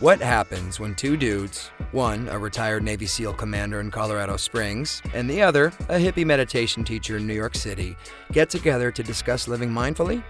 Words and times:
What 0.00 0.20
happens 0.20 0.80
when 0.80 0.96
two 0.96 1.16
dudes, 1.16 1.70
one 1.92 2.28
a 2.28 2.36
retired 2.36 2.82
Navy 2.82 3.06
SEAL 3.06 3.34
commander 3.34 3.78
in 3.78 3.92
Colorado 3.92 4.36
Springs, 4.36 5.00
and 5.14 5.30
the 5.30 5.40
other 5.40 5.66
a 5.88 6.00
hippie 6.00 6.26
meditation 6.26 6.82
teacher 6.82 7.16
in 7.16 7.28
New 7.28 7.34
York 7.34 7.54
City, 7.54 7.96
get 8.32 8.50
together 8.50 8.90
to 8.90 9.02
discuss 9.04 9.46
living 9.46 9.70
mindfully? 9.70 10.24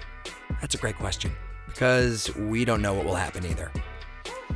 That's 0.61 0.75
a 0.75 0.79
great 0.79 0.97
question, 0.97 1.33
because 1.67 2.33
we 2.37 2.67
don't 2.67 2.83
know 2.83 2.93
what 2.93 3.07
will 3.07 3.15
happen 3.15 3.47
either. 3.47 3.73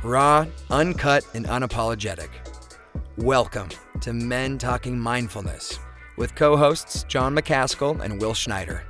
Raw, 0.03 0.45
uncut, 0.69 1.25
and 1.33 1.47
unapologetic. 1.47 2.29
Welcome 3.17 3.69
to 4.01 4.13
Men 4.13 4.59
Talking 4.59 4.99
Mindfulness 4.99 5.79
with 6.17 6.35
co 6.35 6.55
hosts 6.55 7.01
Jon 7.05 7.35
Macaskill 7.35 7.99
and 8.01 8.21
Will 8.21 8.35
Schneider. 8.35 8.83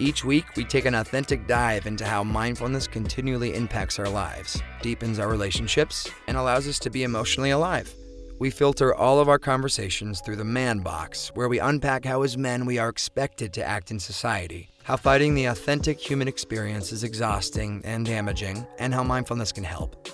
Each 0.00 0.24
week, 0.24 0.44
we 0.56 0.64
take 0.64 0.86
an 0.86 0.96
authentic 0.96 1.46
dive 1.46 1.86
into 1.86 2.04
how 2.04 2.24
mindfulness 2.24 2.88
continually 2.88 3.54
impacts 3.54 4.00
our 4.00 4.08
lives, 4.08 4.60
deepens 4.82 5.20
our 5.20 5.28
relationships, 5.28 6.10
and 6.26 6.36
allows 6.36 6.66
us 6.66 6.80
to 6.80 6.90
be 6.90 7.04
emotionally 7.04 7.50
alive. 7.50 7.94
We 8.40 8.50
filter 8.50 8.92
all 8.92 9.20
of 9.20 9.28
our 9.28 9.38
conversations 9.38 10.20
through 10.20 10.34
the 10.36 10.44
man 10.44 10.80
box, 10.80 11.30
where 11.34 11.48
we 11.48 11.60
unpack 11.60 12.04
how, 12.04 12.22
as 12.22 12.36
men, 12.36 12.66
we 12.66 12.76
are 12.76 12.88
expected 12.88 13.52
to 13.52 13.64
act 13.64 13.92
in 13.92 14.00
society, 14.00 14.68
how 14.82 14.96
fighting 14.96 15.36
the 15.36 15.44
authentic 15.44 16.00
human 16.00 16.26
experience 16.26 16.90
is 16.90 17.04
exhausting 17.04 17.80
and 17.84 18.04
damaging, 18.04 18.66
and 18.80 18.92
how 18.92 19.04
mindfulness 19.04 19.52
can 19.52 19.62
help. 19.62 20.08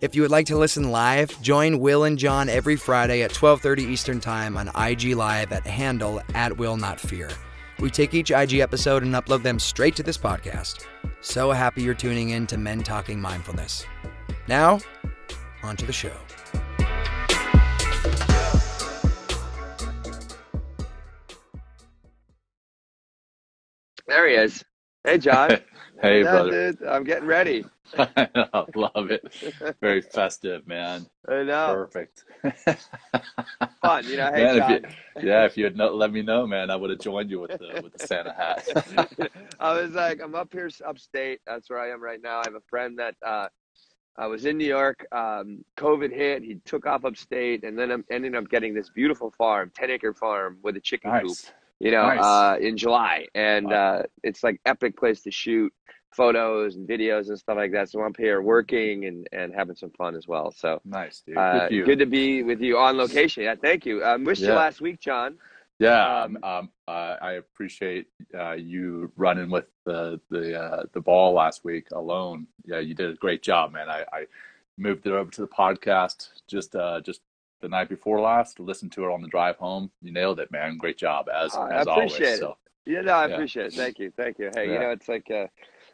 If 0.00 0.14
you 0.14 0.22
would 0.22 0.30
like 0.30 0.46
to 0.46 0.56
listen 0.56 0.92
live, 0.92 1.42
join 1.42 1.80
Will 1.80 2.04
and 2.04 2.16
John 2.16 2.48
every 2.48 2.76
Friday 2.76 3.22
at 3.22 3.32
12:30 3.32 3.82
Eastern 3.82 4.20
Time 4.20 4.56
on 4.56 4.70
IG 4.76 5.16
Live 5.16 5.50
at 5.50 5.66
handle 5.66 6.22
at 6.34 6.56
Will 6.56 6.76
Not 6.76 7.00
Fear. 7.00 7.30
We 7.80 7.90
take 7.90 8.14
each 8.14 8.30
IG 8.30 8.54
episode 8.58 9.02
and 9.02 9.14
upload 9.14 9.42
them 9.42 9.58
straight 9.58 9.94
to 9.96 10.02
this 10.02 10.18
podcast. 10.18 10.84
So 11.20 11.50
happy 11.52 11.82
you're 11.82 11.94
tuning 11.94 12.30
in 12.30 12.46
to 12.48 12.58
Men 12.58 12.82
Talking 12.82 13.20
Mindfulness. 13.20 13.84
Now, 14.48 14.80
on 15.62 15.76
to 15.76 15.86
the 15.86 15.92
show. 15.92 16.12
There 24.06 24.28
he 24.28 24.34
is. 24.34 24.64
Hey, 25.04 25.18
John. 25.18 25.50
hey, 26.02 26.22
Yeah, 26.22 26.30
brother. 26.30 26.72
dude, 26.72 26.82
I'm 26.88 27.04
getting 27.04 27.26
ready. 27.26 27.64
I 27.98 28.28
know, 28.34 28.66
love 28.74 29.10
it. 29.10 29.24
Very 29.80 30.00
festive, 30.02 30.66
man. 30.66 31.06
I 31.28 31.42
know. 31.44 31.66
Perfect. 31.74 32.24
Fun, 33.82 34.04
you 34.06 34.16
know. 34.16 34.30
Hey, 34.32 34.44
Man, 34.44 34.56
if 34.62 34.68
you- 34.68 35.22
yeah, 35.28 35.44
if 35.44 35.56
you 35.56 35.64
had 35.64 35.76
not 35.76 35.94
let 35.94 36.12
me 36.12 36.22
know, 36.22 36.46
man, 36.46 36.70
I 36.70 36.76
would 36.76 36.90
have 36.90 37.00
joined 37.00 37.30
you 37.30 37.40
with 37.40 37.50
the 37.58 37.80
with 37.82 37.92
the 37.92 38.06
Santa 38.06 38.32
hat. 38.32 39.30
I 39.60 39.72
was 39.80 39.92
like, 39.92 40.20
I'm 40.22 40.34
up 40.34 40.52
here, 40.52 40.68
upstate. 40.84 41.40
That's 41.46 41.70
where 41.70 41.78
I 41.78 41.90
am 41.90 42.02
right 42.02 42.20
now. 42.22 42.40
I 42.40 42.44
have 42.44 42.54
a 42.54 42.62
friend 42.68 42.98
that 42.98 43.14
uh, 43.24 43.48
I 44.16 44.26
was 44.26 44.44
in 44.44 44.58
New 44.58 44.66
York. 44.66 45.06
Um, 45.12 45.64
COVID 45.76 46.12
hit. 46.12 46.42
He 46.42 46.56
took 46.64 46.86
off 46.86 47.04
upstate, 47.04 47.64
and 47.64 47.78
then 47.78 47.90
I'm 47.90 48.04
ending 48.10 48.34
up 48.34 48.48
getting 48.48 48.74
this 48.74 48.90
beautiful 48.90 49.32
farm, 49.36 49.70
10 49.74 49.90
acre 49.90 50.14
farm 50.14 50.58
with 50.62 50.76
a 50.76 50.80
chicken 50.80 51.10
coop. 51.12 51.22
nice. 51.22 51.52
You 51.80 51.92
know, 51.92 52.02
Nice. 52.08 52.24
uh, 52.24 52.56
in 52.60 52.76
July, 52.76 53.26
and 53.36 53.66
Wow. 53.66 53.98
uh, 53.98 54.02
it's 54.24 54.42
like 54.42 54.60
epic 54.66 54.96
place 54.96 55.22
to 55.22 55.30
shoot 55.30 55.72
photos 56.10 56.76
and 56.76 56.88
videos 56.88 57.28
and 57.28 57.38
stuff 57.38 57.56
like 57.56 57.72
that. 57.72 57.90
So 57.90 58.00
I'm 58.00 58.14
here 58.18 58.40
working 58.42 59.04
and 59.06 59.28
and 59.32 59.54
having 59.54 59.76
some 59.76 59.90
fun 59.90 60.16
as 60.16 60.26
well. 60.26 60.50
So. 60.50 60.80
Nice, 60.84 61.20
dude. 61.20 61.36
Uh, 61.36 61.68
Good 61.68 61.84
good 61.86 61.98
to 62.00 62.06
be 62.06 62.42
with 62.42 62.60
you 62.60 62.78
on 62.78 62.96
location. 62.96 63.44
Yeah, 63.44 63.54
thank 63.60 63.86
you. 63.86 64.02
I 64.02 64.14
um, 64.14 64.24
missed 64.24 64.42
you 64.42 64.54
last 64.54 64.80
week, 64.80 65.00
John. 65.00 65.36
Yeah, 65.78 66.22
Um, 66.24 66.38
um, 66.42 66.50
um, 66.50 66.70
uh, 66.88 67.16
I 67.22 67.32
appreciate 67.34 68.08
uh, 68.36 68.52
you 68.52 69.12
running 69.16 69.50
with 69.50 69.66
the 69.84 70.20
the 70.30 70.60
uh, 70.60 70.82
the 70.92 71.00
ball 71.00 71.34
last 71.34 71.64
week 71.64 71.90
alone. 71.92 72.46
Yeah, 72.64 72.80
you 72.80 72.94
did 72.94 73.10
a 73.10 73.14
great 73.14 73.42
job, 73.42 73.72
man. 73.72 73.88
I, 73.88 74.04
I 74.12 74.26
moved 74.76 75.06
it 75.06 75.12
over 75.12 75.30
to 75.30 75.40
the 75.40 75.46
podcast 75.48 76.30
just 76.48 76.74
uh, 76.74 77.00
just 77.00 77.20
the 77.60 77.68
night 77.68 77.88
before 77.88 78.20
last. 78.20 78.58
Listened 78.58 78.90
to 78.92 79.04
it 79.04 79.12
on 79.12 79.22
the 79.22 79.28
drive 79.28 79.56
home. 79.56 79.90
You 80.02 80.12
nailed 80.12 80.40
it, 80.40 80.50
man. 80.50 80.78
Great 80.78 80.98
job 80.98 81.28
as 81.28 81.54
I 81.54 81.74
as 81.74 81.86
always. 81.86 82.12
appreciate 82.12 82.34
it. 82.34 82.38
So 82.40 82.56
Yeah, 82.86 83.02
no, 83.02 83.12
I 83.12 83.26
Yeah. 83.28 83.34
appreciate 83.34 83.66
it. 83.66 83.74
Thank 83.74 83.98
you, 83.98 84.10
thank 84.16 84.38
you. 84.38 84.50
Hey, 84.54 84.72
you 84.72 84.78
know, 84.80 84.90
it's 84.90 85.08
like, 85.08 85.30
uh, 85.30 85.46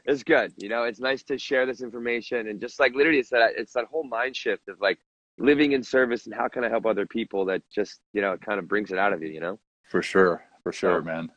it's 0.05 0.23
good. 0.23 0.53
You 0.59 0.69
know, 0.69 0.85
it's 0.85 1.01
nice 1.01 1.23
to 1.25 1.39
share 1.39 1.67
this 1.67 1.81
information 1.81 2.49
and 2.49 2.61
just 2.61 2.79
like 2.81 2.95
literally, 2.95 3.19
it's 3.19 3.31
that 3.31 3.53
it's 3.57 3.73
that 3.73 3.87
whole 3.87 4.05
mind 4.05 4.37
shift 4.37 4.69
of 4.69 4.81
like 4.81 4.99
living 5.39 5.73
in 5.73 5.83
service 5.83 6.27
and 6.27 6.35
how 6.35 6.49
can 6.49 6.63
I 6.65 6.69
help 6.69 6.87
other 6.87 7.07
people 7.07 7.45
that 7.47 7.63
just 7.75 8.01
you 8.13 8.21
know 8.23 8.33
it 8.33 8.41
kind 8.41 8.59
of 8.59 8.69
brings 8.69 8.91
it 8.93 8.99
out 8.99 9.13
of 9.13 9.23
you. 9.23 9.31
You 9.31 9.41
know. 9.41 9.59
for 9.91 10.03
sure, 10.03 10.43
for 10.63 10.73
sure, 10.73 11.01
So- 11.01 11.05
man. 11.05 11.31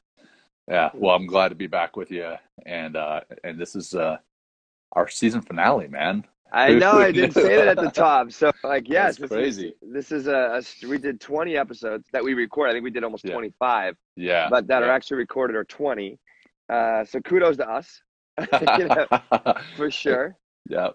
Yeah. 0.69 0.89
Well, 0.93 1.15
I'm 1.15 1.27
glad 1.27 1.47
to 1.49 1.55
be 1.55 1.67
back 1.67 1.95
with 1.95 2.11
you, 2.11 2.33
and 2.65 2.97
uh, 2.97 3.21
and 3.45 3.57
this 3.57 3.73
is 3.73 3.93
uh, 3.95 4.17
our 4.91 5.07
season 5.07 5.41
finale, 5.41 5.87
man. 5.87 6.25
I 6.51 6.73
know 6.73 6.93
I 6.93 7.11
didn't 7.11 7.33
say 7.33 7.55
that 7.55 7.67
at 7.69 7.77
the 7.77 7.89
top. 7.93 8.31
So 8.33 8.51
like, 8.63 8.89
yes, 8.89 9.17
That's 9.17 9.29
this 9.29 9.37
crazy. 9.37 9.67
Is, 9.81 9.93
this 9.93 10.11
is 10.11 10.27
a, 10.27 10.61
a 10.83 10.87
we 10.87 10.97
did 10.97 11.19
20 11.21 11.55
episodes 11.57 12.07
that 12.13 12.23
we 12.23 12.33
record. 12.33 12.69
I 12.69 12.73
think 12.73 12.83
we 12.83 12.89
did 12.91 13.03
almost 13.03 13.25
Yeah. 13.25 13.33
25. 13.33 13.95
Yeah. 14.15 14.47
but 14.49 14.67
that 14.67 14.81
are 14.83 14.89
actually 14.89 15.17
recorded 15.17 15.55
are 15.57 15.65
20. 15.65 16.17
Uh, 16.69 17.03
so 17.05 17.19
kudos 17.21 17.57
to 17.57 17.69
us 17.69 18.01
you 18.77 18.89
know, 18.89 19.07
for 19.75 19.91
sure. 19.91 20.37
yeah. 20.69 20.89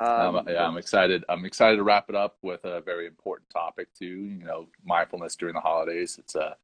Um, 0.00 0.36
Um, 0.36 0.48
yeah, 0.48 0.66
I'm 0.66 0.76
excited. 0.76 1.24
I'm 1.28 1.44
excited 1.44 1.76
to 1.76 1.82
wrap 1.82 2.08
it 2.10 2.14
up 2.14 2.36
with 2.42 2.64
a 2.64 2.80
very 2.80 3.06
important 3.06 3.48
topic 3.50 3.88
too. 3.98 4.06
You 4.06 4.44
know, 4.44 4.68
mindfulness 4.84 5.36
during 5.36 5.54
the 5.54 5.60
holidays. 5.60 6.18
It's 6.18 6.34
a 6.34 6.56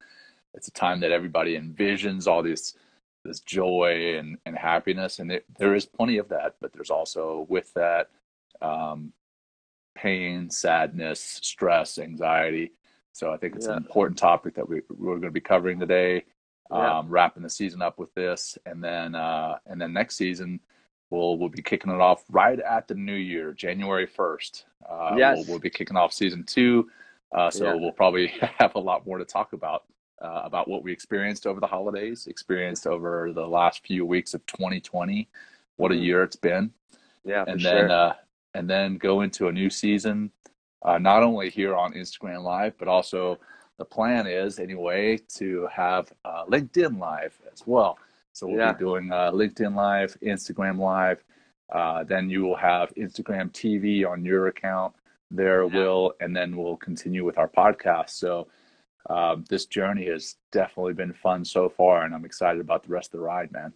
it's 0.55 0.69
a 0.69 0.73
time 0.73 1.01
that 1.01 1.13
everybody 1.13 1.59
envisions 1.59 2.27
all 2.27 2.43
this 2.43 2.75
this 3.25 3.41
joy 3.41 4.17
and, 4.19 4.37
and 4.47 4.59
happiness, 4.59 5.19
and 5.21 5.31
it, 5.31 5.45
there 5.59 5.75
is 5.75 5.87
plenty 5.87 6.19
of 6.19 6.29
that. 6.29 6.57
But 6.61 6.73
there's 6.73 6.91
also 6.91 7.47
with 7.49 7.73
that 7.75 8.11
um, 8.61 9.13
pain, 9.95 10.51
sadness, 10.51 11.21
stress, 11.43 11.99
anxiety. 11.99 12.73
So 13.13 13.33
I 13.33 13.37
think 13.37 13.57
it's 13.57 13.67
Yeah. 13.67 13.73
an 13.73 13.79
important 13.79 14.19
topic 14.19 14.55
that 14.55 14.69
we 14.69 14.83
we're 14.91 15.15
going 15.17 15.23
to 15.23 15.31
be 15.31 15.41
covering 15.41 15.79
today. 15.81 16.25
Yeah. 16.73 16.99
Um, 16.99 17.09
wrapping 17.09 17.43
the 17.43 17.51
season 17.51 17.83
up 17.83 17.99
with 17.99 18.15
this, 18.15 18.57
and 18.67 18.83
then 18.83 19.15
uh, 19.15 19.59
and 19.67 19.81
then 19.81 19.93
next 19.93 20.17
season 20.17 20.61
we'll 21.11 21.37
we'll 21.37 21.51
be 21.51 21.61
kicking 21.63 21.91
it 21.93 22.01
off 22.01 22.25
right 22.31 22.59
at 22.61 22.89
the 22.89 22.95
new 22.95 23.15
year, 23.15 23.53
January 23.53 24.07
first. 24.07 24.65
Uh, 24.89 25.15
Yes. 25.19 25.37
we'll, 25.37 25.47
we'll 25.47 25.59
be 25.59 25.69
kicking 25.71 25.97
off 25.97 26.13
season 26.13 26.45
two, 26.45 26.89
uh, 27.37 27.51
so 27.51 27.67
Yeah. 27.67 27.75
we'll 27.75 27.93
probably 27.93 28.29
have 28.59 28.75
a 28.75 28.79
lot 28.79 29.07
more 29.07 29.19
to 29.19 29.25
talk 29.25 29.53
about 29.53 29.85
uh, 30.23 30.43
about 30.45 30.67
what 30.69 30.83
we 30.83 30.93
experienced 30.93 31.47
over 31.47 31.61
the 31.61 31.67
holidays, 31.67 32.27
experienced 32.27 32.87
over 32.87 33.33
the 33.33 33.47
last 33.47 33.85
few 33.87 34.07
weeks 34.07 34.33
of 34.35 34.47
2020. 34.47 35.29
What 35.77 35.91
a 35.93 35.95
Mhm. 35.95 36.03
year 36.05 36.23
it's 36.23 36.37
been, 36.37 36.73
yeah, 37.25 37.45
for 37.45 37.51
and 37.51 37.61
sure. 37.61 37.83
then 37.83 37.91
uh, 37.91 38.15
and 38.55 38.71
then 38.71 38.97
go 38.97 39.21
into 39.23 39.49
a 39.49 39.53
new 39.53 39.69
season, 39.69 40.31
uh, 40.83 40.97
not 40.97 41.23
only 41.23 41.51
here 41.51 41.75
on 41.75 41.93
Instagram 41.93 42.43
Live, 42.45 42.79
but 42.79 42.89
also 42.89 43.39
the 43.79 43.85
plan 43.85 44.27
is 44.27 44.59
anyway 44.59 45.19
to 45.37 45.67
have 45.73 46.13
uh, 46.25 46.45
LinkedIn 46.47 46.99
Live 46.99 47.39
as 47.53 47.63
well. 47.67 47.99
So 48.33 48.47
we'll 48.47 48.57
Yeah. 48.59 48.73
be 48.73 48.79
doing 48.79 49.11
uh, 49.13 49.31
LinkedIn 49.33 49.75
Live, 49.75 50.17
Instagram 50.23 50.79
Live. 50.79 51.23
Uh, 51.71 52.05
then 52.05 52.29
you 52.29 52.43
will 52.43 52.57
have 52.57 52.95
Instagram 52.97 53.51
TV 53.51 54.07
on 54.09 54.25
your 54.25 54.49
account. 54.49 54.95
There 55.31 55.65
Yeah. 55.65 55.75
will, 55.75 56.15
and 56.21 56.37
then 56.37 56.57
we'll 56.57 56.77
continue 56.77 57.25
with 57.25 57.39
our 57.39 57.49
podcast. 57.49 58.11
So 58.11 58.49
um, 59.11 59.45
this 59.49 59.67
journey 59.67 60.07
has 60.07 60.37
definitely 60.53 60.93
been 60.93 61.13
fun 61.13 61.45
so 61.45 61.69
far, 61.69 62.05
and 62.05 62.15
I'm 62.15 62.25
excited 62.25 62.61
about 62.61 62.83
the 62.85 62.91
rest 62.91 63.15
of 63.15 63.21
the 63.21 63.25
ride, 63.27 63.51
man. 63.53 63.73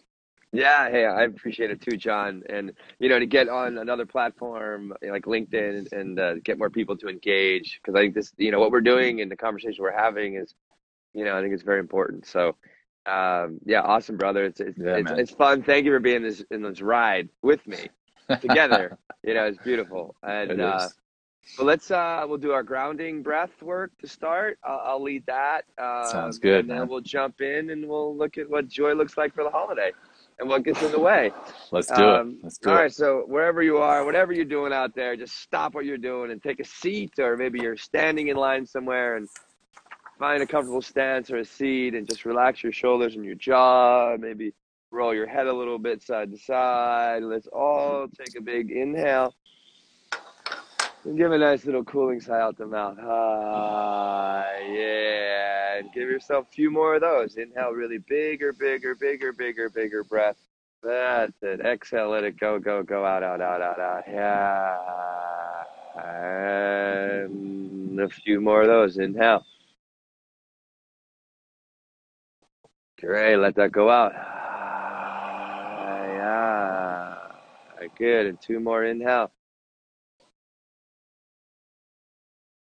Yeah, 0.52 0.90
hey, 0.90 1.04
I 1.04 1.24
appreciate 1.24 1.70
it 1.70 1.80
too, 1.82 1.96
John. 1.96 2.42
And 2.48 2.72
you 2.98 3.08
know, 3.08 3.18
to 3.18 3.26
get 3.26 3.48
on 3.48 3.78
another 3.78 4.06
platform 4.06 4.92
like 5.02 5.24
LinkedIn 5.24 5.92
and 5.92 6.18
uh, 6.18 6.34
get 6.44 6.58
more 6.58 6.70
people 6.70 6.96
to 6.98 7.08
engage, 7.08 7.80
because 7.82 7.98
I 7.98 8.02
think 8.02 8.14
this, 8.14 8.32
you 8.36 8.50
know, 8.50 8.60
what 8.60 8.70
we're 8.70 8.80
doing 8.80 9.20
and 9.20 9.30
the 9.30 9.36
conversation 9.36 9.82
we're 9.82 9.96
having 9.96 10.36
is, 10.36 10.54
you 11.14 11.24
know, 11.24 11.36
I 11.36 11.42
think 11.42 11.52
it's 11.52 11.62
very 11.62 11.80
important. 11.80 12.26
So, 12.26 12.56
um, 13.06 13.58
yeah, 13.64 13.82
awesome, 13.82 14.16
brother. 14.16 14.44
It's 14.44 14.60
it's 14.60 14.78
Yeah, 14.78 14.96
it's, 14.96 15.10
it's 15.10 15.30
fun. 15.32 15.62
Thank 15.62 15.84
you 15.84 15.92
for 15.92 16.00
being 16.00 16.22
this 16.22 16.42
in 16.50 16.62
this 16.62 16.80
ride 16.80 17.28
with 17.42 17.66
me 17.66 17.90
together. 18.40 18.98
you 19.24 19.34
know, 19.34 19.44
it's 19.46 19.58
beautiful. 19.58 20.14
And 20.22 20.52
It 20.52 20.60
uh. 20.60 20.88
Well, 21.58 21.66
let's 21.68 21.92
uh, 21.92 22.24
we'll 22.26 22.38
do 22.38 22.50
our 22.50 22.64
grounding 22.64 23.22
breath 23.22 23.62
work 23.62 23.92
to 23.98 24.08
start. 24.08 24.58
I'll, 24.64 24.82
I'll 24.84 25.02
lead 25.02 25.24
that. 25.26 25.64
Um, 25.78 26.10
Sounds 26.10 26.38
good, 26.38 26.60
And 26.60 26.70
then 26.70 26.78
man. 26.78 26.88
we'll 26.88 27.00
jump 27.00 27.40
in 27.40 27.70
and 27.70 27.86
we'll 27.86 28.16
look 28.16 28.36
at 28.36 28.50
what 28.50 28.66
joy 28.66 28.94
looks 28.94 29.16
like 29.16 29.32
for 29.32 29.44
the 29.44 29.50
holiday 29.50 29.92
and 30.38 30.48
what 30.48 30.64
gets 30.64 30.82
in 30.82 30.92
the 30.92 31.00
way. 31.00 31.32
Let's 31.72 31.88
do 31.88 32.04
Um, 32.04 32.30
it. 32.30 32.36
Let's 32.44 32.58
do 32.58 32.70
all 32.70 32.76
it. 32.76 32.80
right, 32.80 32.92
so 32.92 33.24
wherever 33.26 33.62
you 33.62 33.78
are, 33.78 34.04
whatever 34.04 34.32
you're 34.32 34.44
doing 34.44 34.72
out 34.72 34.94
there, 34.94 35.16
just 35.16 35.40
stop 35.40 35.74
what 35.74 35.84
you're 35.84 35.98
doing 35.98 36.30
and 36.30 36.42
take 36.42 36.60
a 36.60 36.64
seat, 36.64 37.12
or 37.18 37.36
maybe 37.36 37.58
you're 37.60 37.76
standing 37.76 38.28
in 38.28 38.36
line 38.36 38.66
somewhere 38.66 39.16
and 39.16 39.28
find 40.18 40.42
a 40.42 40.46
comfortable 40.46 40.82
stance 40.82 41.30
or 41.30 41.38
a 41.38 41.44
seat 41.44 41.94
and 41.94 42.06
just 42.08 42.24
relax 42.24 42.62
your 42.62 42.72
shoulders 42.72 43.16
and 43.16 43.24
your 43.24 43.34
jaw. 43.34 44.16
Maybe 44.18 44.52
roll 44.90 45.14
your 45.14 45.26
head 45.26 45.46
a 45.46 45.52
little 45.52 45.78
bit 45.78 46.02
side 46.02 46.30
to 46.32 46.38
side. 46.38 47.22
Let's 47.22 47.46
all 47.48 48.06
take 48.08 48.38
a 48.38 48.42
big 48.42 48.70
inhale 48.70 49.34
and 51.06 51.16
give 51.16 51.32
a 51.32 51.38
nice 51.38 51.64
little 51.64 51.84
cooling 51.84 52.20
sigh 52.20 52.40
out 52.40 52.58
the 52.58 52.66
mouth. 52.66 52.98
Ah, 53.00 54.44
yeah. 54.70 55.78
And 55.78 55.92
give 55.92 56.08
yourself 56.08 56.48
a 56.48 56.52
few 56.52 56.70
more 56.70 56.96
of 56.96 57.00
those. 57.00 57.36
Inhale 57.36 57.70
really 57.70 57.98
bigger, 57.98 58.52
bigger, 58.52 58.94
bigger, 58.94 59.32
bigger, 59.32 59.70
bigger 59.70 60.04
breath. 60.04 60.36
That's 60.82 61.32
it. 61.42 61.60
Exhale, 61.60 62.10
let 62.10 62.24
it 62.24 62.38
go, 62.38 62.58
go, 62.58 62.82
go 62.82 63.04
out, 63.04 63.22
out, 63.22 63.40
out, 63.40 63.62
out, 63.62 63.78
out. 63.78 64.04
Yeah. 64.08 64.76
And 65.96 68.00
a 68.00 68.08
few 68.08 68.40
more 68.40 68.62
of 68.62 68.68
those. 68.68 68.98
Inhale. 68.98 69.44
Great. 73.00 73.36
Let 73.36 73.54
that 73.56 73.72
go 73.72 73.90
out. 73.90 74.12
Yeah. 76.18 77.14
Good. 77.96 78.26
And 78.26 78.40
two 78.40 78.60
more. 78.60 78.84
Inhale. 78.84 79.30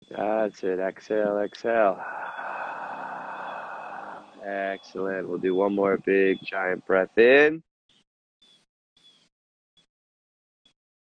That's 0.10 0.64
it. 0.64 0.80
Exhale, 0.80 1.40
exhale. 1.40 2.00
Excellent. 4.46 5.28
We'll 5.28 5.40
do 5.40 5.56
one 5.56 5.76
more 5.76 5.98
big 5.98 6.38
giant 6.44 6.86
breath 6.86 7.18
in. 7.18 7.62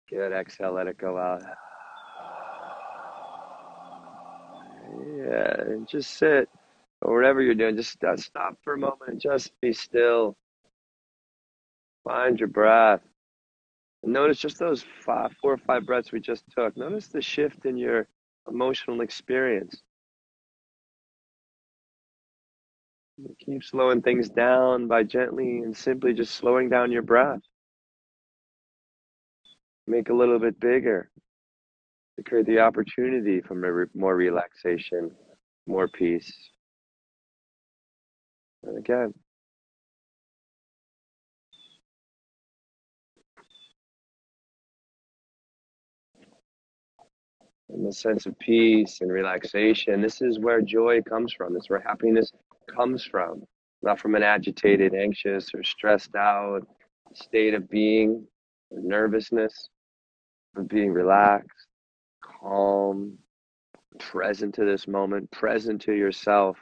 Good. 0.09 0.31
Exhale, 0.31 0.73
let 0.73 0.87
it 0.87 0.97
go 0.97 1.17
out. 1.17 1.41
Yeah, 5.17 5.61
and 5.61 5.87
just 5.87 6.17
sit 6.17 6.47
or 7.01 7.15
whatever 7.15 7.41
you're 7.41 7.55
doing. 7.55 7.75
Just 7.75 8.01
uh, 8.03 8.15
stop 8.15 8.57
for 8.63 8.73
a 8.73 8.77
moment 8.77 9.01
and 9.07 9.19
just 9.19 9.51
be 9.61 9.73
still. 9.73 10.37
Find 12.03 12.39
your 12.39 12.49
breath. 12.49 13.01
Notice 14.03 14.37
just 14.37 14.59
those 14.59 14.85
five, 15.03 15.31
four 15.41 15.53
or 15.53 15.57
five 15.57 15.85
breaths 15.85 16.11
we 16.11 16.19
just 16.19 16.43
took. 16.55 16.77
Notice 16.77 17.07
the 17.07 17.21
shift 17.21 17.65
in 17.65 17.75
your 17.77 18.07
emotional 18.49 19.01
experience. 19.01 19.81
Keep 23.39 23.63
slowing 23.63 24.01
things 24.01 24.29
down 24.29 24.87
by 24.87 25.03
gently 25.03 25.59
and 25.59 25.75
simply 25.75 26.13
just 26.13 26.35
slowing 26.35 26.69
down 26.69 26.91
your 26.91 27.01
breath. 27.01 27.39
Make 29.87 30.09
a 30.09 30.13
little 30.13 30.39
bit 30.39 30.59
bigger 30.59 31.09
to 32.17 32.23
create 32.23 32.45
the 32.45 32.59
opportunity 32.59 33.41
for 33.41 33.55
more 33.93 34.15
relaxation, 34.15 35.11
more 35.65 35.87
peace. 35.87 36.33
And 38.63 38.77
again, 38.77 39.13
and 47.69 47.85
the 47.85 47.91
sense 47.91 48.25
of 48.25 48.37
peace 48.39 49.01
and 49.01 49.11
relaxation. 49.11 50.01
This 50.01 50.21
is 50.21 50.39
where 50.39 50.61
joy 50.61 51.01
comes 51.01 51.33
from. 51.33 51.55
Is 51.55 51.69
where 51.69 51.79
happiness 51.79 52.31
comes 52.73 53.03
from, 53.03 53.43
not 53.81 53.99
from 53.99 54.15
an 54.15 54.23
agitated, 54.23 54.93
anxious, 54.93 55.49
or 55.53 55.63
stressed 55.63 56.15
out 56.15 56.61
state 57.13 57.53
of 57.53 57.69
being, 57.69 58.25
or 58.69 58.79
nervousness, 58.81 59.69
but 60.53 60.67
being 60.67 60.91
relaxed, 60.91 61.67
calm, 62.21 63.17
present 63.99 64.55
to 64.55 64.65
this 64.65 64.87
moment, 64.87 65.31
present 65.31 65.81
to 65.81 65.93
yourself. 65.93 66.57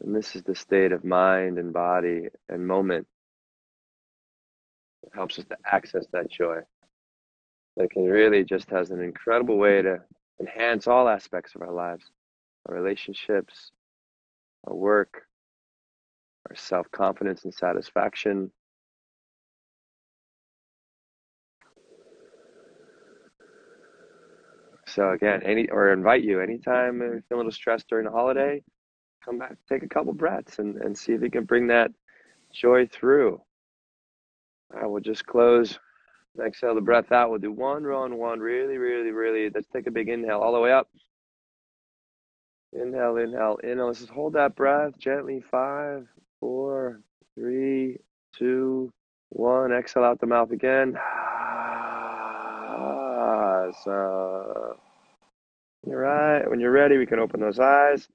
And 0.00 0.14
this 0.14 0.36
is 0.36 0.42
the 0.44 0.54
state 0.54 0.92
of 0.92 1.04
mind 1.04 1.58
and 1.58 1.72
body 1.72 2.28
and 2.48 2.66
moment 2.66 3.06
that 5.02 5.14
helps 5.14 5.38
us 5.38 5.44
to 5.46 5.56
access 5.66 6.06
that 6.12 6.30
joy 6.30 6.60
that 7.78 7.90
can 7.92 8.02
really 8.04 8.44
just 8.44 8.68
has 8.70 8.90
an 8.90 9.00
incredible 9.00 9.56
way 9.56 9.80
to 9.80 10.00
enhance 10.40 10.88
all 10.88 11.08
aspects 11.08 11.54
of 11.54 11.62
our 11.62 11.72
lives 11.72 12.04
our 12.68 12.74
relationships 12.74 13.70
our 14.66 14.74
work 14.74 15.22
our 16.48 16.56
self-confidence 16.56 17.44
and 17.44 17.52
satisfaction. 17.52 18.50
So 24.86 25.10
again 25.10 25.42
any 25.44 25.68
or 25.68 25.92
invite 25.92 26.24
you 26.24 26.40
anytime 26.40 27.00
you 27.00 27.22
feel 27.28 27.36
a 27.36 27.38
little 27.38 27.52
stressed 27.52 27.88
during 27.88 28.06
the 28.06 28.10
holiday 28.10 28.62
come 29.24 29.38
back 29.38 29.56
take 29.68 29.84
a 29.84 29.88
couple 29.88 30.12
breaths 30.12 30.58
and, 30.58 30.76
and 30.78 30.96
see 30.96 31.12
if 31.12 31.22
you 31.22 31.30
can 31.30 31.44
bring 31.44 31.68
that 31.68 31.92
joy 32.52 32.86
through. 32.86 33.40
I 34.76 34.86
will 34.86 35.00
just 35.00 35.26
close 35.26 35.78
Exhale 36.44 36.74
the 36.74 36.80
breath 36.80 37.10
out. 37.12 37.30
We'll 37.30 37.38
do 37.40 37.52
one, 37.52 37.84
run, 37.84 38.16
one. 38.16 38.40
Really, 38.40 38.78
really, 38.78 39.10
really. 39.10 39.50
Let's 39.52 39.68
take 39.68 39.86
a 39.86 39.90
big 39.90 40.08
inhale 40.08 40.40
all 40.40 40.52
the 40.52 40.60
way 40.60 40.72
up. 40.72 40.88
Inhale, 42.72 43.16
inhale, 43.16 43.58
inhale. 43.62 43.86
Let's 43.86 44.00
just 44.00 44.10
hold 44.10 44.34
that 44.34 44.54
breath 44.54 44.98
gently. 44.98 45.42
Five, 45.50 46.06
four, 46.38 47.00
three, 47.34 47.98
two, 48.36 48.92
one. 49.30 49.72
Exhale 49.72 50.04
out 50.04 50.20
the 50.20 50.26
mouth 50.26 50.50
again. 50.52 50.96
So, 53.84 54.76
you're 55.86 56.00
right. 56.00 56.48
When 56.48 56.60
you're 56.60 56.72
ready, 56.72 56.96
we 56.98 57.06
can 57.06 57.18
open 57.18 57.40
those 57.40 57.58
eyes. 57.58 58.08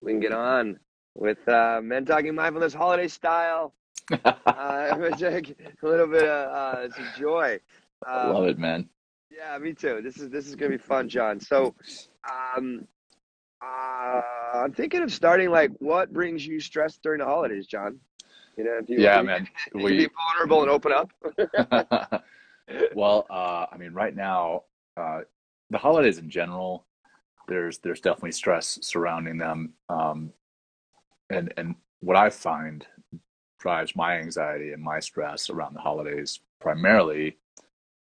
We 0.00 0.12
can 0.12 0.20
get 0.20 0.32
on 0.32 0.78
with 1.14 1.46
uh, 1.48 1.80
Men 1.82 2.04
Talking 2.04 2.34
Mindfulness 2.34 2.74
holiday 2.74 3.08
style 3.08 3.74
uh, 4.12 4.32
a 4.46 5.86
little 5.86 6.06
bit 6.06 6.24
of 6.24 6.50
uh, 6.52 6.80
it's 6.82 6.98
a 6.98 7.18
joy. 7.18 7.58
Um, 8.06 8.32
Love 8.34 8.48
it, 8.48 8.58
man. 8.58 8.88
Yeah, 9.30 9.56
me 9.58 9.72
too. 9.72 10.00
This 10.02 10.18
is 10.18 10.30
this 10.30 10.46
is 10.46 10.56
gonna 10.56 10.70
be 10.70 10.78
fun, 10.78 11.08
John. 11.08 11.38
So, 11.38 11.74
um, 12.28 12.86
uh, 13.62 14.20
I'm 14.54 14.72
thinking 14.72 15.02
of 15.02 15.12
starting 15.12 15.50
like 15.50 15.70
what 15.78 16.12
brings 16.12 16.46
you 16.46 16.60
stress 16.60 16.98
during 17.02 17.20
the 17.20 17.26
holidays, 17.26 17.66
John. 17.66 17.98
You 18.56 18.64
know, 18.64 18.80
you, 18.88 18.98
yeah, 18.98 19.22
man. 19.22 19.48
we 19.72 19.96
be 19.96 20.08
vulnerable 20.08 20.62
and 20.62 20.70
open 20.70 20.92
up. 20.92 22.24
well, 22.94 23.26
uh, 23.30 23.66
I 23.70 23.76
mean, 23.76 23.92
right 23.92 24.14
now, 24.14 24.64
uh, 24.96 25.20
the 25.70 25.78
holidays 25.78 26.18
in 26.18 26.28
general, 26.30 26.86
there's 27.46 27.78
there's 27.78 28.00
definitely 28.00 28.32
stress 28.32 28.78
surrounding 28.82 29.38
them, 29.38 29.74
um, 29.88 30.32
and 31.30 31.52
and 31.56 31.74
what 32.00 32.16
I 32.16 32.30
find 32.30 32.86
drives 33.58 33.96
my 33.96 34.18
anxiety 34.18 34.72
and 34.72 34.82
my 34.82 35.00
stress 35.00 35.50
around 35.50 35.74
the 35.74 35.80
holidays 35.80 36.40
primarily 36.60 37.36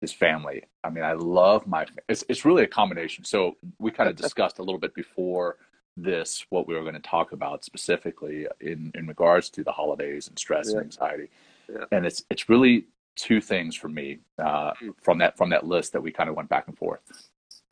is 0.02 0.12
family. 0.12 0.62
I 0.84 0.90
mean, 0.90 1.04
I 1.04 1.12
love 1.12 1.66
my. 1.66 1.86
It's 2.08 2.24
it's 2.28 2.44
really 2.44 2.62
a 2.62 2.68
combination. 2.68 3.24
So 3.24 3.56
we 3.78 3.90
kind 3.90 4.08
of 4.08 4.16
discussed 4.16 4.58
a 4.58 4.62
little 4.62 4.80
bit 4.80 4.94
before 4.94 5.56
this 5.96 6.44
what 6.50 6.68
we 6.68 6.74
were 6.74 6.82
going 6.82 6.94
to 6.94 7.00
talk 7.00 7.32
about 7.32 7.64
specifically 7.64 8.46
in 8.60 8.92
in 8.94 9.06
regards 9.06 9.48
to 9.50 9.64
the 9.64 9.72
holidays 9.72 10.28
and 10.28 10.38
stress 10.38 10.66
yeah. 10.68 10.76
and 10.76 10.84
anxiety. 10.84 11.30
Yeah. 11.68 11.84
And 11.92 12.06
it's 12.06 12.24
it's 12.30 12.48
really 12.48 12.86
two 13.16 13.40
things 13.40 13.74
for 13.74 13.88
me 13.88 14.18
uh, 14.38 14.72
mm-hmm. 14.72 14.90
from 15.02 15.18
that 15.18 15.36
from 15.36 15.50
that 15.50 15.66
list 15.66 15.92
that 15.92 16.02
we 16.02 16.12
kind 16.12 16.28
of 16.28 16.36
went 16.36 16.48
back 16.48 16.68
and 16.68 16.76
forth. 16.76 17.00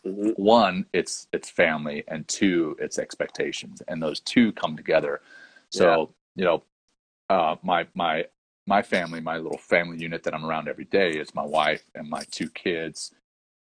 Mm-hmm. 0.06 0.30
One, 0.42 0.87
it's 0.92 1.28
it's 1.32 1.50
family, 1.50 2.04
and 2.09 2.26
two, 2.28 2.76
it's 2.78 2.99
expectations, 2.99 3.82
and 3.88 4.02
those 4.02 4.20
two 4.20 4.52
come 4.52 4.76
together. 4.76 5.20
So 5.70 6.12
yeah. 6.37 6.42
you 6.42 6.44
know, 6.44 6.62
uh, 7.28 7.57
my 7.62 7.87
my 7.95 8.26
my 8.66 8.83
family, 8.83 9.21
my 9.21 9.37
little 9.37 9.59
family 9.59 9.99
unit 9.99 10.23
that 10.23 10.35
I'm 10.35 10.45
around 10.45 10.69
every 10.69 10.85
day 10.85 11.11
is 11.11 11.35
my 11.35 11.45
wife 11.45 11.85
and 11.95 12.09
my 12.09 12.25
two 12.31 12.49
kids, 12.49 13.12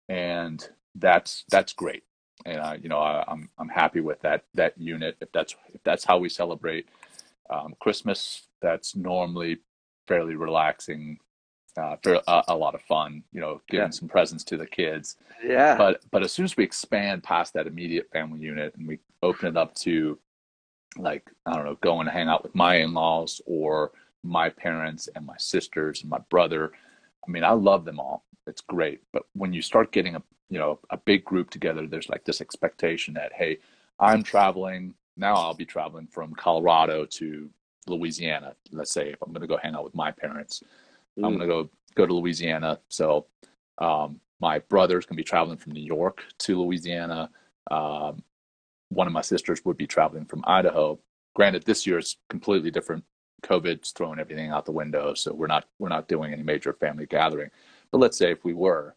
and 0.09 0.67
that's 0.95 1.45
that's 1.51 1.73
great. 1.73 2.05
And 2.45 2.61
uh, 2.61 2.77
you 2.81 2.89
know, 2.89 2.99
I, 2.99 3.21
am 3.21 3.25
I'm, 3.29 3.51
I'm 3.59 3.69
happy 3.69 4.01
with 4.01 4.21
that 4.23 4.45
that 4.55 4.79
unit. 4.79 5.17
If 5.21 5.33
that's 5.33 5.55
if 5.73 5.83
that's 5.85 6.05
how 6.05 6.19
we 6.19 6.29
celebrate 6.29 6.87
um, 7.49 7.75
Christmas, 7.81 8.47
that's 8.61 8.95
normally 8.95 9.59
fairly 10.07 10.37
relaxing, 10.37 11.19
uh, 11.77 11.97
for 12.03 12.21
a, 12.27 12.43
a, 12.49 12.57
lot 12.57 12.75
of 12.75 12.83
fun. 12.83 13.23
You 13.33 13.41
know, 13.41 13.61
giving 13.69 13.87
yeah. 13.87 13.91
some 13.91 14.09
presents 14.09 14.45
to 14.45 14.57
the 14.57 14.67
kids. 14.67 15.17
Yeah. 15.45 15.77
But 15.77 16.03
but 16.11 16.23
as 16.23 16.33
soon 16.33 16.45
as 16.45 16.57
we 16.57 16.65
expand 16.65 17.23
past 17.23 17.55
that 17.55 17.67
immediate 17.67 18.09
family 18.13 18.41
unit 18.41 18.75
and 18.77 18.87
we 18.87 18.99
open 19.23 19.49
it 19.49 19.57
up 19.57 19.75
to 19.77 20.19
like 20.99 21.31
I 21.47 21.55
don't 21.55 21.65
know, 21.65 21.79
go 21.81 22.01
and 22.01 22.09
hang 22.09 22.29
out 22.29 22.43
with 22.43 22.55
my 22.55 22.77
in-laws 22.77 23.41
or 23.47 23.93
my 24.23 24.49
parents 24.51 25.09
and 25.15 25.25
my 25.25 25.37
sisters 25.39 26.03
and 26.03 26.11
my 26.11 26.19
brother. 26.31 26.73
I 27.27 27.31
mean, 27.31 27.45
I 27.45 27.53
love 27.53 27.85
them 27.85 28.01
all. 28.01 28.25
It's 28.47 28.61
great. 28.61 29.03
But 29.13 29.25
when 29.35 29.53
you 29.53 29.63
start 29.63 29.93
getting 29.93 30.17
a 30.17 30.23
you 30.49 30.59
know 30.59 30.79
a 30.91 30.97
big 30.97 31.25
group 31.25 31.51
together, 31.51 31.87
there's 31.87 32.09
like 32.09 32.25
this 32.25 32.41
expectation 32.41 33.15
that 33.15 33.33
hey, 33.33 33.59
I'm 33.99 34.23
traveling 34.23 34.95
now. 35.17 35.35
I'll 35.35 35.55
be 35.55 35.65
traveling 35.65 36.07
from 36.07 36.35
Colorado 36.35 37.05
to 37.07 37.51
Louisiana. 37.87 38.55
Let's 38.73 38.93
say 38.93 39.11
if 39.11 39.23
I'm 39.23 39.33
going 39.33 39.43
to 39.43 39.47
go 39.47 39.59
hang 39.63 39.75
out 39.75 39.85
with 39.85 39.95
my 39.95 40.11
parents, 40.11 40.63
mm. 41.19 41.25
I'm 41.25 41.37
going 41.37 41.41
to 41.41 41.47
go 41.47 41.71
go 41.95 42.07
to 42.07 42.15
Louisiana. 42.15 42.81
So 42.89 43.27
um, 43.79 44.21
my 44.41 44.59
brother's 44.59 45.07
going 45.07 45.17
to 45.17 45.23
be 45.23 45.25
traveling 45.25 45.59
from 45.59 45.73
New 45.73 45.85
York 45.85 46.23
to 46.39 46.61
Louisiana. 46.61 47.31
Um, 47.71 48.23
one 48.91 49.07
of 49.07 49.13
my 49.13 49.23
sisters 49.23 49.65
would 49.65 49.77
be 49.77 49.87
traveling 49.87 50.27
from 50.27 50.45
Idaho. 50.47 50.99
Granted, 51.35 51.65
this 51.65 51.87
year 51.87 51.99
is 51.99 52.17
completely 52.29 52.71
different. 52.71 53.05
COVID's 53.43 53.93
throwing 53.93 54.19
everything 54.19 54.51
out 54.51 54.67
the 54.67 54.73
window, 54.73 55.15
so 55.15 55.33
we're 55.33 55.47
not 55.47 55.65
we're 55.79 55.89
not 55.89 56.09
doing 56.09 56.33
any 56.33 56.43
major 56.43 56.75
family 56.75 57.07
gathering. 57.07 57.51
But 57.91 57.99
let's 57.99 58.19
say 58.19 58.31
if 58.31 58.45
we 58.45 58.53
were, 58.53 58.95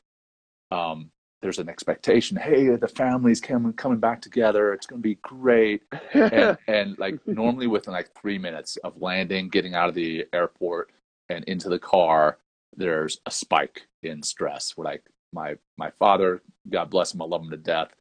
um, 0.71 1.11
there's 1.41 1.59
an 1.59 1.69
expectation. 1.69 2.37
Hey, 2.37 2.67
the 2.75 2.87
family's 2.87 3.39
coming 3.39 3.73
coming 3.73 3.99
back 3.99 4.21
together. 4.21 4.73
It's 4.73 4.85
going 4.85 5.01
to 5.01 5.07
be 5.07 5.15
great. 5.15 5.83
and, 6.13 6.57
and 6.67 6.97
like 6.99 7.25
normally 7.27 7.67
within 7.67 7.93
like 7.93 8.09
three 8.19 8.37
minutes 8.37 8.77
of 8.77 9.01
landing, 9.01 9.49
getting 9.49 9.75
out 9.75 9.89
of 9.89 9.95
the 9.95 10.25
airport 10.33 10.91
and 11.29 11.43
into 11.45 11.69
the 11.69 11.79
car, 11.79 12.39
there's 12.75 13.19
a 13.25 13.31
spike 13.31 13.87
in 14.01 14.23
stress. 14.23 14.75
We're 14.75 14.85
like 14.85 15.03
my 15.33 15.55
my 15.77 15.91
father, 15.91 16.41
God 16.69 16.89
bless 16.89 17.13
him, 17.13 17.21
I 17.21 17.25
love 17.25 17.43
him 17.43 17.51
to 17.51 17.57
death, 17.57 17.93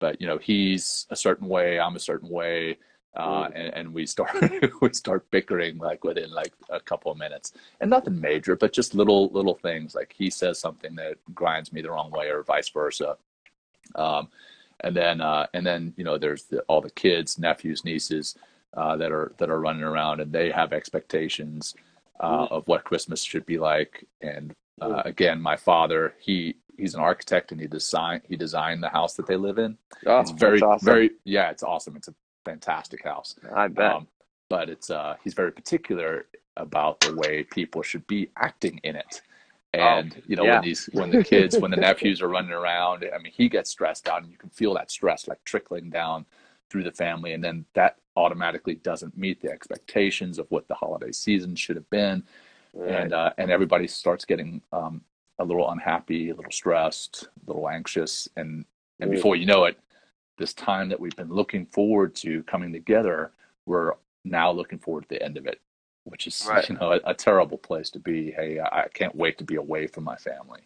but 0.00 0.20
you 0.20 0.26
know 0.26 0.38
he's 0.38 1.06
a 1.10 1.16
certain 1.16 1.48
way, 1.48 1.78
I'm 1.78 1.96
a 1.96 2.00
certain 2.00 2.28
way 2.28 2.78
uh, 3.16 3.48
and, 3.54 3.74
and, 3.74 3.94
we 3.94 4.06
start 4.06 4.30
we 4.80 4.92
start 4.92 5.28
bickering 5.32 5.78
like 5.78 6.04
within 6.04 6.30
like 6.30 6.52
a 6.68 6.78
couple 6.78 7.10
of 7.10 7.18
minutes. 7.18 7.52
And 7.80 7.90
nothing 7.90 8.20
major 8.20 8.54
but 8.54 8.72
just 8.72 8.94
little 8.94 9.28
little 9.30 9.54
things. 9.54 9.94
Like 9.96 10.14
he 10.16 10.30
says 10.30 10.60
something 10.60 10.94
that 10.94 11.16
grinds 11.34 11.72
me 11.72 11.82
the 11.82 11.90
wrong 11.90 12.12
way 12.12 12.28
or 12.28 12.44
vice 12.44 12.68
versa. 12.68 13.16
Um, 13.96 14.28
and 14.80 14.96
then 14.96 15.20
uh, 15.20 15.46
and 15.54 15.66
then 15.66 15.92
you 15.96 16.04
know 16.04 16.18
there's 16.18 16.44
the, 16.44 16.60
all 16.62 16.80
the 16.80 16.90
kids 16.90 17.36
nephews 17.36 17.84
nieces 17.84 18.36
uh, 18.74 18.96
that 18.96 19.10
are 19.10 19.32
that 19.38 19.50
are 19.50 19.60
running 19.60 19.82
around 19.82 20.20
and 20.20 20.32
they 20.32 20.50
have 20.50 20.72
expectations 20.72 21.74
uh, 22.20 22.46
of 22.50 22.66
what 22.68 22.84
christmas 22.84 23.24
should 23.24 23.44
be 23.44 23.58
like. 23.58 24.06
And 24.20 24.52
uh, 24.80 25.02
again 25.04 25.40
my 25.40 25.56
father 25.56 26.14
he 26.20 26.54
he's 26.80 26.94
an 26.94 27.00
architect 27.00 27.52
and 27.52 27.60
he 27.60 27.66
designed 27.66 28.22
he 28.28 28.36
designed 28.36 28.82
the 28.82 28.88
house 28.88 29.14
that 29.14 29.26
they 29.26 29.36
live 29.36 29.58
in. 29.58 29.76
Oh, 30.06 30.20
it's 30.20 30.30
very 30.30 30.60
awesome. 30.60 30.84
very 30.84 31.10
yeah, 31.24 31.50
it's 31.50 31.62
awesome. 31.62 31.96
It's 31.96 32.08
a 32.08 32.14
fantastic 32.44 33.04
house. 33.04 33.36
I 33.54 33.68
bet. 33.68 33.92
Um, 33.92 34.08
but 34.48 34.68
it's 34.68 34.90
uh, 34.90 35.16
he's 35.22 35.34
very 35.34 35.52
particular 35.52 36.26
about 36.56 37.00
the 37.00 37.14
way 37.14 37.44
people 37.44 37.82
should 37.82 38.06
be 38.06 38.30
acting 38.36 38.80
in 38.82 38.96
it. 38.96 39.22
Oh, 39.74 39.78
and 39.78 40.14
oh, 40.16 40.22
you 40.26 40.36
know 40.36 40.44
yeah. 40.44 40.54
when 40.54 40.64
these 40.64 40.88
when 40.92 41.10
the 41.10 41.24
kids 41.24 41.56
when 41.56 41.70
the 41.70 41.76
nephews 41.88 42.20
are 42.20 42.28
running 42.28 42.52
around, 42.52 43.04
I 43.14 43.18
mean 43.18 43.32
he 43.32 43.48
gets 43.48 43.70
stressed 43.70 44.08
out, 44.08 44.22
and 44.22 44.30
you 44.30 44.36
can 44.36 44.50
feel 44.50 44.74
that 44.74 44.90
stress 44.90 45.28
like 45.28 45.42
trickling 45.44 45.90
down 45.90 46.26
through 46.68 46.84
the 46.84 46.92
family, 46.92 47.32
and 47.32 47.42
then 47.42 47.64
that 47.74 47.96
automatically 48.16 48.74
doesn't 48.74 49.16
meet 49.16 49.40
the 49.40 49.50
expectations 49.50 50.38
of 50.38 50.46
what 50.50 50.68
the 50.68 50.74
holiday 50.74 51.12
season 51.12 51.54
should 51.54 51.76
have 51.76 51.88
been, 51.90 52.24
right. 52.74 52.90
and 52.90 53.12
uh, 53.12 53.32
and 53.38 53.50
everybody 53.50 53.86
starts 53.86 54.24
getting 54.24 54.60
um, 54.72 55.02
a 55.40 55.44
little 55.44 55.70
unhappy, 55.70 56.30
a 56.30 56.34
little 56.34 56.52
stressed, 56.52 57.24
a 57.24 57.50
little 57.50 57.68
anxious, 57.68 58.28
and 58.36 58.64
and 59.00 59.10
before 59.10 59.34
you 59.34 59.46
know 59.46 59.64
it, 59.64 59.78
this 60.36 60.52
time 60.52 60.88
that 60.90 61.00
we've 61.00 61.16
been 61.16 61.32
looking 61.32 61.66
forward 61.66 62.14
to 62.16 62.42
coming 62.44 62.72
together, 62.72 63.32
we're 63.66 63.94
now 64.24 64.50
looking 64.52 64.78
forward 64.78 65.02
to 65.02 65.08
the 65.08 65.22
end 65.22 65.38
of 65.38 65.46
it, 65.46 65.60
which 66.04 66.26
is 66.26 66.46
right. 66.48 66.68
you 66.68 66.76
know 66.76 66.92
a, 66.92 67.00
a, 67.06 67.14
terrible 67.14 67.58
place 67.58 67.90
to 67.90 67.98
be. 67.98 68.30
Hey, 68.30 68.60
I, 68.60 68.86
can't 68.92 69.14
wait 69.14 69.38
to 69.38 69.44
be 69.44 69.56
away 69.56 69.86
from 69.86 70.04
my 70.04 70.16
family. 70.16 70.60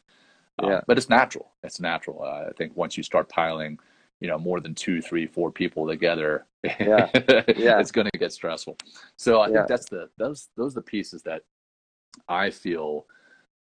Um, 0.58 0.70
yeah. 0.70 0.76
Um, 0.76 0.82
but 0.86 0.98
it's 0.98 1.08
natural. 1.08 1.52
It's 1.62 1.80
natural. 1.80 2.22
Uh, 2.22 2.48
I 2.48 2.52
think 2.56 2.76
once 2.76 2.96
you 2.96 3.04
start 3.04 3.28
piling, 3.28 3.78
you 4.20 4.28
know, 4.28 4.38
more 4.38 4.60
than 4.60 4.74
two, 4.74 5.00
three, 5.00 5.26
four 5.26 5.52
people 5.52 5.86
together, 5.86 6.46
yeah. 6.64 7.08
yeah. 7.56 7.78
it's 7.78 7.92
going 7.92 8.08
to 8.12 8.18
get 8.18 8.32
stressful. 8.32 8.76
So 9.16 9.40
I 9.40 9.48
yeah. 9.48 9.54
think 9.54 9.68
that's 9.68 9.88
the 9.88 10.08
those 10.18 10.48
those 10.56 10.72
are 10.72 10.80
the 10.80 10.82
pieces 10.82 11.22
that 11.22 11.42
I 12.28 12.50
feel 12.50 13.06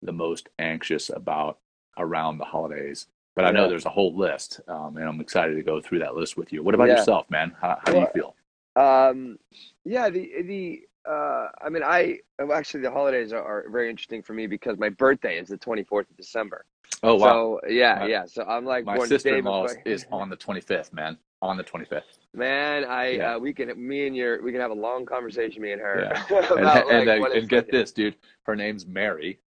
the 0.05 0.11
most 0.11 0.49
anxious 0.59 1.09
about 1.09 1.59
around 1.97 2.37
the 2.37 2.45
holidays 2.45 3.07
but 3.35 3.45
I 3.45 3.51
know 3.51 3.67
there's 3.67 3.85
a 3.85 3.89
whole 3.89 4.15
list, 4.15 4.61
um, 4.67 4.97
and 4.97 5.07
I'm 5.07 5.19
excited 5.19 5.55
to 5.55 5.63
go 5.63 5.81
through 5.81 5.99
that 5.99 6.15
list 6.15 6.37
with 6.37 6.53
you. 6.53 6.61
What 6.61 6.75
about 6.75 6.87
yeah. 6.87 6.97
yourself, 6.97 7.29
man? 7.31 7.55
How, 7.59 7.79
how 7.83 7.93
well, 7.93 7.93
do 7.93 7.99
you 7.99 8.07
feel? 8.13 8.35
Um, 8.75 9.39
yeah, 9.85 10.09
the 10.09 10.43
the 10.43 10.81
uh, 11.09 11.47
I 11.61 11.69
mean, 11.69 11.83
I 11.83 12.19
actually 12.53 12.81
the 12.81 12.91
holidays 12.91 13.33
are, 13.33 13.43
are, 13.43 13.69
very 13.69 13.89
interesting 13.89 14.21
for 14.21 14.33
me 14.33 14.47
because 14.47 14.77
my 14.77 14.89
birthday 14.89 15.37
is 15.37 15.49
the 15.49 15.57
24th 15.57 16.09
of 16.09 16.17
December. 16.17 16.65
Oh 17.01 17.15
wow! 17.15 17.59
So 17.63 17.69
yeah, 17.69 17.99
my, 17.99 18.05
yeah. 18.05 18.25
So 18.25 18.43
I'm 18.43 18.65
like 18.65 18.85
my 18.85 19.03
sister-in-law 19.05 19.67
is 19.85 20.05
on 20.11 20.29
the 20.29 20.37
25th, 20.37 20.93
man. 20.93 21.17
On 21.43 21.57
the 21.57 21.63
25th. 21.63 22.03
Man, 22.33 22.85
I 22.85 23.09
yeah. 23.09 23.35
uh, 23.35 23.37
we 23.37 23.53
can 23.53 23.69
me 23.75 24.07
and 24.07 24.15
your 24.15 24.41
we 24.41 24.53
can 24.53 24.61
have 24.61 24.71
a 24.71 24.73
long 24.73 25.05
conversation, 25.05 25.61
me 25.61 25.73
and 25.73 25.81
her. 25.81 26.09
Yeah. 26.09 26.39
about, 26.39 26.89
and, 26.89 27.05
like, 27.05 27.21
and, 27.21 27.33
and 27.33 27.49
get 27.49 27.69
this, 27.69 27.91
dude. 27.91 28.15
Her 28.43 28.55
name's 28.55 28.87
Mary. 28.87 29.41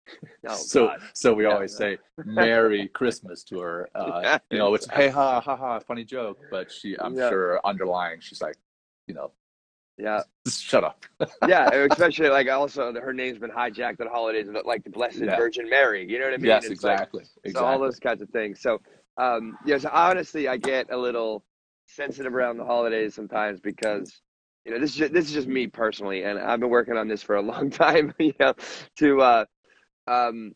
Oh, 0.47 0.55
so 0.55 0.87
God. 0.87 1.01
so 1.13 1.35
we 1.35 1.43
yeah, 1.43 1.51
always 1.51 1.77
say 1.77 1.99
Merry 2.25 2.87
Christmas 2.87 3.43
to 3.43 3.59
her. 3.59 3.89
Uh, 3.95 4.39
you 4.49 4.57
know, 4.57 4.73
it's 4.73 4.89
hey 4.89 5.07
ha 5.07 5.39
ha 5.39 5.55
ha 5.55 5.77
funny 5.81 6.03
joke, 6.03 6.39
but 6.49 6.71
she 6.71 6.97
I'm 6.99 7.15
sure 7.15 7.61
underlying 7.63 8.19
she's 8.21 8.41
like, 8.41 8.57
you 9.05 9.13
know, 9.13 9.31
yeah. 9.99 10.23
Shut 10.47 10.83
up. 10.83 11.05
yeah, 11.47 11.69
especially 11.91 12.29
like 12.29 12.49
also 12.49 12.91
her 12.91 13.13
name's 13.13 13.37
been 13.37 13.51
hijacked 13.51 14.01
at 14.01 14.07
holidays, 14.07 14.47
like 14.65 14.83
the 14.83 14.89
Blessed 14.89 15.19
yeah. 15.19 15.37
Virgin 15.37 15.69
Mary. 15.69 16.09
You 16.09 16.17
know 16.17 16.25
what 16.25 16.33
I 16.33 16.37
mean? 16.37 16.47
Yes, 16.47 16.63
it's 16.63 16.71
exactly. 16.71 17.19
Like, 17.19 17.29
exactly. 17.43 17.53
So 17.53 17.65
all 17.65 17.79
those 17.79 17.99
kinds 17.99 18.23
of 18.23 18.29
things. 18.29 18.61
So 18.61 18.81
um, 19.17 19.57
yeah, 19.63 19.77
so 19.77 19.89
honestly, 19.93 20.47
I 20.47 20.57
get 20.57 20.87
a 20.89 20.97
little 20.97 21.43
sensitive 21.95 22.33
around 22.33 22.57
the 22.57 22.65
holidays 22.65 23.15
sometimes 23.15 23.59
because 23.59 24.21
you 24.65 24.71
know 24.71 24.79
this 24.79 24.91
is 24.91 24.95
just, 24.95 25.13
this 25.13 25.25
is 25.25 25.33
just 25.33 25.47
me 25.47 25.67
personally, 25.67 26.23
and 26.23 26.39
I've 26.39 26.59
been 26.59 26.69
working 26.69 26.97
on 26.97 27.07
this 27.07 27.21
for 27.21 27.35
a 27.35 27.41
long 27.41 27.69
time. 27.83 28.13
You 28.19 28.33
know, 28.39 28.53
to 28.97 29.21
uh, 29.21 29.45
um, 30.07 30.53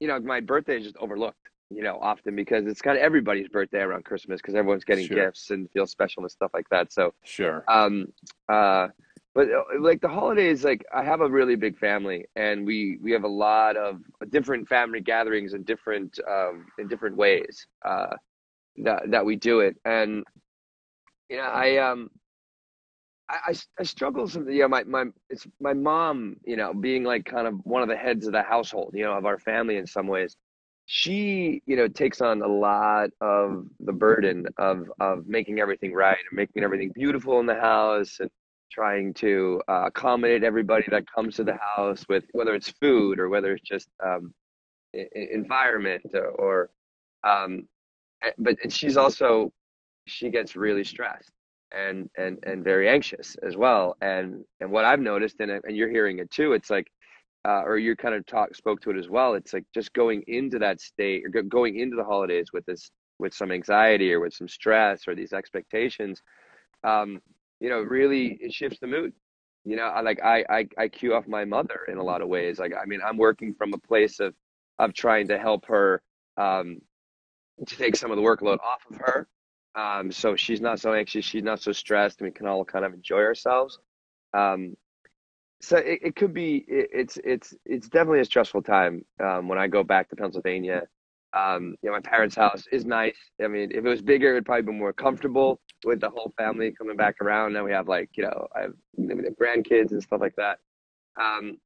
you 0.00 0.08
know, 0.08 0.18
my 0.20 0.40
birthday 0.40 0.78
is 0.78 0.84
just 0.84 0.96
overlooked. 0.96 1.38
You 1.68 1.82
know, 1.82 1.98
often 2.00 2.36
because 2.36 2.66
it's 2.66 2.80
kind 2.80 2.96
of 2.96 3.02
everybody's 3.02 3.48
birthday 3.48 3.80
around 3.80 4.04
Christmas 4.04 4.40
because 4.40 4.54
everyone's 4.54 4.84
getting 4.84 5.06
sure. 5.06 5.16
gifts 5.16 5.50
and 5.50 5.68
feels 5.72 5.90
special 5.90 6.22
and 6.22 6.30
stuff 6.30 6.52
like 6.54 6.68
that. 6.70 6.92
So 6.92 7.12
sure. 7.24 7.64
Um, 7.66 8.06
uh, 8.48 8.88
but 9.34 9.48
uh, 9.50 9.64
like 9.80 10.00
the 10.00 10.08
holidays, 10.08 10.64
like 10.64 10.82
I 10.94 11.04
have 11.04 11.20
a 11.20 11.28
really 11.28 11.56
big 11.56 11.76
family, 11.76 12.24
and 12.36 12.64
we 12.64 12.98
we 13.02 13.12
have 13.12 13.24
a 13.24 13.28
lot 13.28 13.76
of 13.76 14.00
different 14.30 14.66
family 14.66 15.02
gatherings 15.02 15.52
in 15.52 15.62
different 15.64 16.18
um, 16.26 16.66
in 16.78 16.88
different 16.88 17.16
ways 17.16 17.66
uh, 17.84 18.14
that 18.78 19.10
that 19.10 19.26
we 19.26 19.36
do 19.36 19.60
it, 19.60 19.76
and 19.84 20.24
you 21.28 21.36
know, 21.36 21.42
I 21.44 21.76
um, 21.78 22.10
I, 23.28 23.38
I, 23.48 23.54
I 23.80 23.82
struggle 23.84 24.28
some. 24.28 24.48
You 24.48 24.62
know, 24.62 24.68
my 24.68 24.84
my 24.84 25.04
it's 25.30 25.46
my 25.60 25.72
mom. 25.74 26.36
You 26.44 26.56
know, 26.56 26.72
being 26.74 27.04
like 27.04 27.24
kind 27.24 27.46
of 27.46 27.54
one 27.64 27.82
of 27.82 27.88
the 27.88 27.96
heads 27.96 28.26
of 28.26 28.32
the 28.32 28.42
household. 28.42 28.92
You 28.94 29.04
know, 29.04 29.12
of 29.12 29.26
our 29.26 29.38
family 29.38 29.76
in 29.76 29.86
some 29.86 30.06
ways. 30.06 30.36
She, 30.88 31.62
you 31.66 31.76
know, 31.76 31.88
takes 31.88 32.20
on 32.20 32.42
a 32.42 32.46
lot 32.46 33.10
of 33.20 33.66
the 33.80 33.92
burden 33.92 34.46
of 34.58 34.90
of 35.00 35.26
making 35.26 35.58
everything 35.60 35.92
right 35.92 36.18
and 36.30 36.36
making 36.36 36.62
everything 36.62 36.92
beautiful 36.94 37.40
in 37.40 37.46
the 37.46 37.56
house 37.56 38.18
and 38.20 38.30
trying 38.70 39.14
to 39.14 39.60
uh, 39.68 39.84
accommodate 39.86 40.44
everybody 40.44 40.84
that 40.90 41.04
comes 41.12 41.36
to 41.36 41.44
the 41.44 41.56
house 41.76 42.04
with 42.08 42.24
whether 42.32 42.54
it's 42.54 42.68
food 42.80 43.18
or 43.18 43.28
whether 43.28 43.52
it's 43.54 43.62
just 43.68 43.88
um, 44.04 44.32
environment 45.14 46.02
or, 46.14 46.26
or 46.28 46.70
um, 47.24 47.66
but 48.38 48.56
she's 48.72 48.96
also 48.96 49.52
she 50.06 50.30
gets 50.30 50.56
really 50.56 50.84
stressed 50.84 51.32
and 51.72 52.08
and 52.16 52.38
and 52.44 52.64
very 52.64 52.88
anxious 52.88 53.36
as 53.42 53.56
well. 53.56 53.96
And 54.00 54.44
and 54.60 54.70
what 54.70 54.84
i've 54.84 55.00
noticed 55.00 55.36
and 55.40 55.50
and 55.50 55.76
you're 55.76 55.90
hearing 55.90 56.18
it 56.18 56.30
too 56.30 56.52
it's 56.52 56.70
like 56.70 56.86
uh, 57.46 57.62
or 57.64 57.78
you 57.78 57.94
kind 57.94 58.14
of 58.14 58.26
talk 58.26 58.54
spoke 58.56 58.80
to 58.80 58.90
it 58.90 58.96
as 58.96 59.08
well 59.08 59.34
it's 59.34 59.52
like 59.52 59.64
just 59.72 59.92
going 59.92 60.22
into 60.26 60.58
that 60.58 60.80
state 60.80 61.22
or 61.24 61.42
going 61.42 61.78
into 61.78 61.94
the 61.96 62.02
holidays 62.02 62.48
with 62.52 62.66
this 62.66 62.90
with 63.20 63.32
some 63.32 63.52
anxiety 63.52 64.12
or 64.12 64.18
with 64.20 64.32
some 64.32 64.48
stress 64.48 65.06
or 65.06 65.14
these 65.14 65.32
expectations 65.32 66.22
um 66.84 67.20
you 67.60 67.68
know 67.68 67.80
really 67.80 68.36
it 68.40 68.52
shifts 68.52 68.78
the 68.80 68.86
mood. 68.86 69.12
You 69.64 69.76
know 69.76 69.84
I, 69.84 70.00
like 70.00 70.20
I, 70.24 70.44
I 70.50 70.68
i 70.78 70.88
cue 70.88 71.14
off 71.14 71.26
my 71.28 71.44
mother 71.44 71.80
in 71.88 71.98
a 71.98 72.02
lot 72.02 72.20
of 72.20 72.28
ways. 72.28 72.58
Like 72.58 72.72
i 72.80 72.84
mean 72.84 73.00
i'm 73.06 73.16
working 73.16 73.54
from 73.54 73.72
a 73.74 73.78
place 73.78 74.20
of 74.20 74.34
of 74.78 74.92
trying 74.92 75.28
to 75.28 75.38
help 75.38 75.66
her 75.66 76.02
um 76.36 76.78
to 77.66 77.76
take 77.76 77.96
some 77.96 78.10
of 78.10 78.16
the 78.16 78.22
workload 78.22 78.58
off 78.60 78.82
of 78.90 78.96
her 78.98 79.28
um, 79.76 80.10
so 80.10 80.34
she's 80.36 80.60
not 80.60 80.80
so 80.80 80.94
anxious, 80.94 81.24
she's 81.24 81.42
not 81.42 81.60
so 81.60 81.70
stressed, 81.70 82.20
and 82.20 82.28
we 82.28 82.32
can 82.32 82.46
all 82.46 82.64
kind 82.64 82.84
of 82.84 82.94
enjoy 82.94 83.18
ourselves. 83.18 83.78
Um, 84.32 84.76
so 85.60 85.76
it, 85.76 86.00
it 86.02 86.16
could 86.16 86.32
be 86.34 86.64
it, 86.68 86.90
it's 86.92 87.18
it's 87.24 87.54
it's 87.64 87.88
definitely 87.88 88.20
a 88.20 88.24
stressful 88.24 88.62
time 88.62 89.04
um, 89.22 89.48
when 89.48 89.58
I 89.58 89.68
go 89.68 89.84
back 89.84 90.08
to 90.10 90.16
Pennsylvania. 90.16 90.82
Um, 91.32 91.76
you 91.82 91.90
know, 91.90 91.92
my 91.92 92.00
parents' 92.00 92.34
house 92.34 92.64
is 92.72 92.86
nice. 92.86 93.16
I 93.42 93.48
mean, 93.48 93.70
if 93.70 93.84
it 93.84 93.88
was 93.88 94.00
bigger, 94.00 94.30
it'd 94.30 94.46
probably 94.46 94.72
be 94.72 94.78
more 94.78 94.94
comfortable 94.94 95.60
with 95.84 96.00
the 96.00 96.08
whole 96.08 96.32
family 96.38 96.72
coming 96.72 96.96
back 96.96 97.16
around. 97.20 97.52
Now 97.52 97.64
we 97.64 97.72
have 97.72 97.88
like 97.88 98.10
you 98.16 98.24
know, 98.24 98.48
I 98.56 98.62
have 98.62 98.74
grandkids 98.98 99.92
and 99.92 100.02
stuff 100.02 100.20
like 100.20 100.36
that. 100.36 100.58
Um, 101.20 101.58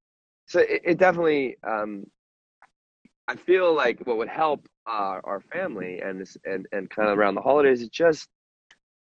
so 0.46 0.60
it, 0.60 0.82
it 0.84 0.98
definitely 0.98 1.56
um, 1.62 2.04
I 3.28 3.36
feel 3.36 3.72
like 3.72 4.00
what 4.06 4.16
would 4.16 4.28
help 4.28 4.66
our, 4.90 5.20
our 5.24 5.40
family 5.40 6.00
and 6.00 6.20
this 6.20 6.36
and, 6.44 6.66
and 6.72 6.90
kind 6.90 7.08
of 7.08 7.18
around 7.18 7.34
the 7.34 7.40
holidays 7.40 7.82
is 7.82 7.88
just 7.88 8.28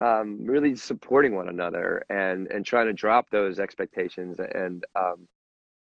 um, 0.01 0.39
really 0.45 0.75
supporting 0.75 1.35
one 1.35 1.49
another 1.49 2.03
and 2.09 2.47
and 2.47 2.65
trying 2.65 2.87
to 2.87 2.93
drop 2.93 3.29
those 3.29 3.59
expectations 3.59 4.39
and 4.55 4.85
um, 4.95 5.27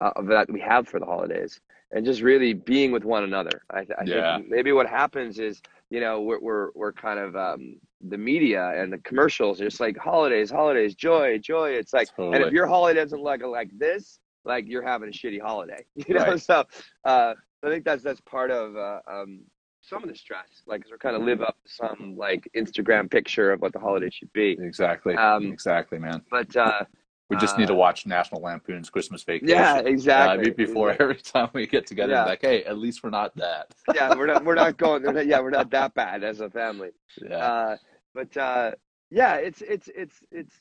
uh, 0.01 0.11
that 0.23 0.51
we 0.51 0.61
have 0.61 0.89
for 0.89 0.99
the 0.99 1.07
holidays 1.07 1.61
and 1.93 2.05
just 2.05 2.23
really 2.23 2.55
being 2.55 2.91
with 2.91 3.05
one 3.05 3.23
another. 3.23 3.63
I, 3.71 3.81
I 3.81 4.05
yeah. 4.07 4.37
think 4.37 4.49
maybe 4.49 4.73
what 4.73 4.89
happens 4.89 5.39
is 5.39 5.63
you 5.91 6.01
know 6.01 6.21
we're 6.21 6.41
we're, 6.41 6.71
we're 6.75 6.93
kind 6.93 7.21
of 7.21 7.37
um, 7.37 7.77
the 8.01 8.19
media 8.19 8.73
and 8.75 8.93
the 8.93 8.99
commercials 8.99 9.59
just 9.59 9.79
like 9.79 9.97
holidays, 9.97 10.51
holidays, 10.51 10.95
joy, 10.95 11.39
joy. 11.39 11.71
It's 11.71 11.93
like 11.93 12.09
totally. 12.17 12.37
and 12.37 12.45
if 12.45 12.53
your 12.53 12.67
holiday 12.67 13.01
doesn't 13.01 13.23
look 13.23 13.43
like 13.43 13.71
this, 13.79 14.19
like 14.45 14.67
you're 14.67 14.83
having 14.83 15.09
a 15.09 15.13
shitty 15.13 15.41
holiday, 15.41 15.85
you 15.95 16.15
know. 16.15 16.25
Right. 16.25 16.41
So 16.41 16.65
uh, 17.05 17.35
I 17.63 17.69
think 17.69 17.85
that's 17.85 18.03
that's 18.03 18.21
part 18.23 18.51
of 18.51 18.77
uh, 18.77 19.01
um, 19.07 19.43
some 19.83 20.03
of 20.03 20.09
the 20.09 20.15
stress, 20.17 20.47
like 20.67 20.85
we're 20.91 20.97
kind 20.97 21.17
of 21.17 21.23
live 21.23 21.43
up 21.43 21.57
to 21.67 21.73
some 21.73 22.15
like 22.17 22.49
Instagram 22.57 23.11
picture 23.11 23.53
of 23.53 23.61
what 23.61 23.73
the 23.73 23.79
holiday 23.81 24.11
should 24.11 24.33
be. 24.33 24.57
Exactly. 24.61 25.15
Um, 25.17 25.47
exactly, 25.53 25.99
man. 25.99 26.23
But 26.31 26.55
uh, 26.57 26.85
We 27.29 27.37
just 27.37 27.59
need 27.59 27.67
to 27.67 27.73
uh, 27.73 27.77
watch 27.77 28.07
National 28.07 28.41
Lampoon's 28.43 28.91
Christmas 28.91 29.23
Vacation. 29.25 29.49
yeah, 29.49 29.75
uh, 29.75 29.83
exactly. 29.83 30.51
be- 30.51 30.65
before 30.67 30.91
every 31.01 31.17
time 31.17 31.49
we 31.53 31.67
get 31.67 31.87
together, 31.87 32.13
Yeah. 32.13 32.25
like, 32.25 32.43
hey, 32.43 32.63
at 32.65 32.79
least 32.79 33.03
we're 33.03 33.11
not 33.11 33.35
that. 33.37 33.75
yeah, 33.95 34.15
we're 34.15 34.27
not 34.27 34.45
we're 34.45 34.55
not 34.55 34.77
going. 34.77 35.03
we're 35.03 35.13
not- 35.13 35.27
Yeah, 35.27 35.41
we're 35.41 35.51
not 35.51 35.71
that 35.71 35.95
bad 36.03 36.23
as 36.23 36.41
a 36.41 36.49
family. 36.49 36.91
Yeah. 37.21 37.37
Uh, 37.39 37.77
but 38.15 38.37
uh, 38.37 38.73
yeah, 39.11 39.35
it's 39.37 39.63
it's 39.63 39.89
it's 39.97 40.21
it's 40.31 40.55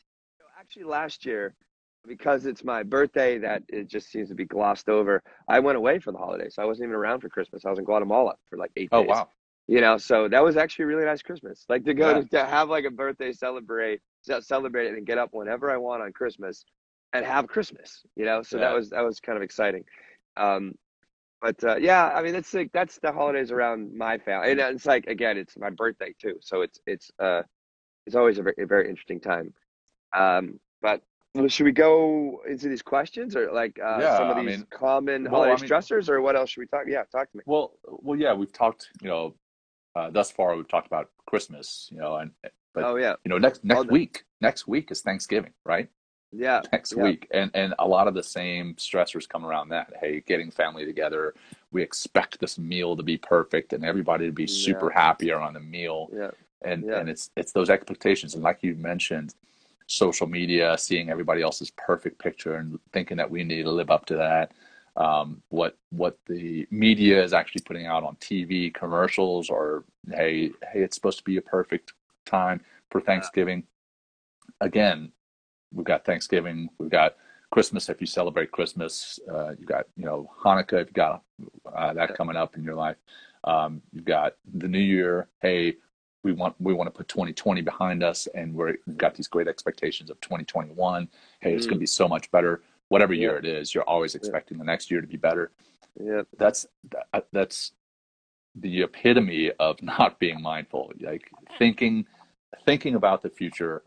actually 0.60 0.86
last 0.86 1.26
year 1.26 1.54
because 2.08 2.46
it's 2.46 2.64
my 2.64 2.84
birthday 2.84 3.38
that 3.40 3.64
it 3.70 3.88
just 3.88 4.12
seems 4.12 4.30
to 4.30 4.36
be 4.36 4.46
glossed 4.46 4.90
over. 4.90 5.22
I 5.48 5.60
went 5.60 5.78
away 5.78 6.00
for 6.00 6.12
the 6.12 6.18
holidays. 6.18 6.56
I 6.58 6.66
wasn't 6.66 6.88
even 6.88 6.96
around 6.96 7.22
for 7.22 7.30
Christmas. 7.30 7.66
I 7.66 7.70
was 7.70 7.80
in 7.80 7.86
Guatemala 7.86 8.36
for 8.50 8.58
like 8.58 8.72
eight 8.76 8.90
oh 8.92 9.02
days. 9.02 9.08
Oh 9.10 9.14
wow. 9.14 9.30
You 9.68 9.82
know, 9.82 9.98
so 9.98 10.28
that 10.28 10.44
was 10.44 10.58
actually 10.58 10.84
a 10.84 10.88
really 10.88 11.06
nice 11.06 11.22
Christmas. 11.22 11.66
Like 11.70 11.86
to 11.86 11.94
go 11.94 12.14
Yeah. 12.14 12.22
to, 12.22 12.28
to 12.30 12.46
have 12.46 12.70
like 12.70 12.86
a 12.86 12.92
birthday 12.92 13.32
celebrate, 13.32 14.02
celebrate 14.42 14.88
it, 14.88 14.98
and 14.98 15.06
get 15.06 15.18
up 15.18 15.30
whenever 15.32 15.72
I 15.72 15.78
want 15.78 16.02
on 16.02 16.12
Christmas, 16.12 16.66
and 17.14 17.26
have 17.26 17.48
Christmas. 17.48 18.02
You 18.16 18.26
know, 18.26 18.42
so 18.42 18.58
that 18.58 18.74
was 18.74 18.90
that 18.90 19.04
was 19.04 19.20
kind 19.20 19.38
of 19.38 19.44
exciting. 19.44 19.84
Um, 20.38 20.74
but 21.42 21.64
uh, 21.64 21.76
yeah, 21.78 22.08
I 22.08 22.22
mean, 22.22 22.36
it's 22.36 22.54
like 22.54 22.72
that's 22.74 23.00
the 23.00 23.12
holidays 23.12 23.52
around 23.52 23.96
my 23.96 24.18
family, 24.18 24.52
and 24.52 24.60
it's 24.60 24.86
like 24.86 25.06
again, 25.08 25.38
it's 25.38 25.58
my 25.58 25.70
birthday 25.70 26.14
too, 26.22 26.36
so 26.42 26.62
it's 26.62 26.80
it's 26.86 27.12
uh, 27.20 27.44
it's 28.06 28.16
always 28.16 28.40
a 28.40 28.44
very, 28.44 28.56
a 28.60 28.66
very 28.66 28.90
interesting 28.90 29.20
time. 29.20 29.54
Um, 30.16 30.60
but 30.82 31.02
well, 31.34 31.48
should 31.48 31.64
we 31.64 31.72
go 31.72 32.42
into 32.48 32.68
these 32.68 32.82
questions 32.82 33.36
or 33.36 33.52
like 33.52 33.80
uh, 33.80 33.98
Yeah, 34.02 34.18
some 34.18 34.30
of 34.30 34.38
I 34.38 34.44
these 34.46 34.58
mean- 34.58 34.68
common 34.70 35.24
well, 35.24 35.44
holiday 35.44 35.54
I 35.54 35.56
mean- 35.62 35.70
stressors, 35.70 36.10
or 36.10 36.22
what 36.22 36.36
else 36.36 36.50
should 36.52 36.62
we 36.62 36.68
talk? 36.68 36.84
Yeah, 36.88 37.04
talk 37.12 37.32
to 37.32 37.38
me. 37.38 37.44
Well, 37.46 37.74
well, 37.86 38.20
yeah, 38.20 38.34
we've 38.34 38.52
talked. 38.52 38.90
You 39.02 39.10
know, 39.10 39.36
uh, 39.96 40.10
thus 40.10 40.32
far 40.32 40.56
we've 40.56 40.68
talked 40.68 40.88
about 40.88 41.10
Christmas. 41.26 41.88
You 41.92 42.00
know, 42.00 42.18
and 42.18 42.32
but 42.74 42.84
oh 42.84 42.96
yeah, 42.98 43.16
you 43.24 43.30
know, 43.30 43.38
next 43.38 43.64
next 43.64 43.78
All 43.80 43.86
week, 43.86 44.24
next 44.42 44.68
week 44.68 44.92
is 44.92 45.02
Thanksgiving, 45.02 45.54
right? 45.66 45.90
yeah, 46.34 46.62
next 46.72 46.94
Yeah. 46.96 47.04
week 47.04 47.28
and 47.32 47.52
and 47.54 47.74
a 47.80 47.88
lot 47.88 48.08
of 48.08 48.14
the 48.14 48.24
same 48.24 48.76
stressors 48.76 49.28
come 49.28 49.46
around 49.46 49.68
that 49.70 49.92
hey 50.00 50.22
getting 50.26 50.50
family 50.50 50.86
together 50.86 51.34
we 51.74 51.82
expect 51.84 52.40
this 52.40 52.58
meal 52.58 52.96
to 52.96 53.04
be 53.04 53.18
perfect 53.18 53.74
and 53.74 53.84
everybody 53.84 54.28
to 54.28 54.32
be 54.32 54.48
super 54.48 54.90
happy 54.90 55.30
around 55.30 55.56
the 55.56 55.60
meal 55.60 56.08
yeah, 56.16 56.32
and 56.62 56.86
Yeah. 56.86 57.00
and 57.00 57.10
it's 57.10 57.32
it's 57.36 57.52
those 57.52 57.70
expectations 57.70 58.34
and 58.34 58.44
like 58.44 58.60
you 58.64 58.76
mentioned 58.76 59.36
social 59.92 60.26
media 60.28 60.78
seeing 60.78 61.10
everybody 61.10 61.42
else's 61.42 61.72
perfect 61.72 62.18
picture 62.18 62.56
and 62.56 62.80
thinking 62.94 63.18
that 63.18 63.30
we 63.30 63.44
need 63.44 63.64
to 63.64 63.72
live 63.72 63.92
up 63.92 64.06
to 64.06 64.16
that. 64.16 64.54
Um, 64.96 65.42
what 65.50 65.78
what 65.90 66.18
the 66.28 66.68
media 66.70 67.24
is 67.24 67.34
actually 67.34 67.62
putting 67.62 67.86
out 67.86 68.04
on 68.04 68.16
TV 68.18 68.74
commercials 68.74 69.50
or 69.50 69.86
hey 70.14 70.52
hey 70.72 70.82
it's 70.82 70.96
supposed 70.96 71.18
to 71.18 71.24
be 71.24 71.38
a 71.38 71.42
perfect 71.42 71.94
time 72.26 72.62
for 72.90 73.02
Thanksgiving. 73.02 73.64
Again 74.60 75.12
we've 75.74 75.86
got 75.86 76.06
Thanksgiving 76.06 76.70
we've 76.78 76.90
got 76.90 77.16
Christmas 77.52 77.90
if 77.90 78.02
you 78.02 78.08
celebrate 78.08 78.52
Christmas 78.52 79.20
uh, 79.34 79.52
you've 79.58 79.68
got 79.68 79.86
you 79.96 80.06
know 80.06 80.30
Hanukkah 80.44 80.82
if 80.82 80.88
you 80.88 80.94
got 80.94 81.24
uh, 81.74 81.94
that 81.94 82.16
coming 82.16 82.36
up 82.36 82.56
in 82.56 82.64
your 82.64 82.76
life. 82.76 82.98
Um, 83.44 83.82
you've 83.92 84.06
got 84.06 84.36
the 84.54 84.68
new 84.68 84.80
year 84.80 85.28
hey 85.42 85.76
we 86.24 86.32
want 86.32 86.56
we 86.60 86.74
want 86.74 86.88
to 86.88 86.92
put 86.92 87.08
2020 87.08 87.62
behind 87.62 88.04
us 88.04 88.28
and 88.36 88.54
we're, 88.54 88.76
we've 88.86 88.98
got 88.98 89.16
these 89.16 89.28
great 89.28 89.48
expectations 89.48 90.10
of 90.10 90.20
2021 90.22 91.08
hey 91.40 91.54
it's 91.54 91.66
Mm. 91.66 91.70
going 91.70 91.78
to 91.78 91.80
be 91.80 91.86
so 91.86 92.08
much 92.08 92.30
better. 92.32 92.62
Whatever 92.90 93.14
year 93.14 93.38
it 93.38 93.46
is 93.46 93.74
you're 93.74 93.84
always 93.90 94.16
expecting 94.16 94.58
the 94.58 94.64
next 94.66 94.92
year 94.92 95.02
to 95.02 95.08
be 95.08 95.18
better. 95.18 95.52
Yeah, 96.00 96.22
that's 96.38 96.66
that, 96.92 97.28
that's 97.32 97.72
the 98.56 98.82
epitome 98.84 99.52
of 99.60 99.82
not 99.94 100.20
being 100.20 100.42
mindful. 100.42 100.92
Like 101.00 101.30
thinking 101.58 102.06
thinking 102.66 102.96
about 102.96 103.22
the 103.22 103.30
future 103.30 103.82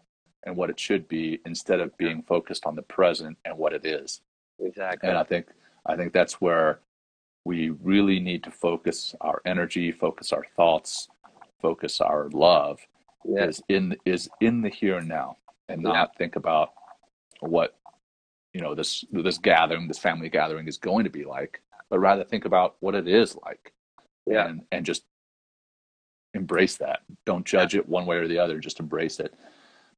and 0.46 0.56
what 0.56 0.70
it 0.70 0.78
should 0.80 1.06
be 1.08 1.40
instead 1.46 1.80
of 1.80 1.96
being 1.98 2.22
focused 2.22 2.66
on 2.66 2.74
the 2.74 2.82
present 2.82 3.36
and 3.44 3.56
what 3.56 3.72
it 3.72 3.84
is. 3.84 4.20
Exactly. 4.60 5.08
and 5.08 5.18
i 5.18 5.24
think 5.24 5.48
i 5.84 5.96
think 5.96 6.12
that's 6.12 6.40
where 6.40 6.78
we 7.44 7.70
really 7.70 8.20
need 8.20 8.42
to 8.44 8.52
focus 8.52 9.14
our 9.20 9.42
energy 9.44 9.90
focus 9.90 10.32
our 10.32 10.46
thoughts 10.56 11.08
focus 11.64 11.98
our 12.02 12.28
love 12.34 12.78
yeah, 13.24 13.46
is 13.46 13.62
in 13.70 13.96
is 14.04 14.28
in 14.42 14.60
the 14.60 14.68
here 14.68 14.98
and 14.98 15.08
now 15.08 15.38
and 15.70 15.80
Yeah. 15.82 15.92
not 15.92 16.16
think 16.18 16.36
about 16.36 16.68
what 17.40 17.70
you 18.52 18.60
know 18.60 18.74
this 18.74 19.02
this 19.10 19.38
gathering 19.38 19.88
this 19.88 19.98
family 19.98 20.28
gathering 20.28 20.68
is 20.68 20.76
going 20.76 21.04
to 21.04 21.10
be 21.20 21.24
like 21.24 21.62
but 21.88 22.00
rather 22.00 22.24
think 22.24 22.44
about 22.44 22.76
what 22.80 22.94
it 22.94 23.06
is 23.08 23.36
like. 23.46 23.72
Yeah, 24.26 24.46
and 24.48 24.62
and 24.72 24.84
just 24.84 25.04
embrace 26.34 26.76
that. 26.78 27.00
Don't 27.24 27.46
judge 27.46 27.74
it 27.74 27.88
one 27.88 28.04
way 28.06 28.16
or 28.16 28.28
the 28.28 28.38
other 28.44 28.58
just 28.58 28.80
embrace 28.80 29.18
it. 29.20 29.32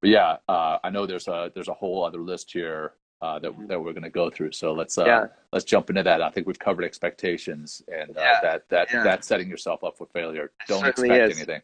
But 0.00 0.11
yeah 0.11 0.37
uh, 0.48 0.79
i 0.85 0.88
know 0.90 1.05
there's 1.07 1.29
a 1.37 1.50
there's 1.55 1.72
a 1.74 1.81
whole 1.83 2.05
other 2.05 2.22
list 2.33 2.52
here 2.52 2.92
uh, 3.22 3.38
that 3.38 3.52
that 3.68 3.81
we're 3.81 3.92
going 3.92 4.02
to 4.02 4.11
go 4.11 4.31
through 4.31 4.52
so 4.52 4.72
let's 4.72 4.98
uh, 4.98 5.05
Yeah. 5.05 5.26
let's 5.52 5.64
jump 5.64 5.90
into 5.90 6.02
that 6.02 6.20
i 6.22 6.31
think 6.31 6.46
we've 6.46 6.59
covered 6.59 6.85
expectations 6.85 7.83
and 7.88 8.16
uh, 8.16 8.20
Yeah. 8.20 8.40
that 8.42 8.68
that 8.68 8.88
Yeah. 8.92 9.05
that's 9.05 9.26
setting 9.26 9.48
yourself 9.48 9.83
up 9.85 9.96
for 9.96 10.07
failure 10.07 10.52
don't 10.68 10.87
expect 10.87 11.31
is. 11.31 11.38
anything 11.38 11.62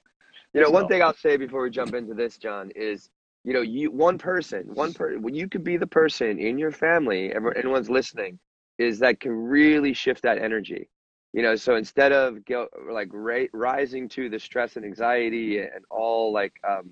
You 0.54 0.60
know, 0.60 0.70
one 0.70 0.86
thing 0.88 1.02
I'll 1.02 1.14
say 1.14 1.36
before 1.36 1.62
we 1.62 1.70
jump 1.70 1.94
into 1.94 2.14
this, 2.14 2.36
John, 2.36 2.70
is 2.76 3.10
you 3.44 3.52
know, 3.52 3.62
you 3.62 3.90
one 3.90 4.18
person, 4.18 4.64
one 4.74 4.92
person, 4.94 5.34
you 5.34 5.48
could 5.48 5.64
be 5.64 5.76
the 5.76 5.86
person 5.86 6.38
in 6.38 6.58
your 6.58 6.70
family, 6.70 7.32
ever, 7.32 7.56
anyone's 7.56 7.90
listening, 7.90 8.38
is 8.78 8.98
that 9.00 9.18
can 9.18 9.32
really 9.32 9.94
shift 9.94 10.22
that 10.22 10.38
energy. 10.38 10.88
You 11.32 11.42
know, 11.42 11.56
so 11.56 11.76
instead 11.76 12.12
of 12.12 12.44
go, 12.44 12.68
like 12.90 13.08
ra- 13.10 13.46
rising 13.52 14.08
to 14.10 14.28
the 14.28 14.38
stress 14.38 14.76
and 14.76 14.84
anxiety 14.84 15.58
and 15.58 15.84
all 15.90 16.32
like 16.32 16.52
um, 16.68 16.90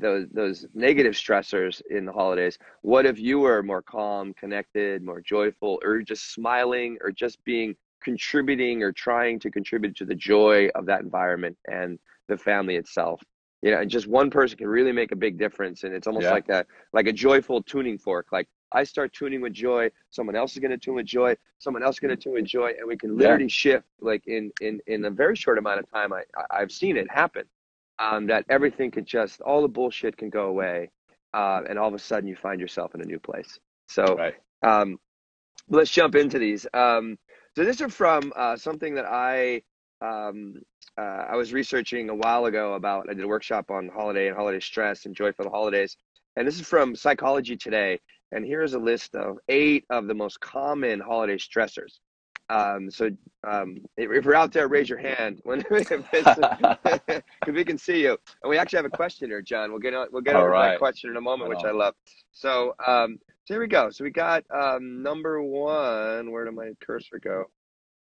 those 0.00 0.26
those 0.32 0.66
negative 0.74 1.14
stressors 1.14 1.82
in 1.90 2.04
the 2.04 2.12
holidays, 2.12 2.58
what 2.82 3.06
if 3.06 3.18
you 3.18 3.40
were 3.40 3.62
more 3.62 3.82
calm, 3.82 4.34
connected, 4.34 5.02
more 5.02 5.20
joyful, 5.20 5.78
or 5.82 6.02
just 6.02 6.32
smiling, 6.32 6.98
or 7.02 7.10
just 7.10 7.42
being 7.44 7.76
contributing 8.02 8.82
or 8.82 8.92
trying 8.92 9.38
to 9.40 9.50
contribute 9.50 9.96
to 9.96 10.04
the 10.04 10.14
joy 10.14 10.68
of 10.74 10.86
that 10.86 11.00
environment 11.02 11.56
and 11.70 11.98
the 12.28 12.36
family 12.36 12.76
itself? 12.76 13.22
You 13.62 13.72
know, 13.72 13.80
and 13.80 13.90
just 13.90 14.06
one 14.06 14.30
person 14.30 14.56
can 14.56 14.68
really 14.68 14.92
make 14.92 15.10
a 15.12 15.16
big 15.16 15.38
difference, 15.38 15.84
and 15.84 15.92
it's 15.94 16.06
almost 16.06 16.24
Yeah. 16.24 16.32
like 16.32 16.48
a 16.48 16.64
like 16.92 17.06
a 17.08 17.12
joyful 17.12 17.62
tuning 17.62 17.98
fork. 17.98 18.26
Like 18.32 18.48
I 18.72 18.84
start 18.84 19.12
tuning 19.12 19.40
with 19.40 19.52
joy, 19.52 19.90
someone 20.10 20.36
else 20.36 20.52
is 20.52 20.58
going 20.60 20.70
to 20.70 20.78
tune 20.78 20.94
with 20.94 21.06
joy, 21.06 21.36
someone 21.58 21.82
else 21.82 21.96
is 21.96 22.00
going 22.00 22.16
to 22.16 22.22
tune 22.22 22.34
with 22.34 22.44
joy, 22.44 22.72
and 22.78 22.86
we 22.86 22.96
can 22.96 23.16
literally 23.16 23.48
shift 23.48 23.86
like 24.00 24.22
in 24.26 24.52
in 24.60 24.80
in 24.86 25.04
a 25.06 25.10
very 25.10 25.34
short 25.34 25.58
amount 25.58 25.80
of 25.80 25.90
time. 25.90 26.12
I- 26.12 26.24
I've 26.50 26.70
seen 26.70 26.96
it 26.96 27.10
happen. 27.10 27.44
Um, 28.00 28.26
that 28.28 28.44
everything 28.48 28.90
could 28.90 29.06
just 29.06 29.40
all 29.40 29.62
the 29.62 29.68
bullshit 29.68 30.16
can 30.16 30.30
go 30.30 30.46
away, 30.46 30.90
uh, 31.34 31.62
and 31.68 31.78
all 31.78 31.88
of 31.88 31.94
a 31.94 31.98
sudden 31.98 32.28
you 32.28 32.36
find 32.36 32.60
yourself 32.60 32.94
in 32.94 33.00
a 33.00 33.04
new 33.04 33.18
place. 33.18 33.58
So 33.88 34.16
right 34.16 34.34
um, 34.62 34.98
let's 35.68 35.90
jump 35.90 36.14
into 36.14 36.38
these. 36.38 36.66
Um, 36.74 37.18
so 37.56 37.64
this 37.64 37.80
are 37.80 37.88
from 37.88 38.32
uh, 38.36 38.56
something 38.56 38.94
that 38.94 39.06
I 39.06 39.62
um, 40.00 40.54
uh, 40.96 41.26
I 41.30 41.36
was 41.36 41.52
researching 41.52 42.08
a 42.08 42.14
while 42.14 42.46
ago 42.46 42.74
about. 42.74 43.06
I 43.10 43.14
did 43.14 43.24
a 43.24 43.28
workshop 43.28 43.70
on 43.70 43.88
holiday 43.88 44.28
and 44.28 44.36
holiday 44.36 44.60
stress 44.60 45.06
and 45.06 45.14
joy 45.14 45.32
for 45.32 45.44
the 45.44 45.50
holidays, 45.50 45.96
and 46.36 46.46
this 46.46 46.60
is 46.60 46.66
from 46.66 46.94
Psychology 46.94 47.56
Today. 47.56 47.98
And 48.30 48.44
here's 48.44 48.74
a 48.74 48.78
list 48.78 49.14
of 49.14 49.38
eight 49.48 49.84
of 49.88 50.06
the 50.06 50.14
most 50.14 50.38
common 50.40 51.00
holiday 51.00 51.38
stressors. 51.38 51.98
Um, 52.50 52.90
so 52.90 53.10
um, 53.46 53.78
if, 53.96 54.24
you're 54.24 54.34
out 54.34 54.52
there, 54.52 54.68
raise 54.68 54.88
your 54.88 54.98
hand 54.98 55.40
when 55.44 55.64
because 55.70 56.04
we 57.46 57.64
can 57.64 57.78
see 57.78 58.02
you. 58.02 58.16
And 58.42 58.50
we 58.50 58.58
actually 58.58 58.78
have 58.78 58.86
a 58.86 58.90
question 58.90 59.28
here, 59.28 59.42
John. 59.42 59.70
We'll 59.70 59.80
get 59.80 59.94
on, 59.94 60.08
we'll 60.12 60.22
get 60.22 60.36
All 60.36 60.42
over 60.42 60.54
to 60.54 60.58
that 60.58 60.78
question 60.78 61.10
in 61.10 61.16
a 61.16 61.20
moment, 61.20 61.50
Right 61.50 61.58
which. 61.58 61.66
I 61.66 61.72
love. 61.72 61.94
So 62.32 62.74
um, 62.86 63.18
so 63.44 63.54
here 63.54 63.60
we 63.60 63.66
go. 63.68 63.90
So 63.90 64.04
we 64.04 64.10
got 64.10 64.44
um, 64.54 65.02
number 65.02 65.42
one. 65.42 66.30
Where 66.30 66.44
did 66.44 66.54
my 66.54 66.72
cursor 66.84 67.18
go? 67.18 67.44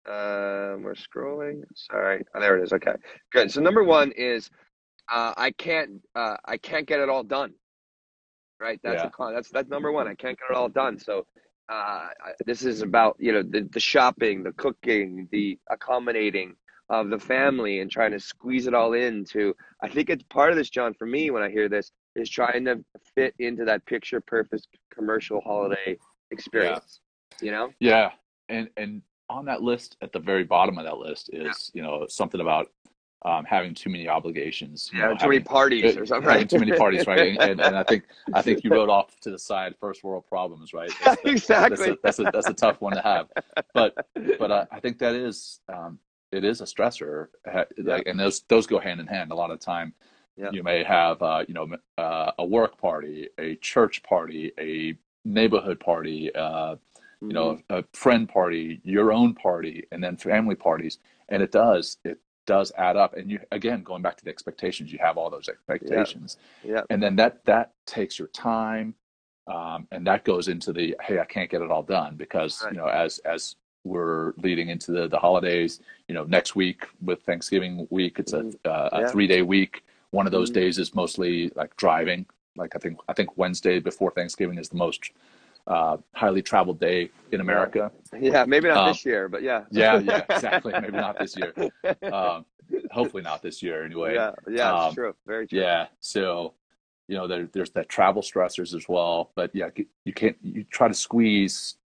Um, 0.05 0.83
we're 0.83 0.93
scrolling. 0.93 1.63
Sorry. 1.75 2.23
Oh, 2.33 2.39
there 2.39 2.57
it 2.57 2.63
is. 2.63 2.73
Okay, 2.73 2.93
good. 3.31 3.51
So 3.51 3.62
number 3.62 3.83
one 3.83 4.12
is 4.12 4.49
uh, 5.12 5.33
I 5.38 5.51
can't 5.51 6.01
uh, 6.15 6.38
I 6.45 6.57
can't 6.57 6.88
get 6.88 6.99
it 6.99 7.10
all 7.10 7.23
done. 7.23 7.53
Right. 8.60 8.79
That's 8.83 9.03
Yeah. 9.03 9.25
a. 9.25 9.33
That's 9.33 9.49
that's 9.49 9.69
number 9.69 9.91
one. 9.91 10.07
I 10.07 10.15
can't 10.15 10.38
get 10.38 10.49
it 10.49 10.55
all 10.57 10.69
done. 10.69 10.97
So 10.97 11.25
uh, 11.69 12.08
this 12.45 12.63
is 12.63 12.82
about 12.82 13.15
you 13.19 13.32
know 13.32 13.43
the 13.43 13.67
the 13.71 13.80
shopping, 13.80 14.43
the 14.43 14.53
cooking, 14.53 15.27
the 15.32 15.60
accommodating 15.69 16.56
of 16.89 17.10
the 17.10 17.19
family, 17.19 17.82
and 17.82 17.91
trying 17.91 18.12
to 18.12 18.19
squeeze 18.19 18.67
it 18.67 18.73
all 18.73 18.93
into. 18.93 19.53
I 19.84 19.89
think 19.89 20.10
it's 20.10 20.23
part 20.23 20.51
of 20.51 20.58
this, 20.58 20.69
John. 20.69 20.93
For 20.93 21.06
me, 21.06 21.30
when 21.32 21.43
I 21.43 21.49
hear 21.49 21.67
this, 21.67 21.91
is 22.15 22.30
trying 22.30 22.65
to 22.65 22.84
fit 23.15 23.34
into 23.39 23.65
that 23.65 23.86
picture 23.86 24.21
perfect 24.21 24.67
commercial 24.93 25.41
holiday 25.41 25.97
experience. 26.32 27.01
You 27.41 27.51
know. 27.51 27.69
Yeah, 27.80 28.12
and 28.49 28.69
and 28.77 29.01
on 29.30 29.45
that 29.45 29.62
list, 29.62 29.97
at 30.01 30.13
the 30.13 30.19
very 30.19 30.43
bottom 30.43 30.77
of 30.77 30.86
that 30.86 30.97
list 30.97 31.30
is 31.34 31.69
you 31.73 31.82
know 31.82 32.06
something 32.10 32.41
about 32.41 32.67
um, 33.25 33.45
having 33.45 33.73
too 33.73 33.89
many 33.89 34.08
obligations. 34.08 34.89
you 34.93 34.99
Yeah. 34.99 35.08
know, 35.10 35.15
Too 35.15 35.25
many 35.27 35.36
having- 35.38 35.43
parties 35.45 35.97
or 35.97 36.06
something. 36.06 36.27
Right. 36.27 36.49
too 36.49 36.60
many 36.60 36.71
parties, 36.73 37.08
right? 37.08 37.38
And, 37.39 37.60
and 37.60 37.75
I 37.75 37.84
think 37.84 38.03
I 38.34 38.41
think 38.41 38.63
you 38.63 38.69
wrote 38.71 38.89
off 38.89 39.19
to 39.21 39.32
the 39.32 39.39
side 39.39 39.75
first 39.80 40.03
world 40.03 40.25
problems, 40.27 40.73
right? 40.73 40.91
That's, 41.03 41.21
that's, 41.23 41.25
exactly. 41.25 41.89
a, 41.91 41.95
that's 42.03 42.19
a 42.19 42.23
that's 42.34 42.47
a 42.47 42.53
tough 42.53 42.80
one 42.82 42.93
to 42.93 43.01
have, 43.01 43.27
but 43.73 43.95
but 44.39 44.51
I, 44.51 44.67
I 44.71 44.80
think 44.80 44.99
that 44.99 45.15
is 45.15 45.60
um, 45.73 45.99
it 46.32 46.43
is 46.43 46.62
a 46.62 46.65
stressor. 46.65 47.27
Like, 47.77 48.06
and 48.08 48.19
those 48.19 48.41
those 48.49 48.67
go 48.67 48.80
hand 48.80 48.99
in 48.99 49.08
hand. 49.08 49.32
A 49.32 49.36
lot 49.36 49.49
of 49.51 49.60
time, 49.60 49.93
Yeah. 50.38 50.49
you 50.51 50.62
may 50.63 50.84
have 50.84 51.21
uh, 51.21 51.43
you 51.47 51.53
know 51.53 51.67
uh, 51.97 52.32
a 52.38 52.45
work 52.45 52.77
party, 52.77 53.30
a 53.39 53.56
church 53.56 54.03
party, 54.03 54.51
a 54.60 54.95
neighborhood 55.25 55.80
party, 55.80 56.34
uh, 56.36 56.75
you 57.21 57.30
know, 57.34 57.53
Mm-hmm. 57.53 57.73
a 57.80 57.84
friend 57.93 58.30
party, 58.30 58.80
your 58.84 59.12
own 59.12 59.34
party, 59.34 59.86
and 59.91 60.03
then 60.03 60.17
family 60.17 60.53
parties, 60.56 60.99
and 61.30 61.41
it 61.41 61.51
does 61.51 61.97
it 62.06 62.19
does 62.47 62.71
add 62.77 62.97
up. 62.97 63.15
And 63.15 63.29
you 63.29 63.39
again 63.51 63.83
going 63.83 64.01
back 64.01 64.17
to 64.17 64.23
the 64.25 64.31
expectations, 64.31 64.91
you 64.91 64.97
have 64.99 65.17
all 65.17 65.29
those 65.29 65.47
expectations, 65.47 66.38
yeah, 66.63 66.81
and 66.89 67.03
then 67.03 67.15
that 67.17 67.45
that 67.45 67.73
takes 67.86 68.17
your 68.17 68.29
time, 68.29 68.95
um, 69.45 69.88
and 69.91 70.07
that 70.07 70.23
goes 70.25 70.47
into 70.47 70.73
the 70.73 70.95
hey, 71.05 71.19
I 71.19 71.25
can't 71.25 71.51
get 71.51 71.62
it 71.62 71.69
all 71.69 71.83
done 71.83 72.15
because 72.15 72.63
Right. 72.63 72.71
you 72.73 72.77
know 72.79 72.88
as 72.88 73.19
as 73.19 73.55
we're 73.83 74.33
leading 74.38 74.67
into 74.67 74.91
the, 74.91 75.07
the 75.07 75.17
holidays, 75.17 75.79
you 76.10 76.15
know, 76.15 76.25
next 76.25 76.57
week 76.57 76.88
with 77.01 77.21
Thanksgiving 77.21 77.88
week, 77.89 78.19
it's 78.19 78.33
a, 78.33 78.41
Mhm. 78.43 78.55
uh, 78.65 78.89
a 78.91 78.99
Yeah. 79.01 79.07
three 79.12 79.27
day 79.27 79.43
week. 79.43 79.86
One 80.10 80.25
of 80.25 80.33
those 80.33 80.49
Mhm. 80.49 80.55
days 80.55 80.77
is 80.77 80.93
mostly 80.93 81.49
like 81.55 81.73
driving. 81.77 82.25
Like 82.57 82.75
I 82.75 82.79
think 82.79 82.99
I 83.07 83.13
think 83.13 83.38
Wednesday 83.38 83.79
before 83.79 84.12
Thanksgiving 84.12 84.57
is 84.57 84.67
the 84.69 84.75
most 84.77 85.12
uh, 85.67 85.97
highly 86.13 86.41
traveled 86.41 86.80
day 86.80 87.10
in 87.32 87.41
America. 87.41 87.91
yeah. 88.19 88.45
Maybe 88.45 88.67
not 88.69 88.77
Um, 88.77 88.88
this 88.89 89.06
year, 89.06 89.27
but 89.27 89.43
yeah. 89.43 89.65
Yeah, 89.69 89.99
yeah, 90.06 90.23
exactly. 90.30 90.73
Maybe 90.80 90.97
not 90.97 91.19
this 91.19 91.36
year. 91.38 91.53
Um, 92.12 92.45
hopefully 92.91 93.23
not 93.23 93.41
this 93.41 93.62
year 93.62 93.84
anyway. 93.84 94.15
Yeah, 94.15 94.32
yeah, 94.49 94.73
Um, 94.73 94.93
true. 94.93 95.15
Very 95.25 95.47
true. 95.47 95.60
Yeah. 95.60 95.88
So, 95.99 96.53
you 97.08 97.15
know, 97.17 97.27
there, 97.27 97.47
there's 97.51 97.69
that 97.71 97.89
travel 97.89 98.21
stressors 98.21 98.73
as 98.73 98.88
well. 98.88 99.32
But 99.36 99.51
yeah, 99.53 99.69
you 100.06 100.13
can't. 100.13 100.38
You 100.41 100.63
try 100.65 100.88
to 100.88 100.93
squeeze 100.93 101.75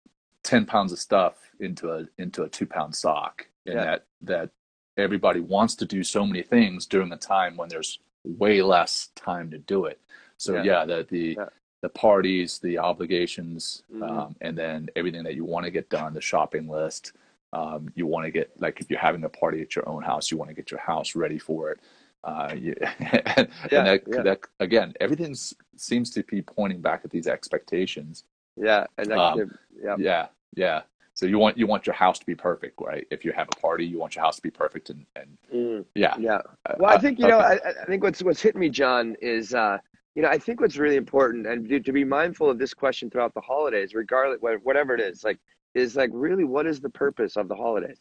ten 0.42 0.64
pounds 0.66 0.92
of 0.92 0.98
stuff 0.98 1.34
into 1.60 1.90
a 1.92 2.06
into 2.18 2.42
a 2.44 2.48
two 2.48 2.66
pound 2.66 2.94
sock, 2.94 3.46
and 3.66 3.74
Yeah. 3.76 3.84
that 3.84 4.06
that 4.22 4.50
everybody 4.96 5.40
wants 5.40 5.74
to 5.76 5.86
do 5.86 6.02
so 6.04 6.26
many 6.26 6.42
things 6.42 6.86
during 6.86 7.12
a 7.12 7.16
time 7.16 7.56
when 7.56 7.68
there's 7.68 7.98
way 8.24 8.62
less 8.62 9.08
time 9.16 9.50
to 9.50 9.58
do 9.58 9.86
it. 9.86 10.00
So 10.38 10.54
Yeah. 10.54 10.62
yeah, 10.62 10.84
the 10.84 11.06
the 11.08 11.34
Yeah. 11.38 11.46
The 11.82 11.88
parties, 11.88 12.58
the 12.60 12.78
obligations, 12.78 13.82
Mhm. 13.92 14.08
um, 14.08 14.36
and 14.40 14.56
then 14.56 14.88
everything 14.96 15.24
that 15.24 15.34
you 15.34 15.44
want 15.44 15.64
to 15.66 15.70
get 15.70 15.90
done, 15.90 16.14
the 16.14 16.20
shopping 16.20 16.68
list. 16.68 17.12
Um, 17.52 17.90
you 17.94 18.06
want 18.06 18.24
to 18.24 18.30
get 18.30 18.50
like 18.60 18.80
if 18.80 18.88
you're 18.88 18.98
having 19.00 19.24
a 19.24 19.28
party 19.28 19.60
at 19.60 19.76
your 19.76 19.86
own 19.86 20.02
house, 20.02 20.30
you 20.30 20.38
want 20.38 20.48
to 20.48 20.54
get 20.54 20.70
your 20.70 20.80
house 20.80 21.14
ready 21.14 21.38
for 21.38 21.70
it. 21.70 21.80
Uh, 22.24 22.54
you, 22.58 22.74
and 23.36 23.48
Yeah, 23.70 23.82
that, 23.82 24.04
yeah. 24.06 24.22
that 24.22 24.40
again, 24.60 24.94
everything 25.00 25.34
seems 25.76 26.10
to 26.12 26.22
be 26.22 26.40
pointing 26.40 26.80
back 26.80 27.02
at 27.04 27.10
these 27.10 27.26
expectations. 27.26 28.24
Yeah, 28.56 28.86
and 28.96 29.10
that, 29.10 29.18
Um, 29.18 29.58
yeah, 29.82 29.96
Yeah, 29.98 30.28
yeah. 30.54 30.82
So 31.14 31.26
you 31.26 31.38
want 31.38 31.58
you 31.58 31.66
want 31.66 31.84
your 31.86 31.94
house 31.94 32.18
to 32.20 32.24
be 32.24 32.34
perfect, 32.34 32.80
right? 32.80 33.06
If 33.10 33.22
you 33.24 33.32
have 33.32 33.48
a 33.54 33.60
party, 33.60 33.84
you 33.84 33.98
want 33.98 34.14
your 34.14 34.24
house 34.24 34.36
to 34.36 34.42
be 34.42 34.50
perfect, 34.50 34.88
and 34.88 35.04
and 35.16 35.36
Mm, 35.52 35.84
yeah. 35.94 36.16
yeah. 36.18 36.40
Uh, 36.64 36.76
Well, 36.78 36.90
I 36.90 36.96
think 36.98 37.18
you 37.18 37.26
know. 37.26 37.40
okay. 37.40 37.60
I, 37.66 37.82
I 37.82 37.84
think 37.84 38.02
what's 38.02 38.22
what's 38.22 38.40
hitting 38.40 38.60
me, 38.60 38.70
John, 38.70 39.16
is 39.20 39.52
uh, 39.52 39.78
you 40.14 40.22
know 40.22 40.28
I 40.28 40.38
think 40.38 40.60
what's 40.60 40.76
really 40.76 40.96
important, 40.96 41.46
and 41.46 41.68
to, 41.68 41.80
to 41.80 41.92
be 41.92 42.04
mindful 42.04 42.50
of 42.50 42.58
this 42.58 42.74
question 42.74 43.10
throughout 43.10 43.34
the 43.34 43.40
holidays, 43.40 43.94
regardless 43.94 44.40
whatever 44.62 44.94
it 44.94 45.00
is, 45.00 45.24
like 45.24 45.38
is 45.74 45.96
like 45.96 46.10
really 46.12 46.44
what 46.44 46.66
is 46.66 46.80
the 46.80 46.90
purpose 46.90 47.36
of 47.36 47.48
the 47.48 47.54
holidays? 47.56 47.98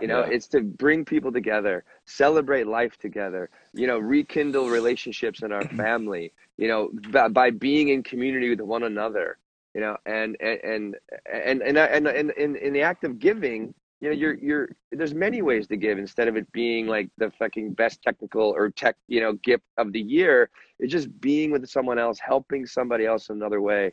You 0.00 0.08
know, 0.08 0.24
Yeah. 0.24 0.30
it's 0.30 0.48
to 0.48 0.60
bring 0.60 1.04
people 1.04 1.32
together, 1.32 1.84
celebrate 2.06 2.66
life 2.66 2.96
together. 2.98 3.50
You 3.74 3.86
know, 3.86 3.98
rekindle 3.98 4.68
relationships 4.68 5.42
in 5.42 5.52
our 5.52 5.64
family. 5.76 6.32
You 6.56 6.68
know, 6.68 6.90
by, 7.10 7.28
by 7.28 7.50
being 7.50 7.88
in 7.88 8.02
community 8.02 8.50
with 8.50 8.60
one 8.60 8.84
another. 8.84 9.38
You 9.74 9.80
know, 9.80 9.96
and 10.06 10.36
and 10.40 10.58
and 10.64 10.96
and 11.32 11.62
and 11.62 11.78
and, 11.78 12.06
and 12.08 12.30
in, 12.32 12.56
in 12.56 12.72
the 12.72 12.82
act 12.82 13.04
of 13.04 13.18
giving, 13.18 13.74
you 14.04 14.10
know 14.10 14.16
you're 14.16 14.34
you're 14.34 14.68
there's 14.92 15.14
many 15.14 15.40
ways 15.40 15.66
to 15.66 15.76
give 15.76 15.98
instead 15.98 16.28
of 16.28 16.36
it 16.36 16.50
being 16.52 16.86
like 16.86 17.08
the 17.16 17.30
fucking 17.38 17.72
best 17.72 18.02
technical 18.02 18.54
or 18.54 18.68
tech 18.68 18.96
you 19.08 19.18
know 19.18 19.32
gift 19.42 19.64
of 19.78 19.92
the 19.94 20.00
year 20.00 20.50
it's 20.78 20.92
just 20.92 21.08
being 21.22 21.50
with 21.50 21.66
someone 21.66 21.98
else 21.98 22.18
helping 22.18 22.66
somebody 22.66 23.06
else 23.06 23.30
another 23.30 23.62
way 23.62 23.90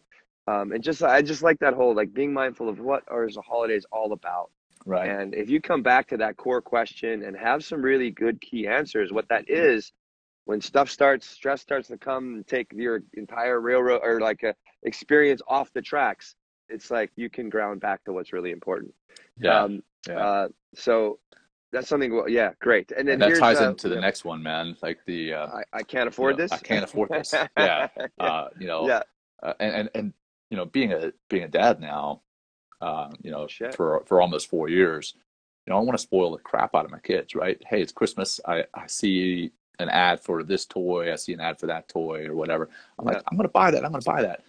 um 0.47 0.74
and 0.74 0.84
just 0.84 1.02
i 1.02 1.21
just 1.21 1.43
like 1.43 1.58
that 1.60 1.74
whole 1.74 1.95
like 1.95 2.13
being 2.13 2.34
mindful 2.34 2.67
of 2.67 2.80
what 2.80 3.04
are 3.08 3.30
the 3.30 3.41
holidays 3.41 3.86
all 3.89 4.12
about 4.12 4.50
right. 4.86 5.10
and 5.10 5.34
if 5.34 5.50
you 5.50 5.62
come 5.62 5.82
back 5.82 6.08
to 6.10 6.17
that 6.17 6.36
core 6.36 6.62
question 6.62 7.24
and 7.24 7.38
have 7.38 7.63
some 7.63 7.82
really 7.82 8.12
good 8.12 8.39
key 8.41 8.67
answers 8.67 9.13
what 9.13 9.30
that 9.30 9.50
is 9.50 9.93
when 10.43 10.60
stuff 10.60 10.89
starts 10.89 11.26
stress 11.26 11.62
starts 11.62 11.88
to 11.88 11.97
come 11.97 12.36
and 12.36 12.47
take 12.47 12.67
your 12.74 13.02
entire 13.13 13.62
railroad 13.62 14.02
or 14.04 14.19
like 14.19 14.43
a 14.43 14.54
experience 14.84 15.41
off 15.47 15.71
the 15.74 15.82
tracks 15.82 16.36
it's 16.67 16.91
like 16.91 17.12
you 17.15 17.30
can 17.30 17.50
ground 17.50 17.80
back 17.80 18.04
to 18.04 18.12
what's 18.12 18.34
really 18.34 18.52
important 18.52 18.93
yeah. 19.38 19.63
um, 19.63 19.82
yeah. 20.08 20.20
uh, 20.20 20.48
so 20.76 21.20
that's 21.72 21.88
something. 21.88 22.14
Well, 22.14 22.30
yeah, 22.30 22.52
great. 22.60 22.92
And 22.92 23.08
then 23.08 23.22
and 23.22 23.34
that 23.34 23.40
ties 23.40 23.60
uh, 23.62 23.70
into 23.70 23.90
the 23.90 23.96
yeah, 23.96 24.02
next 24.02 24.26
one, 24.26 24.44
man. 24.44 24.76
Like 24.82 25.00
the 25.06 25.34
uh, 25.34 25.48
I, 25.48 25.64
I 25.74 25.84
can't 25.84 26.08
afford 26.08 26.38
know, 26.38 26.44
this. 26.44 26.52
I 26.52 26.58
can't 26.58 26.84
afford 26.84 27.10
this. 27.10 27.34
Yeah. 27.58 27.88
uh, 28.20 28.48
you 28.60 28.68
know, 28.68 28.88
yeah. 28.88 29.04
uh, 29.42 29.54
and, 29.60 29.74
and 29.76 29.90
and 29.96 30.14
you 30.50 30.58
know, 30.58 30.66
being 30.66 30.92
a 30.92 31.14
being 31.30 31.44
a 31.44 31.48
dad 31.48 31.80
now, 31.80 32.22
uh, 32.82 33.10
you 33.22 33.32
know, 33.32 33.48
Shit. 33.48 33.76
for 33.76 34.04
for 34.06 34.22
almost 34.22 34.50
four 34.50 34.70
years, 34.70 35.14
you 35.66 35.72
know, 35.72 35.78
I 35.78 35.82
want 35.82 35.98
to 35.98 36.02
spoil 36.02 36.32
the 36.32 36.40
crap 36.40 36.76
out 36.76 36.86
of 36.86 36.92
my 36.92 37.00
kids, 37.00 37.36
right? 37.36 37.62
Hey, 37.68 37.82
it's 37.82 37.92
Christmas. 37.92 38.40
I 38.46 38.66
I 38.74 38.88
see 38.88 39.52
an 39.80 39.90
ad 39.90 40.20
for 40.20 40.44
this 40.44 40.66
toy. 40.66 41.12
I 41.12 41.16
see 41.16 41.34
an 41.34 41.40
ad 41.40 41.60
for 41.60 41.68
that 41.68 41.88
toy 41.88 42.26
or 42.28 42.36
whatever. 42.36 42.70
I'm 43.00 43.06
Yeah. 43.06 43.14
like, 43.14 43.24
I'm 43.32 43.38
gonna 43.38 43.50
buy 43.50 43.72
that. 43.72 43.86
I'm 43.86 43.92
gonna 43.92 44.04
buy 44.04 44.22
that. 44.22 44.44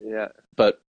Yeah. 0.00 0.28
But 0.56 0.82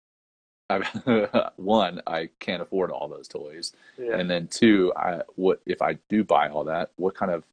I, 0.71 1.51
one, 1.57 2.01
I 2.07 2.29
can't 2.41 2.63
afford 2.63 2.91
all 2.91 3.09
those 3.09 3.29
toys, 3.29 3.73
Yeah. 3.99 4.17
and 4.19 4.31
then 4.31 4.49
two, 4.49 4.93
I 4.97 5.21
what 5.37 5.61
if 5.67 5.83
I 5.83 5.99
do 6.09 6.25
buy 6.25 6.49
all 6.49 6.65
that? 6.65 6.91
What 6.97 7.15
kind 7.15 7.31
of 7.33 7.45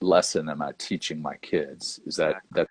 lesson 0.00 0.48
am 0.48 0.62
I 0.62 0.72
teaching 0.78 1.20
my 1.20 1.36
kids? 1.36 2.00
Is 2.06 2.16
that 2.16 2.36
that 2.52 2.66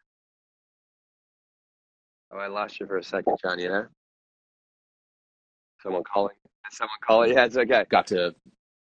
oh, 2.31 2.37
I 2.37 2.47
lost 2.47 2.79
you 2.79 2.85
for 2.85 2.97
a 2.97 3.03
second, 3.03 3.37
John. 3.41 3.59
You 3.59 3.69
there? 3.69 3.91
Someone 5.81 6.03
calling? 6.03 6.35
Someone 6.71 6.89
calling? 7.05 7.31
Yeah, 7.33 7.45
it's 7.45 7.57
okay. 7.57 7.85
got 7.89 8.07
to 8.07 8.35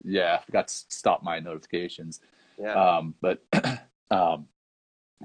yeah 0.03 0.39
got 0.51 0.67
to 0.67 0.73
stop 0.89 1.23
my 1.23 1.39
notifications 1.39 2.21
Yeah. 2.59 2.73
um 2.73 3.15
but 3.19 3.43
um 4.11 4.47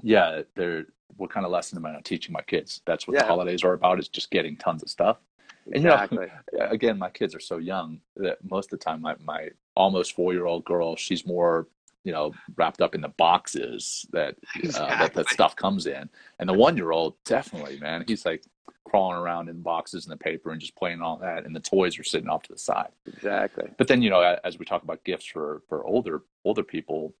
yeah 0.01 0.41
they're 0.55 0.87
what 1.15 1.29
kind 1.29 1.45
of 1.45 1.51
lesson 1.51 1.77
am 1.77 1.85
i 1.85 2.01
teaching 2.03 2.33
my 2.33 2.41
kids 2.41 2.81
that's 2.85 3.07
what 3.07 3.15
the 3.15 3.23
holidays 3.23 3.63
are 3.63 3.73
about 3.73 3.99
is 3.99 4.07
just 4.09 4.31
getting 4.31 4.57
tons 4.57 4.81
of 4.81 4.89
stuff 4.89 5.17
and, 5.65 5.75
you 5.83 5.89
know, 5.89 5.93
exactly. 5.95 6.27
again 6.59 6.97
my 6.97 7.09
kids 7.09 7.33
are 7.35 7.39
so 7.39 7.57
young 7.57 7.99
that 8.15 8.37
most 8.49 8.71
of 8.71 8.79
the 8.79 8.83
time 8.83 9.01
my, 9.01 9.15
my 9.23 9.49
almost 9.75 10.13
four 10.15 10.33
year 10.33 10.45
old 10.45 10.63
girl 10.65 10.95
she's 10.95 11.25
more 11.25 11.67
you 12.03 12.11
know 12.11 12.33
wrapped 12.57 12.81
up 12.81 12.95
in 12.95 13.01
the 13.01 13.09
boxes 13.09 14.05
that 14.11 14.35
uh, 14.35 14.59
that 14.59 14.63
Exactly. 14.65 15.23
that 15.23 15.29
stuff 15.29 15.55
comes 15.55 15.85
in 15.87 16.09
and 16.39 16.49
the 16.49 16.53
one 16.53 16.75
year 16.77 16.91
old 16.91 17.15
definitely 17.25 17.79
man 17.79 18.03
he's 18.07 18.25
like 18.25 18.43
crawling 18.85 19.17
around 19.17 19.49
in 19.49 19.61
boxes 19.61 20.05
and 20.05 20.11
the 20.11 20.17
paper 20.17 20.51
and 20.51 20.59
just 20.61 20.75
playing 20.75 21.01
all 21.01 21.17
that 21.17 21.45
and 21.45 21.55
the 21.55 21.59
toys 21.59 21.97
are 21.97 22.03
sitting 22.03 22.29
off 22.29 22.43
to 22.43 22.51
the 22.51 22.59
side 22.59 22.89
Exactly. 23.07 23.69
but 23.77 23.87
then 23.87 24.01
you 24.01 24.09
know 24.09 24.37
as 24.43 24.59
we 24.59 24.65
talk 24.65 24.83
about 24.83 25.03
gifts 25.03 25.25
for 25.25 25.61
for 25.69 25.83
older 25.85 26.23
older 26.45 26.63
people 26.63 27.13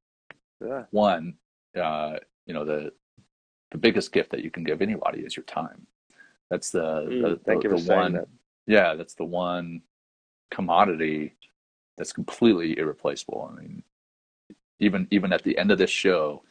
Yeah. 0.63 0.83
one 0.91 1.35
uh 1.79 2.17
you 2.45 2.53
know 2.53 2.65
the 2.65 2.91
the 3.71 3.77
biggest 3.79 4.11
gift 4.11 4.29
that 4.31 4.43
you 4.43 4.51
can 4.51 4.63
give 4.63 4.81
anybody 4.83 5.21
is 5.21 5.35
your 5.35 5.45
time 5.45 5.87
that's 6.49 6.71
the 6.71 7.07
Mm, 7.09 7.21
the, 7.21 7.39
thank 7.45 7.63
the, 7.63 7.63
you 7.63 7.69
for 7.69 7.77
the 7.77 7.81
saying 7.81 7.95
one 7.95 8.13
that. 8.13 8.27
yeah 8.67 8.95
that's 8.95 9.15
the 9.15 9.25
one 9.25 9.81
commodity 10.51 11.35
that's 11.97 12.13
completely 12.13 12.77
irreplaceable 12.77 13.49
i 13.51 13.61
mean 13.61 13.83
even 14.79 15.07
even 15.11 15.33
at 15.33 15.43
the 15.43 15.57
end 15.57 15.71
of 15.71 15.77
this 15.77 15.89
show 15.89 16.41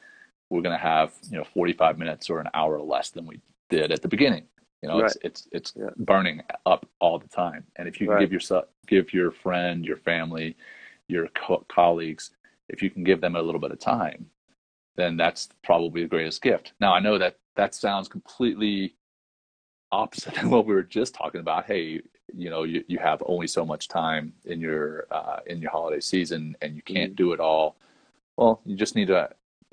we're 0.51 0.63
going 0.63 0.77
to 0.77 0.83
have 0.83 1.13
you 1.31 1.39
know 1.39 1.45
45 1.45 1.99
minutes 1.99 2.31
or 2.31 2.41
an 2.41 2.49
hour 2.55 2.81
less 2.81 3.11
than 3.11 3.27
we 3.27 3.41
did 3.71 3.93
at 3.93 4.03
the 4.03 4.09
beginning 4.09 4.45
you 4.83 4.89
know 4.89 4.99
it's 4.99 5.17
it's 5.23 5.49
it's 5.53 5.75
Yeah. 5.77 5.91
burning 5.97 6.43
up 6.67 6.89
all 7.01 7.19
the 7.19 7.29
time 7.29 7.65
and 7.77 7.89
if 7.89 8.01
you 8.01 8.07
can 8.09 8.15
Right. 8.15 8.21
give 8.21 8.33
yourself 8.33 8.67
give 8.87 9.13
your 9.13 9.31
friend 9.31 9.85
your 9.85 9.97
family 9.99 10.57
your 11.09 11.29
co- 11.29 11.65
colleagues 11.69 12.31
if 12.69 12.83
you 12.83 12.91
can 12.91 13.05
give 13.05 13.21
them 13.21 13.37
a 13.37 13.43
little 13.43 13.61
bit 13.61 13.71
of 13.73 13.79
time 13.79 14.27
then 14.97 15.17
that's 15.17 15.49
probably 15.65 16.03
the 16.03 16.09
greatest 16.09 16.43
gift 16.43 16.73
now 16.81 16.93
i 16.93 17.01
know 17.01 17.19
that 17.19 17.39
that 17.57 17.75
sounds 17.75 18.09
completely 18.09 18.95
opposite 19.93 20.37
of 20.43 20.51
what 20.51 20.67
we 20.67 20.75
were 20.75 20.83
just 20.83 21.15
talking 21.15 21.41
about 21.41 21.67
hey 21.67 22.01
you 22.35 22.51
know 22.51 22.65
you, 22.65 22.83
you 22.89 22.99
have 22.99 23.23
only 23.27 23.47
so 23.47 23.65
much 23.65 23.89
time 23.89 24.33
in 24.47 24.61
your 24.61 25.07
uh, 25.11 25.41
in 25.47 25.61
your 25.61 25.71
holiday 25.71 26.01
season 26.01 26.57
and 26.63 26.75
you 26.75 26.83
can't 26.83 27.15
do 27.17 27.33
it 27.33 27.41
all 27.41 27.77
well 28.37 28.61
you 28.65 28.77
just 28.77 28.97
need 28.97 29.09
to 29.09 29.29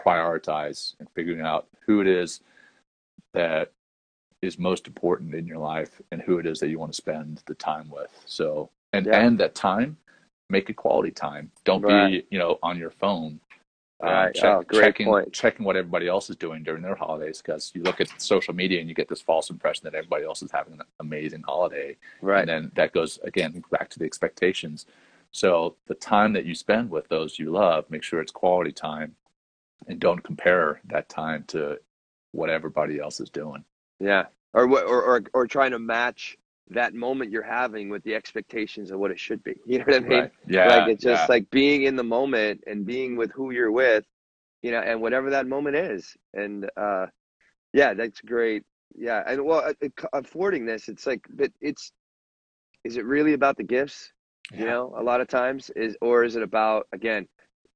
prioritize 0.05 0.95
and 0.99 1.10
figuring 1.15 1.41
out 1.41 1.67
who 1.86 2.01
it 2.01 2.08
is 2.08 2.41
that 3.34 3.71
is 4.41 4.58
most 4.60 4.88
important 4.88 5.34
in 5.36 5.45
your 5.45 5.58
life 5.58 6.01
and 6.12 6.21
who 6.21 6.38
it 6.39 6.45
is 6.45 6.60
that 6.60 6.69
you 6.69 6.79
want 6.79 6.91
to 6.91 6.95
spend 6.97 7.41
the 7.47 7.55
time 7.55 7.89
with 7.89 8.12
so 8.25 8.69
and 8.93 9.05
Yeah. 9.08 9.19
and 9.21 9.39
that 9.39 9.55
time 9.55 9.97
make 10.49 10.69
it 10.69 10.75
quality 10.75 11.12
time 11.12 11.51
don't 11.63 11.82
Right. 11.82 12.10
be 12.12 12.27
you 12.29 12.39
know 12.39 12.60
on 12.63 12.77
your 12.77 12.91
phone 12.91 13.39
Um, 14.02 14.10
right. 14.10 14.34
check- 14.34 14.46
Oh, 14.46 14.64
great 14.64 14.82
checking 14.84 15.08
point. 15.08 15.34
checking 15.34 15.66
what 15.66 15.76
everybody 15.76 16.08
else 16.08 16.30
is 16.30 16.36
doing 16.38 16.64
during 16.64 16.82
their 16.82 16.96
holidays 16.96 17.42
because 17.42 17.72
you 17.76 17.84
look 17.84 18.00
at 18.00 18.10
social 18.22 18.54
media 18.54 18.80
and 18.80 18.88
you 18.88 18.96
get 18.96 19.10
this 19.10 19.22
false 19.22 19.50
impression 19.50 19.84
that 19.86 19.94
everybody 19.96 20.24
else 20.24 20.42
is 20.42 20.52
having 20.52 20.74
an 20.74 20.82
amazing 21.02 21.42
holiday 21.44 21.98
Right. 22.22 22.40
and 22.42 22.50
then 22.50 22.72
that 22.76 22.94
goes 22.94 23.20
again 23.24 23.62
back 23.72 23.90
to 23.90 24.00
the 24.00 24.06
expectations 24.06 24.86
So 25.32 25.76
the 25.88 25.96
time 25.96 26.34
that 26.34 26.46
you 26.46 26.56
spend 26.56 26.90
with 26.90 27.08
those 27.10 27.38
you 27.38 27.52
love, 27.52 27.86
make 27.90 28.02
sure 28.04 28.20
it's 28.22 28.32
quality 28.32 28.72
time 28.72 29.16
and 29.88 30.00
don't 30.00 30.24
compare 30.24 30.80
that 30.86 31.08
time 31.10 31.44
to 31.50 31.80
what 32.32 32.50
everybody 32.50 33.00
else 33.00 33.20
is 33.20 33.30
doing. 33.30 33.64
Yeah. 34.00 34.26
Or 34.54 34.64
or, 34.68 35.02
or 35.04 35.22
or 35.34 35.46
trying 35.48 35.72
to 35.72 35.80
match 35.80 36.36
that 36.69 36.93
moment 36.93 37.32
you're 37.32 37.41
having 37.41 37.89
with 37.89 38.03
the 38.03 38.13
expectations 38.15 38.91
of 38.91 38.99
what 38.99 39.12
it 39.12 39.19
should 39.19 39.43
be. 39.43 39.55
You 39.65 39.79
know 39.79 39.86
what 39.88 39.95
I 39.95 39.99
mean? 39.99 40.19
Right. 40.19 40.32
Yeah. 40.47 40.67
like 40.67 40.89
it's 40.89 41.03
just 41.03 41.23
yeah. 41.23 41.27
like 41.27 41.49
being 41.49 41.84
in 41.84 41.95
the 41.95 42.03
moment 42.03 42.63
and 42.67 42.86
being 42.86 43.15
with 43.15 43.32
who 43.32 43.51
you're 43.51 43.71
with, 43.71 44.05
you 44.62 44.71
know, 44.71 44.79
and 44.79 45.01
whatever 45.01 45.29
that 45.32 45.47
moment 45.47 45.75
is. 45.75 46.15
And 46.34 46.69
uh 46.77 47.08
yeah, 47.73 47.93
that's 47.93 48.21
great. 48.21 48.63
Yeah. 48.95 49.23
And 49.25 49.45
well, 49.45 49.63
uh, 49.82 50.08
affording 50.13 50.65
this, 50.65 50.89
it's 50.89 51.05
like 51.08 51.25
but 51.29 51.51
it's 51.62 51.91
is 52.84 52.97
it 52.97 53.05
really 53.05 53.34
about 53.34 53.58
the 53.58 53.63
gifts? 53.63 54.12
You 54.51 54.65
know, 54.65 54.95
a 54.97 55.03
lot 55.03 55.21
of 55.21 55.27
times 55.27 55.69
is 55.75 55.95
or 56.01 56.23
is 56.23 56.36
it 56.36 56.41
about 56.43 56.88
again 56.93 57.27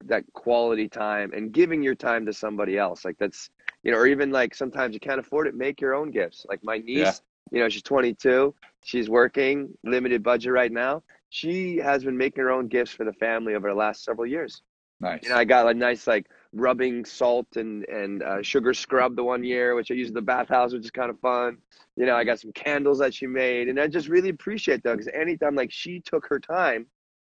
that 0.06 0.24
quality 0.32 0.88
time 0.88 1.32
and 1.32 1.52
giving 1.52 1.82
your 1.82 1.94
time 1.94 2.26
to 2.26 2.32
somebody 2.32 2.76
else? 2.78 3.04
Like 3.04 3.16
that's 3.18 3.48
you 3.84 3.92
know, 3.92 3.98
or 3.98 4.06
even 4.06 4.30
like 4.30 4.54
sometimes 4.54 4.94
you 4.94 5.00
can't 5.00 5.20
afford 5.20 5.46
it, 5.46 5.54
make 5.54 5.80
your 5.80 5.94
own 5.94 6.10
gifts. 6.10 6.46
Like 6.48 6.60
my 6.64 6.78
niece, 6.78 6.98
Yeah. 6.98 7.12
You 7.50 7.60
know, 7.60 7.68
she's 7.68 7.82
22, 7.82 8.54
she's 8.82 9.08
working, 9.08 9.76
limited 9.84 10.22
budget 10.22 10.52
right 10.52 10.72
now. 10.72 11.02
She 11.30 11.78
has 11.78 12.04
been 12.04 12.16
making 12.16 12.42
her 12.44 12.50
own 12.50 12.68
gifts 12.68 12.92
for 12.92 13.04
the 13.04 13.12
family 13.12 13.54
over 13.54 13.68
the 13.68 13.74
last 13.74 14.04
several 14.04 14.26
years. 14.26 14.62
Nice. 15.00 15.24
You 15.24 15.30
know, 15.30 15.36
I 15.36 15.44
got 15.44 15.68
a 15.68 15.74
nice 15.74 16.06
like 16.06 16.26
rubbing 16.52 17.04
salt 17.04 17.56
and 17.56 17.84
and 17.88 18.22
uh, 18.22 18.42
sugar 18.42 18.72
scrub 18.72 19.16
the 19.16 19.24
one 19.24 19.42
year, 19.42 19.74
which 19.74 19.90
I 19.90 19.94
used 19.94 20.10
in 20.10 20.14
the 20.14 20.22
bathhouse, 20.22 20.72
which 20.72 20.84
is 20.84 20.90
kind 20.90 21.10
of 21.10 21.18
fun. 21.20 21.58
You 21.96 22.06
know, 22.06 22.14
I 22.16 22.24
got 22.24 22.40
some 22.40 22.52
candles 22.52 23.00
that 23.00 23.12
she 23.12 23.26
made, 23.26 23.68
and 23.68 23.80
I 23.80 23.88
just 23.88 24.08
really 24.08 24.28
appreciate 24.28 24.82
that 24.84 24.92
because 24.92 25.12
anytime 25.12 25.56
like 25.56 25.72
she 25.72 26.00
took 26.00 26.26
her 26.28 26.38
time, 26.38 26.86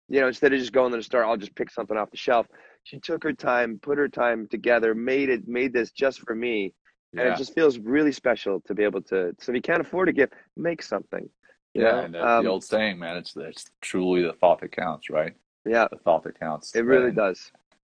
you 0.08 0.20
know, 0.20 0.28
instead 0.28 0.52
of 0.52 0.58
just 0.58 0.72
going 0.72 0.90
to 0.90 0.96
the 0.96 1.02
store, 1.02 1.24
I'll 1.24 1.36
just 1.36 1.54
pick 1.54 1.70
something 1.70 1.96
off 1.96 2.10
the 2.10 2.16
shelf. 2.16 2.46
She 2.84 2.98
took 2.98 3.22
her 3.22 3.32
time, 3.32 3.78
put 3.80 3.98
her 3.98 4.08
time 4.08 4.48
together, 4.48 4.94
made 4.94 5.28
it, 5.28 5.46
made 5.46 5.72
this 5.72 5.92
just 5.92 6.20
for 6.20 6.34
me, 6.34 6.74
and 7.12 7.20
yeah. 7.20 7.32
it 7.34 7.38
just 7.38 7.54
feels 7.54 7.78
really 7.78 8.12
special 8.12 8.60
to 8.60 8.74
be 8.74 8.84
able 8.84 9.02
to. 9.02 9.34
So 9.40 9.52
if 9.52 9.56
you 9.56 9.62
can't 9.62 9.80
afford 9.80 10.08
a 10.08 10.12
gift, 10.12 10.34
make 10.56 10.82
something. 10.82 11.28
you 11.74 11.82
yeah. 11.82 12.06
know? 12.06 12.24
Um, 12.24 12.44
the 12.44 12.50
old 12.50 12.64
saying, 12.64 12.98
man, 12.98 13.16
it's, 13.16 13.34
it's 13.36 13.66
truly 13.80 14.22
the 14.22 14.32
thought 14.32 14.60
that 14.60 14.72
counts, 14.72 15.10
right? 15.10 15.34
Yeah, 15.66 15.88
The 15.90 15.98
thought 15.98 16.22
that 16.24 16.38
counts. 16.38 16.74
it 16.74 16.84
really 16.84 17.08
and, 17.08 17.16
does. 17.16 17.50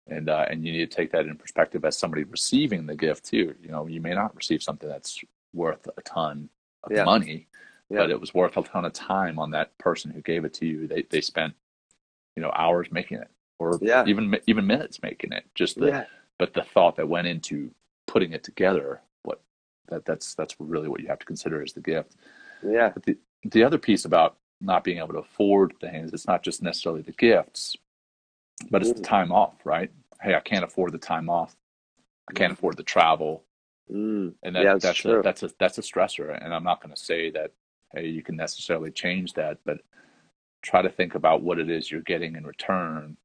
And, 0.09 0.29
uh, 0.29 0.47
and 0.51 0.67
you 0.67 0.73
need 0.73 0.91
to 0.91 0.97
take 0.97 1.13
that 1.13 1.27
in 1.27 1.37
perspective 1.37 1.85
as 1.85 1.97
somebody 1.97 2.25
receiving 2.25 2.87
the 2.87 2.97
gift 2.97 3.25
too. 3.27 3.55
You 3.63 3.71
know, 3.71 3.87
you 3.87 4.01
may 4.01 4.15
not 4.15 4.35
receive 4.37 4.63
something 4.63 4.89
that's 4.89 5.23
worth 5.55 5.89
a 5.97 6.03
ton 6.03 6.49
of 6.83 6.93
Yeah. 6.93 7.05
money, 7.05 7.47
Yeah. 7.89 7.99
but 8.01 8.11
it 8.11 8.21
was 8.21 8.35
worth 8.35 8.57
a 8.57 8.63
ton 8.63 8.85
of 8.85 8.93
time 8.93 9.39
on 9.39 9.53
that 9.53 9.77
person 9.79 10.11
who 10.11 10.21
gave 10.21 10.45
it 10.45 10.53
to 10.55 10.67
you. 10.67 10.87
They, 10.89 11.03
they 11.03 11.21
spent, 11.21 11.55
you 12.37 12.43
know, 12.43 12.51
hours 12.55 12.89
making 12.91 13.19
it 13.19 13.31
or 13.61 13.79
Yeah. 13.81 14.05
even, 14.07 14.37
even 14.49 14.67
minutes 14.67 15.01
making 15.03 15.33
it 15.33 15.45
just 15.55 15.79
the, 15.79 16.07
but 16.39 16.53
the 16.53 16.65
thought 16.65 16.97
that 16.97 17.09
went 17.09 17.29
into 17.29 17.71
putting 18.07 18.33
it 18.33 18.43
together 18.45 19.01
what 19.23 19.41
that 19.89 20.05
that's 20.05 20.35
that's 20.35 20.57
really 20.59 20.89
what 20.89 21.01
you 21.01 21.09
have 21.09 21.19
to 21.19 21.27
consider 21.27 21.63
as 21.63 21.73
the 21.73 21.81
gift. 21.81 22.17
Yeah, 22.63 22.91
but 22.95 23.05
the 23.05 23.19
the 23.45 23.63
other 23.65 23.79
piece 23.79 24.05
about 24.05 24.37
not 24.61 24.85
being 24.85 24.99
able 24.99 25.09
to 25.15 25.19
afford 25.19 25.75
things 25.81 26.13
it's 26.13 26.27
not 26.27 26.43
just 26.43 26.63
necessarily 26.63 27.03
the 27.03 27.13
gifts 27.13 27.77
but 28.71 28.81
it's 28.83 28.93
the 28.93 29.01
Mm. 29.01 29.05
time 29.05 29.33
off 29.33 29.55
right? 29.65 29.91
Hey 30.23 30.35
i 30.35 30.41
can't 30.41 30.65
afford 30.65 30.93
the 30.93 30.99
time 30.99 31.29
off. 31.29 31.55
I 32.29 32.33
can't 32.33 32.53
afford 32.53 32.77
the 32.79 32.83
travel. 32.83 33.45
Mm, 33.93 34.35
and 34.43 34.57
that, 34.57 34.65
Yeah, 34.65 34.73
that's 34.75 34.85
that's 34.85 35.05
a 35.05 35.23
that's 35.23 35.43
a 35.43 35.51
that's 35.59 35.79
a 35.79 35.83
stressor. 35.83 36.43
And 36.45 36.55
i'm 36.55 36.65
not 36.65 36.83
going 36.83 36.95
to 36.95 37.01
say 37.01 37.31
that 37.31 37.53
hey 37.95 38.07
you 38.09 38.23
can 38.23 38.37
necessarily 38.37 38.91
change 38.91 39.35
that 39.35 39.59
but 39.65 39.79
try 40.63 40.81
to 40.83 40.89
think 40.89 41.15
about 41.15 41.43
what 41.43 41.59
it 41.59 41.69
is 41.71 41.91
you're 41.91 42.01
getting 42.03 42.37
in 42.37 42.47
return. 42.47 43.17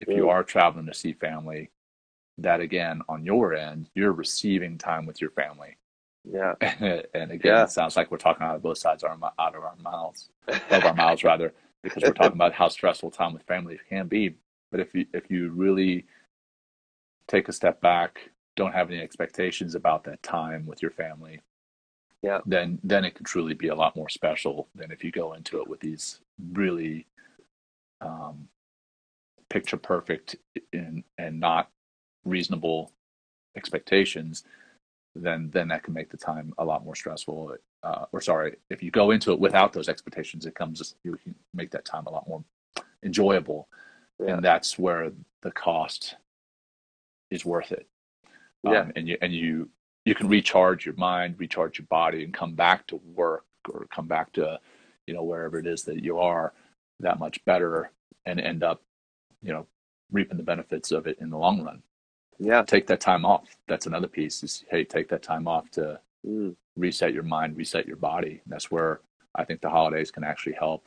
If 0.00 0.08
you 0.08 0.26
Mm. 0.26 0.30
are 0.30 0.44
traveling 0.44 0.86
to 0.86 0.94
see 0.94 1.12
family 1.12 1.70
that 2.42 2.60
again 2.60 3.02
on 3.08 3.24
your 3.24 3.54
end 3.54 3.88
you're 3.94 4.12
receiving 4.12 4.78
time 4.78 5.06
with 5.06 5.20
your 5.20 5.30
family 5.30 5.76
yeah, 6.30 6.54
and 6.60 7.30
again 7.32 7.38
Yeah. 7.56 7.64
it 7.64 7.70
sounds 7.70 7.96
like 7.96 8.10
we're 8.10 8.18
talking 8.18 8.46
out 8.46 8.56
of 8.56 8.62
both 8.62 8.78
sides 8.78 9.02
of 9.02 9.10
our, 9.22 9.32
out 9.38 9.54
of 9.54 9.62
our 9.62 9.76
mouths 9.82 10.28
of 10.48 10.84
our 10.84 10.94
mouths 10.94 11.24
rather 11.24 11.52
because 11.82 12.04
we're 12.04 12.12
talking 12.12 12.34
about 12.36 12.52
how 12.52 12.68
stressful 12.68 13.10
time 13.10 13.32
with 13.32 13.42
family 13.44 13.78
can 13.88 14.06
be 14.06 14.34
but 14.70 14.80
if 14.80 14.94
you 14.94 15.06
if 15.14 15.30
you 15.30 15.50
really 15.50 16.06
take 17.28 17.48
a 17.48 17.52
step 17.52 17.80
back 17.80 18.30
don't 18.56 18.72
have 18.72 18.90
any 18.90 19.00
expectations 19.00 19.74
about 19.74 20.04
that 20.04 20.22
time 20.22 20.66
with 20.66 20.82
your 20.82 20.90
family 20.90 21.40
Yeah. 22.22 22.40
then 22.44 22.78
then 22.84 23.04
it 23.04 23.14
can 23.14 23.24
truly 23.24 23.54
be 23.54 23.68
a 23.68 23.74
lot 23.74 23.96
more 23.96 24.08
special 24.08 24.68
than 24.74 24.90
if 24.90 25.02
you 25.04 25.10
go 25.10 25.32
into 25.32 25.60
it 25.60 25.68
with 25.68 25.80
these 25.80 26.20
really 26.52 27.06
um, 28.02 28.48
picture 29.48 29.76
perfect 29.76 30.36
and 30.72 31.02
and 31.18 31.40
not 31.40 31.70
reasonable 32.24 32.92
expectations 33.56 34.44
then 35.16 35.50
then 35.52 35.68
that 35.68 35.82
can 35.82 35.92
make 35.92 36.08
the 36.10 36.16
time 36.16 36.52
a 36.58 36.64
lot 36.64 36.84
more 36.84 36.94
stressful 36.94 37.56
uh, 37.82 38.04
or 38.12 38.20
sorry 38.20 38.56
if 38.70 38.82
you 38.82 38.90
go 38.90 39.10
into 39.10 39.32
it 39.32 39.40
without 39.40 39.72
those 39.72 39.88
expectations 39.88 40.46
it 40.46 40.54
comes 40.54 40.94
you 41.04 41.16
can 41.22 41.34
make 41.54 41.70
that 41.70 41.84
time 41.84 42.04
a 42.06 42.10
lot 42.10 42.28
more 42.28 42.44
enjoyable 43.04 43.68
Yeah. 44.20 44.34
and 44.34 44.44
that's 44.44 44.78
where 44.78 45.10
the 45.42 45.50
cost 45.50 46.16
is 47.30 47.44
worth 47.44 47.72
it 47.72 47.86
um, 48.66 48.72
Yeah. 48.72 48.90
and 48.94 49.08
you 49.08 49.16
and 49.20 49.32
you 49.34 49.68
you 50.04 50.14
can 50.14 50.28
recharge 50.28 50.86
your 50.86 50.94
mind 50.96 51.34
recharge 51.38 51.78
your 51.78 51.86
body 51.90 52.22
and 52.24 52.32
come 52.32 52.54
back 52.54 52.86
to 52.88 52.96
work 53.14 53.44
or 53.68 53.86
come 53.90 54.06
back 54.06 54.32
to 54.34 54.60
you 55.06 55.14
know 55.14 55.24
wherever 55.24 55.58
it 55.58 55.66
is 55.66 55.82
that 55.84 56.02
you 56.04 56.18
are 56.18 56.52
that 57.00 57.18
much 57.18 57.44
better 57.46 57.90
and 58.26 58.38
end 58.40 58.62
up 58.62 58.80
you 59.42 59.52
know 59.52 59.66
reaping 60.12 60.36
the 60.36 60.42
benefits 60.42 60.92
of 60.92 61.06
it 61.08 61.18
in 61.20 61.30
the 61.30 61.38
long 61.38 61.62
run 61.64 61.82
yeah, 62.40 62.62
take 62.62 62.86
that 62.86 63.00
time 63.00 63.24
off 63.24 63.56
that's 63.68 63.86
another 63.86 64.08
piece 64.08 64.42
is 64.42 64.64
hey 64.70 64.82
take 64.84 65.08
that 65.08 65.22
time 65.22 65.46
off 65.46 65.70
to 65.70 66.00
mm, 66.26 66.54
reset 66.76 67.12
your 67.12 67.22
mind 67.22 67.56
reset 67.56 67.86
your 67.86 67.96
body 67.96 68.40
that's 68.46 68.70
where 68.70 69.00
i 69.34 69.44
think 69.44 69.60
the 69.60 69.68
holidays 69.68 70.10
can 70.10 70.24
actually 70.24 70.54
help 70.54 70.86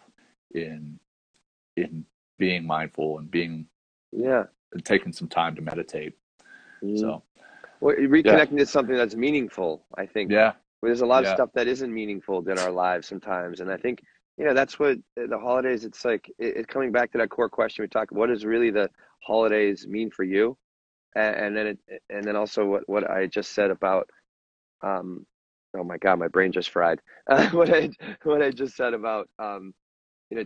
in 0.56 1.00
in 1.78 2.06
being 2.40 2.66
mindful 2.66 3.20
and 3.20 3.30
being 3.30 3.66
yeah. 4.12 4.44
and 4.74 4.84
taking 4.84 5.14
some 5.14 5.28
time 5.28 5.56
to 5.56 5.62
meditate 5.62 6.14
mm. 6.84 7.00
so 7.00 7.24
Well, 7.82 7.96
reconnecting 7.98 8.58
to 8.60 8.66
something 8.66 8.96
that's 8.96 9.16
meaningful, 9.16 9.84
I 9.98 10.06
think. 10.06 10.32
yeah 10.32 10.54
There's 10.82 11.02
a 11.02 11.06
lot 11.06 11.26
of 11.26 11.34
stuff 11.34 11.50
that 11.54 11.68
isn't 11.68 11.94
meaningful 11.94 12.48
in 12.48 12.58
our 12.60 12.72
lives 12.72 13.08
sometimes, 13.08 13.60
and 13.60 13.70
I 13.70 13.78
think 13.78 14.02
you 14.38 14.46
know 14.46 14.54
that's 14.54 14.80
what 14.80 14.98
uh, 15.20 15.28
the 15.28 15.38
holidays. 15.38 15.84
It's 15.84 16.06
like 16.06 16.30
it, 16.40 16.58
it's 16.58 16.66
coming 16.66 16.92
back 16.92 17.12
to 17.12 17.18
that 17.18 17.30
core 17.30 17.50
question 17.50 17.84
we 17.84 17.90
talked. 17.90 18.12
About, 18.12 18.20
what 18.20 18.30
does 18.30 18.46
really 18.46 18.72
the 18.72 18.90
holidays 19.22 19.86
mean 19.86 20.10
for 20.12 20.24
you? 20.24 20.58
And, 21.16 21.36
and 21.36 21.58
then 21.58 21.68
it, 21.68 22.02
and 22.10 22.24
then 22.24 22.36
also 22.36 22.66
what 22.66 22.88
what 22.88 23.10
I 23.10 23.28
just 23.28 23.54
said 23.54 23.72
about. 23.72 24.10
Um, 24.82 25.26
oh 25.78 25.84
my 25.84 25.98
God, 25.98 26.20
my 26.20 26.28
brain 26.28 26.52
just 26.52 26.70
fried. 26.70 27.00
Uh, 27.28 27.50
what 27.52 27.74
I 27.74 27.90
what 28.24 28.42
I 28.42 28.52
just 28.52 28.76
said 28.76 28.94
about 28.94 29.30
um, 29.40 29.74
you 30.30 30.38
know 30.38 30.46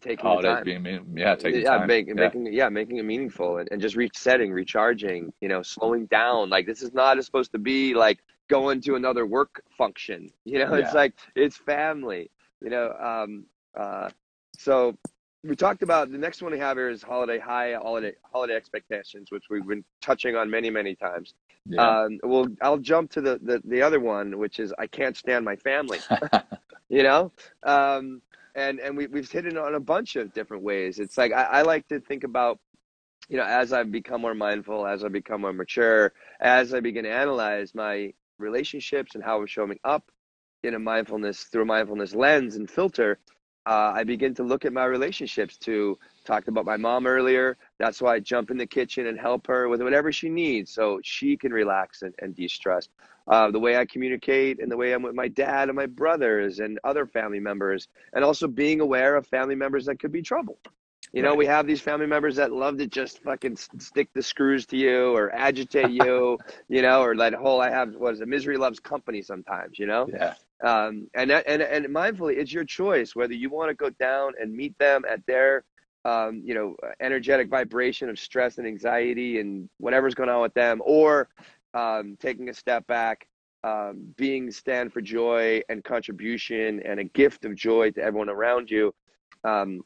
taking 0.00 0.24
holidays 0.24 0.56
time. 0.56 0.64
being 0.64 0.82
mean 0.82 1.14
yeah 1.16 1.34
taking 1.34 1.62
yeah, 1.62 1.78
time 1.78 1.86
make, 1.86 2.08
yeah. 2.08 2.14
making 2.14 2.52
yeah, 2.52 2.68
making 2.68 2.96
it 2.98 3.04
meaningful 3.04 3.58
and, 3.58 3.68
and 3.70 3.80
just 3.80 3.96
resetting, 3.96 4.52
recharging, 4.52 5.32
you 5.40 5.48
know, 5.48 5.62
slowing 5.62 6.06
down. 6.06 6.50
Like 6.50 6.66
this 6.66 6.82
is 6.82 6.92
not 6.92 7.22
supposed 7.24 7.52
to 7.52 7.58
be 7.58 7.94
like 7.94 8.18
going 8.48 8.80
to 8.82 8.96
another 8.96 9.26
work 9.26 9.62
function. 9.76 10.30
You 10.44 10.60
know, 10.60 10.74
it's 10.74 10.94
like 10.94 11.14
it's 11.36 11.56
family. 11.56 12.30
You 12.62 12.70
know, 12.70 12.92
um, 13.00 13.44
uh, 13.78 14.08
so 14.56 14.96
we 15.44 15.54
talked 15.56 15.82
about 15.82 16.10
the 16.10 16.18
next 16.18 16.42
one 16.42 16.52
we 16.52 16.58
have 16.58 16.76
here 16.76 16.90
is 16.90 17.02
holiday 17.02 17.38
high 17.38 17.74
holiday 17.74 18.12
holiday 18.32 18.54
expectations, 18.54 19.30
which 19.30 19.44
we've 19.50 19.66
been 19.66 19.84
touching 20.00 20.36
on 20.36 20.50
many 20.50 20.70
many 20.70 20.94
times. 20.94 21.34
yeah. 21.66 22.02
Um, 22.02 22.18
well, 22.22 22.48
I'll 22.62 22.78
jump 22.78 23.10
to 23.12 23.20
the, 23.20 23.38
the 23.42 23.62
the 23.64 23.82
other 23.82 24.00
one, 24.00 24.38
which 24.38 24.58
is 24.58 24.72
I 24.78 24.86
can't 24.86 25.16
stand 25.16 25.44
my 25.44 25.56
family 25.56 25.98
you 26.88 27.02
know 27.02 27.32
um 27.64 28.20
and 28.54 28.80
and 28.80 28.96
we, 28.96 29.06
we've 29.06 29.30
hit 29.30 29.46
it 29.46 29.56
on 29.56 29.74
a 29.74 29.80
bunch 29.80 30.16
of 30.16 30.32
different 30.32 30.62
ways 30.62 30.98
it's 30.98 31.18
like 31.18 31.32
I, 31.32 31.42
I 31.44 31.62
like 31.62 31.86
to 31.88 32.00
think 32.00 32.24
about 32.24 32.58
you 33.28 33.36
know 33.36 33.44
as 33.44 33.72
i've 33.72 33.92
become 33.92 34.22
more 34.22 34.34
mindful 34.34 34.86
as 34.86 35.04
i 35.04 35.08
become 35.08 35.42
more 35.42 35.52
mature 35.52 36.12
as 36.40 36.74
i 36.74 36.80
begin 36.80 37.04
to 37.04 37.10
analyze 37.10 37.74
my 37.74 38.12
relationships 38.38 39.14
and 39.14 39.24
how 39.24 39.40
i'm 39.40 39.46
showing 39.46 39.78
up 39.84 40.10
in 40.62 40.74
a 40.74 40.78
mindfulness 40.78 41.44
through 41.44 41.62
a 41.62 41.66
mindfulness 41.66 42.14
lens 42.14 42.56
and 42.56 42.70
filter 42.70 43.18
uh, 43.68 43.92
i 43.94 44.04
begin 44.04 44.34
to 44.34 44.44
look 44.44 44.64
at 44.64 44.72
my 44.72 44.84
relationships 44.86 45.56
to 45.58 45.98
talked 46.24 46.48
about 46.48 46.66
my 46.66 46.76
mom 46.76 47.06
earlier 47.06 47.56
that's 47.78 48.00
why 48.02 48.14
i 48.16 48.20
jump 48.20 48.50
in 48.50 48.58
the 48.58 48.66
kitchen 48.66 49.06
and 49.06 49.18
help 49.20 49.46
her 49.46 49.68
with 49.68 49.82
whatever 49.82 50.12
she 50.12 50.28
needs 50.30 50.72
so 50.72 51.00
she 51.04 51.36
can 51.36 51.52
relax 51.52 52.02
and, 52.02 52.14
and 52.20 52.34
de-stress 52.36 52.88
uh, 53.28 53.50
the 53.50 53.60
way 53.60 53.76
I 53.76 53.86
communicate 53.86 54.60
and 54.60 54.70
the 54.70 54.76
way 54.76 54.92
I'm 54.92 55.02
with 55.02 55.14
my 55.14 55.28
dad 55.28 55.68
and 55.68 55.76
my 55.76 55.86
brothers 55.86 56.60
and 56.60 56.78
other 56.84 57.06
family 57.06 57.40
members, 57.40 57.88
and 58.14 58.24
also 58.24 58.48
being 58.48 58.80
aware 58.80 59.16
of 59.16 59.26
family 59.26 59.54
members 59.56 59.86
that 59.86 59.98
could 60.00 60.12
be 60.12 60.22
trouble. 60.22 60.58
You 61.12 61.22
know, 61.22 61.34
Right. 61.34 61.36
we 61.36 61.46
have 61.46 61.66
these 61.66 61.80
family 61.80 62.06
members 62.06 62.36
that 62.36 62.52
love 62.52 62.78
to 62.78 62.86
just 62.86 63.22
fucking 63.22 63.56
stick 63.56 64.08
the 64.14 64.22
screws 64.22 64.66
to 64.66 64.76
you 64.76 65.14
or 65.14 65.32
agitate 65.34 65.90
you, 65.90 66.38
you 66.68 66.82
know, 66.82 67.02
or 67.02 67.16
that 67.16 67.34
whole 67.34 67.60
I 67.60 67.70
have 67.70 67.94
what 67.96 68.14
is 68.14 68.20
it, 68.20 68.28
misery 68.28 68.56
loves 68.58 68.80
company 68.80 69.22
sometimes, 69.22 69.78
you 69.78 69.86
know. 69.86 70.10
yeah 70.10 70.34
Um, 70.62 71.08
and 71.14 71.30
and 71.30 71.62
and 71.62 71.86
mindfully, 71.86 72.36
it's 72.36 72.52
your 72.52 72.64
choice 72.64 73.14
whether 73.14 73.34
you 73.34 73.48
want 73.48 73.70
to 73.70 73.74
go 73.74 73.90
down 73.90 74.32
and 74.40 74.52
meet 74.52 74.76
them 74.78 75.04
at 75.08 75.24
their 75.26 75.64
um, 76.04 76.42
you 76.44 76.54
know, 76.54 76.76
energetic 77.00 77.48
vibration 77.48 78.08
of 78.08 78.18
stress 78.18 78.58
and 78.58 78.66
anxiety 78.66 79.40
and 79.40 79.68
whatever's 79.78 80.14
going 80.14 80.28
on 80.28 80.40
with 80.40 80.54
them, 80.54 80.80
or 80.84 81.28
um, 81.74 82.16
taking 82.20 82.48
a 82.48 82.54
step 82.54 82.86
back, 82.86 83.28
um, 83.64 84.14
being 84.16 84.50
stand 84.50 84.92
for 84.92 85.00
joy 85.00 85.60
and 85.68 85.84
contribution 85.84 86.80
and 86.84 87.00
a 87.00 87.04
gift 87.04 87.44
of 87.44 87.54
joy 87.54 87.90
to 87.90 88.02
everyone 88.02 88.28
around 88.28 88.70
you. 88.70 88.94
Um, 89.44 89.82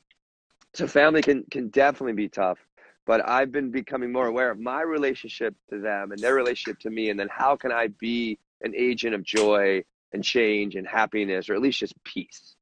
so 0.75 0.87
family 0.87 1.23
can 1.23 1.45
can 1.51 1.69
definitely 1.69 2.15
be 2.15 2.29
tough, 2.29 2.59
but 3.07 3.27
I've 3.29 3.51
been 3.53 3.71
becoming 3.71 4.13
more 4.13 4.27
aware 4.27 4.51
of 4.51 4.59
my 4.59 4.83
relationship 4.83 5.55
to 5.71 5.81
them 5.81 6.13
and 6.13 6.21
their 6.21 6.35
relationship 6.35 6.79
to 6.81 6.91
me, 6.91 7.11
and 7.11 7.19
then 7.19 7.29
how 7.31 7.57
can 7.57 7.73
I 7.73 7.89
be 7.99 8.39
an 8.63 8.75
agent 8.77 9.15
of 9.15 9.23
joy 9.23 9.83
and 10.13 10.23
change 10.23 10.75
and 10.75 10.87
happiness, 10.87 11.49
or 11.49 11.55
at 11.55 11.61
least 11.61 11.81
just 11.81 12.03
peace. 12.05 12.57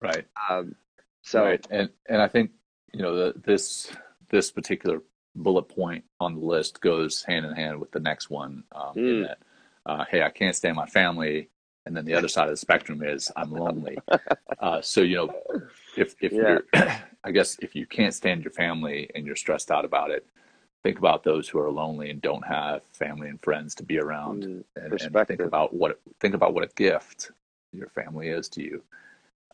Right. 0.00 0.26
Um, 0.50 0.74
so 1.22 1.44
right. 1.44 1.66
and 1.70 1.90
and 2.08 2.20
I 2.20 2.28
think 2.28 2.50
you 2.92 3.02
know 3.02 3.14
the, 3.14 3.40
this 3.40 3.90
this 4.30 4.50
particular 4.50 5.02
bullet 5.34 5.64
point 5.64 6.04
on 6.20 6.34
the 6.34 6.40
list 6.40 6.80
goes 6.80 7.22
hand 7.22 7.46
in 7.46 7.52
hand 7.54 7.80
with 7.80 7.92
the 7.92 8.00
next 8.00 8.30
one. 8.30 8.64
Um, 8.74 8.94
mm. 8.94 8.98
in 8.98 9.22
that, 9.22 9.38
uh, 9.86 10.04
hey, 10.10 10.22
I 10.22 10.30
can't 10.30 10.54
stand 10.54 10.76
my 10.76 10.86
family, 10.86 11.48
and 11.86 11.96
then 11.96 12.04
the 12.04 12.14
other 12.14 12.28
side 12.28 12.44
of 12.44 12.50
the 12.50 12.56
spectrum 12.56 13.02
is 13.02 13.30
I'm 13.36 13.52
lonely. 13.52 13.98
Uh, 14.58 14.80
so 14.80 15.00
you 15.00 15.16
know, 15.16 15.34
if 15.96 16.14
if 16.20 16.30
yeah. 16.30 16.38
you're, 16.40 16.62
I 17.24 17.32
guess 17.32 17.58
if 17.60 17.74
you 17.74 17.84
can't 17.84 18.14
stand 18.14 18.44
your 18.44 18.52
family 18.52 19.10
and 19.12 19.26
you're 19.26 19.34
stressed 19.34 19.72
out 19.72 19.84
about 19.84 20.12
it, 20.12 20.24
think 20.82 20.98
about 20.98 21.22
those 21.22 21.48
who 21.48 21.58
are 21.58 21.70
lonely 21.70 22.10
and 22.10 22.20
don't 22.20 22.46
have 22.46 22.82
family 22.92 23.28
and 23.28 23.40
friends 23.40 23.74
to 23.76 23.82
be 23.82 23.98
around, 23.98 24.42
mm, 24.42 24.64
and, 24.76 25.00
and, 25.00 25.26
think 25.28 25.40
about 25.40 25.72
what 25.74 26.00
think 26.20 26.34
about 26.34 26.54
what 26.54 26.64
a 26.64 26.74
gift 26.74 27.30
your 27.72 27.88
family 27.88 28.28
is 28.28 28.48
to 28.50 28.62
you. 28.62 28.82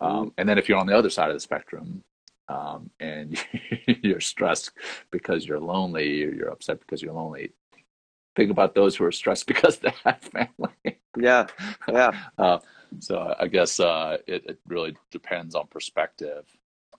Um, 0.01 0.27
mm. 0.27 0.33
And 0.39 0.49
then 0.49 0.59
if 0.59 0.69
you're 0.69 0.79
on 0.79 0.87
the 0.87 0.97
other 0.97 1.11
side 1.11 1.31
of 1.31 1.37
the 1.37 1.41
spectrum, 1.41 2.03
um, 2.49 2.91
and 3.01 3.39
you're 4.03 4.21
stressed 4.21 4.73
because 5.11 5.47
you're 5.47 5.61
lonely, 5.61 6.17
you're 6.19 6.51
upset 6.51 6.81
because 6.81 7.03
you're 7.03 7.13
lonely. 7.13 7.53
Think 8.37 8.51
about 8.51 8.75
those 8.75 8.97
who 8.97 9.05
are 9.05 9.13
stressed 9.13 9.47
because 9.49 9.79
they 9.79 9.93
have 10.05 10.21
family. 10.21 10.99
Yeah, 11.19 11.47
yeah. 11.89 12.13
uh, 12.39 12.59
so 13.01 13.35
I 13.39 13.49
guess 13.49 13.81
uh, 13.81 14.19
it, 14.27 14.45
it, 14.47 14.59
really 14.67 14.97
depends 15.11 15.55
on 15.55 15.67
perspective. 15.67 16.47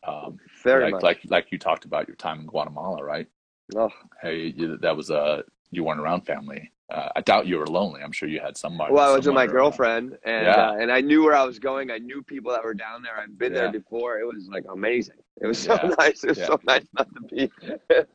Um, 0.05 0.37
Very 0.63 0.85
like, 0.85 0.93
much. 0.93 1.03
Like 1.03 1.19
like 1.29 1.51
you 1.51 1.57
talked 1.57 1.85
about 1.85 2.07
your 2.07 2.15
time 2.15 2.41
in 2.41 2.45
Guatemala, 2.45 3.03
right? 3.03 3.27
Oh. 3.75 3.89
Hey, 4.21 4.53
you, 4.55 4.77
that 4.77 4.95
was 4.95 5.09
a 5.09 5.43
you 5.71 5.83
weren't 5.83 5.99
around 5.99 6.21
family. 6.21 6.71
Uh, 6.91 7.09
I 7.15 7.21
doubt 7.21 7.45
you 7.45 7.57
were 7.57 7.67
lonely. 7.67 8.01
I'm 8.01 8.11
sure 8.11 8.27
you 8.27 8.39
had 8.39 8.57
somebody. 8.57 8.91
Well, 8.91 9.11
I 9.11 9.15
was 9.15 9.27
with 9.27 9.35
my 9.35 9.45
girlfriend, 9.45 10.17
and 10.23 10.45
yeah. 10.47 10.69
uh, 10.69 10.73
and 10.73 10.91
I 10.91 11.01
knew 11.01 11.23
where 11.23 11.35
I 11.35 11.43
was 11.43 11.59
going. 11.59 11.91
I 11.91 11.99
knew 11.99 12.23
people 12.23 12.51
that 12.51 12.63
were 12.63 12.73
down 12.73 13.03
there. 13.03 13.19
I'd 13.19 13.37
been 13.37 13.53
yeah. 13.53 13.61
there 13.61 13.71
before. 13.71 14.17
It 14.17 14.25
was 14.25 14.47
like 14.51 14.63
amazing. 14.73 15.17
It 15.39 15.45
was 15.45 15.59
so 15.59 15.75
yeah. 15.75 15.93
nice. 15.99 16.23
It 16.23 16.29
was 16.29 16.39
so 16.39 16.59
nice 16.63 16.85
not 16.97 17.07
to 17.13 17.21
be 17.35 17.51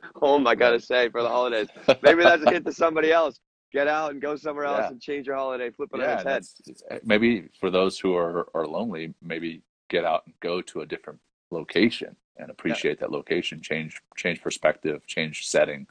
home. 0.15 0.45
I 0.45 0.55
gotta 0.55 0.79
say 0.79 1.07
for 1.09 1.23
the 1.23 1.29
holidays. 1.29 1.67
Maybe 2.03 2.23
that's 2.23 2.43
a 2.43 2.51
hint 2.51 2.65
to 2.65 2.73
somebody 2.73 3.13
else. 3.13 3.39
Get 3.71 3.87
out 3.87 4.11
and 4.11 4.21
go 4.21 4.35
somewhere 4.35 4.65
else 4.65 4.91
and 4.91 5.01
change 5.01 5.27
your 5.27 5.37
holiday. 5.37 5.69
Flip 5.69 5.89
it 5.93 6.01
on 6.01 6.09
its 6.09 6.23
head. 6.23 6.43
It's, 6.65 6.83
maybe 7.03 7.49
for 7.59 7.69
those 7.69 7.99
who 7.99 8.15
are 8.15 8.47
are 8.53 8.65
lonely, 8.65 9.13
maybe 9.21 9.63
get 9.89 10.05
out 10.05 10.23
and 10.25 10.35
go 10.41 10.61
to 10.61 10.81
a 10.81 10.85
different 10.85 11.19
location 11.51 12.15
and 12.37 12.49
appreciate 12.49 12.99
that 12.99 13.11
location. 13.11 13.61
Change 13.61 14.01
change 14.15 14.41
perspective. 14.41 15.05
Change 15.07 15.47
setting 15.47 15.87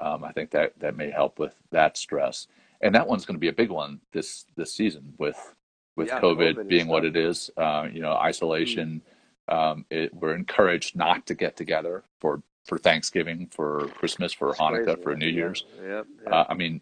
um, 0.00 0.24
I 0.24 0.32
think 0.32 0.50
that 0.50 0.78
that 0.78 0.96
may 0.96 1.10
help 1.10 1.38
with 1.38 1.54
that 1.70 1.96
stress, 1.96 2.46
and 2.80 2.94
that 2.94 3.06
one's 3.06 3.26
going 3.26 3.34
to 3.34 3.40
be 3.40 3.48
a 3.48 3.52
big 3.52 3.70
one 3.70 4.00
this 4.12 4.44
this 4.56 4.72
season 4.72 5.14
with 5.18 5.54
with 5.96 6.08
yeah, 6.08 6.20
COVID 6.20 6.68
being 6.68 6.86
what 6.86 7.04
it 7.04 7.16
is. 7.16 7.50
Uh, 7.56 7.88
you 7.92 8.00
know, 8.00 8.12
isolation. 8.12 9.02
Mm. 9.02 9.14
Um, 9.50 9.86
it, 9.88 10.12
we're 10.14 10.34
encouraged 10.34 10.94
not 10.94 11.26
to 11.26 11.34
get 11.34 11.56
together 11.56 12.04
for 12.20 12.42
for 12.64 12.78
Thanksgiving, 12.78 13.48
for 13.50 13.88
Christmas, 13.94 14.32
for 14.32 14.48
That's 14.48 14.60
Hanukkah, 14.60 14.84
crazy. 14.84 15.02
for 15.02 15.16
New 15.16 15.28
Year's. 15.28 15.64
Yeah, 15.82 16.02
yeah. 16.22 16.30
Uh, 16.30 16.44
I 16.48 16.54
mean, 16.54 16.80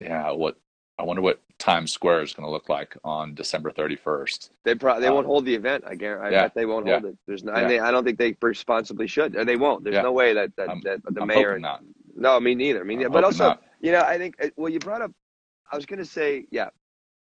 yeah. 0.00 0.30
What 0.30 0.58
I 0.98 1.04
wonder 1.04 1.22
what 1.22 1.40
Times 1.58 1.92
Square 1.92 2.22
is 2.22 2.34
going 2.34 2.46
to 2.46 2.50
look 2.50 2.68
like 2.68 2.96
on 3.02 3.34
December 3.34 3.70
31st. 3.70 4.50
They 4.64 4.74
probably 4.74 5.02
they 5.02 5.08
um, 5.08 5.14
won't 5.14 5.26
hold 5.26 5.44
the 5.44 5.54
event. 5.54 5.84
I 5.86 5.94
guarantee. 5.94 6.28
I 6.28 6.30
yeah, 6.30 6.42
bet 6.44 6.54
they 6.54 6.66
won't 6.66 6.86
yeah, 6.86 7.00
hold 7.00 7.12
it. 7.12 7.18
There's 7.26 7.44
no. 7.44 7.56
Yeah. 7.56 7.68
They, 7.68 7.78
I 7.80 7.90
don't 7.90 8.04
think 8.04 8.18
they 8.18 8.36
responsibly 8.40 9.06
should. 9.06 9.32
They 9.32 9.56
won't. 9.56 9.84
There's 9.84 10.02
no 10.02 10.12
way 10.12 10.34
that 10.34 10.54
that, 10.56 10.68
that 10.84 11.00
the 11.14 11.22
I'm 11.22 11.28
mayor. 11.28 11.58
Not. 11.58 11.82
No, 12.14 12.38
me 12.40 12.54
neither. 12.54 12.84
Me 12.84 12.96
neither. 12.96 13.10
But 13.10 13.24
also, 13.24 13.48
not. 13.48 13.62
you 13.80 13.92
know, 13.92 14.02
I 14.02 14.18
think 14.18 14.36
uh, 14.42 14.48
well, 14.56 14.70
you 14.70 14.78
brought 14.78 15.02
up. 15.02 15.12
I 15.70 15.76
was 15.76 15.86
going 15.86 15.98
to 15.98 16.04
say, 16.04 16.46
yeah. 16.50 16.66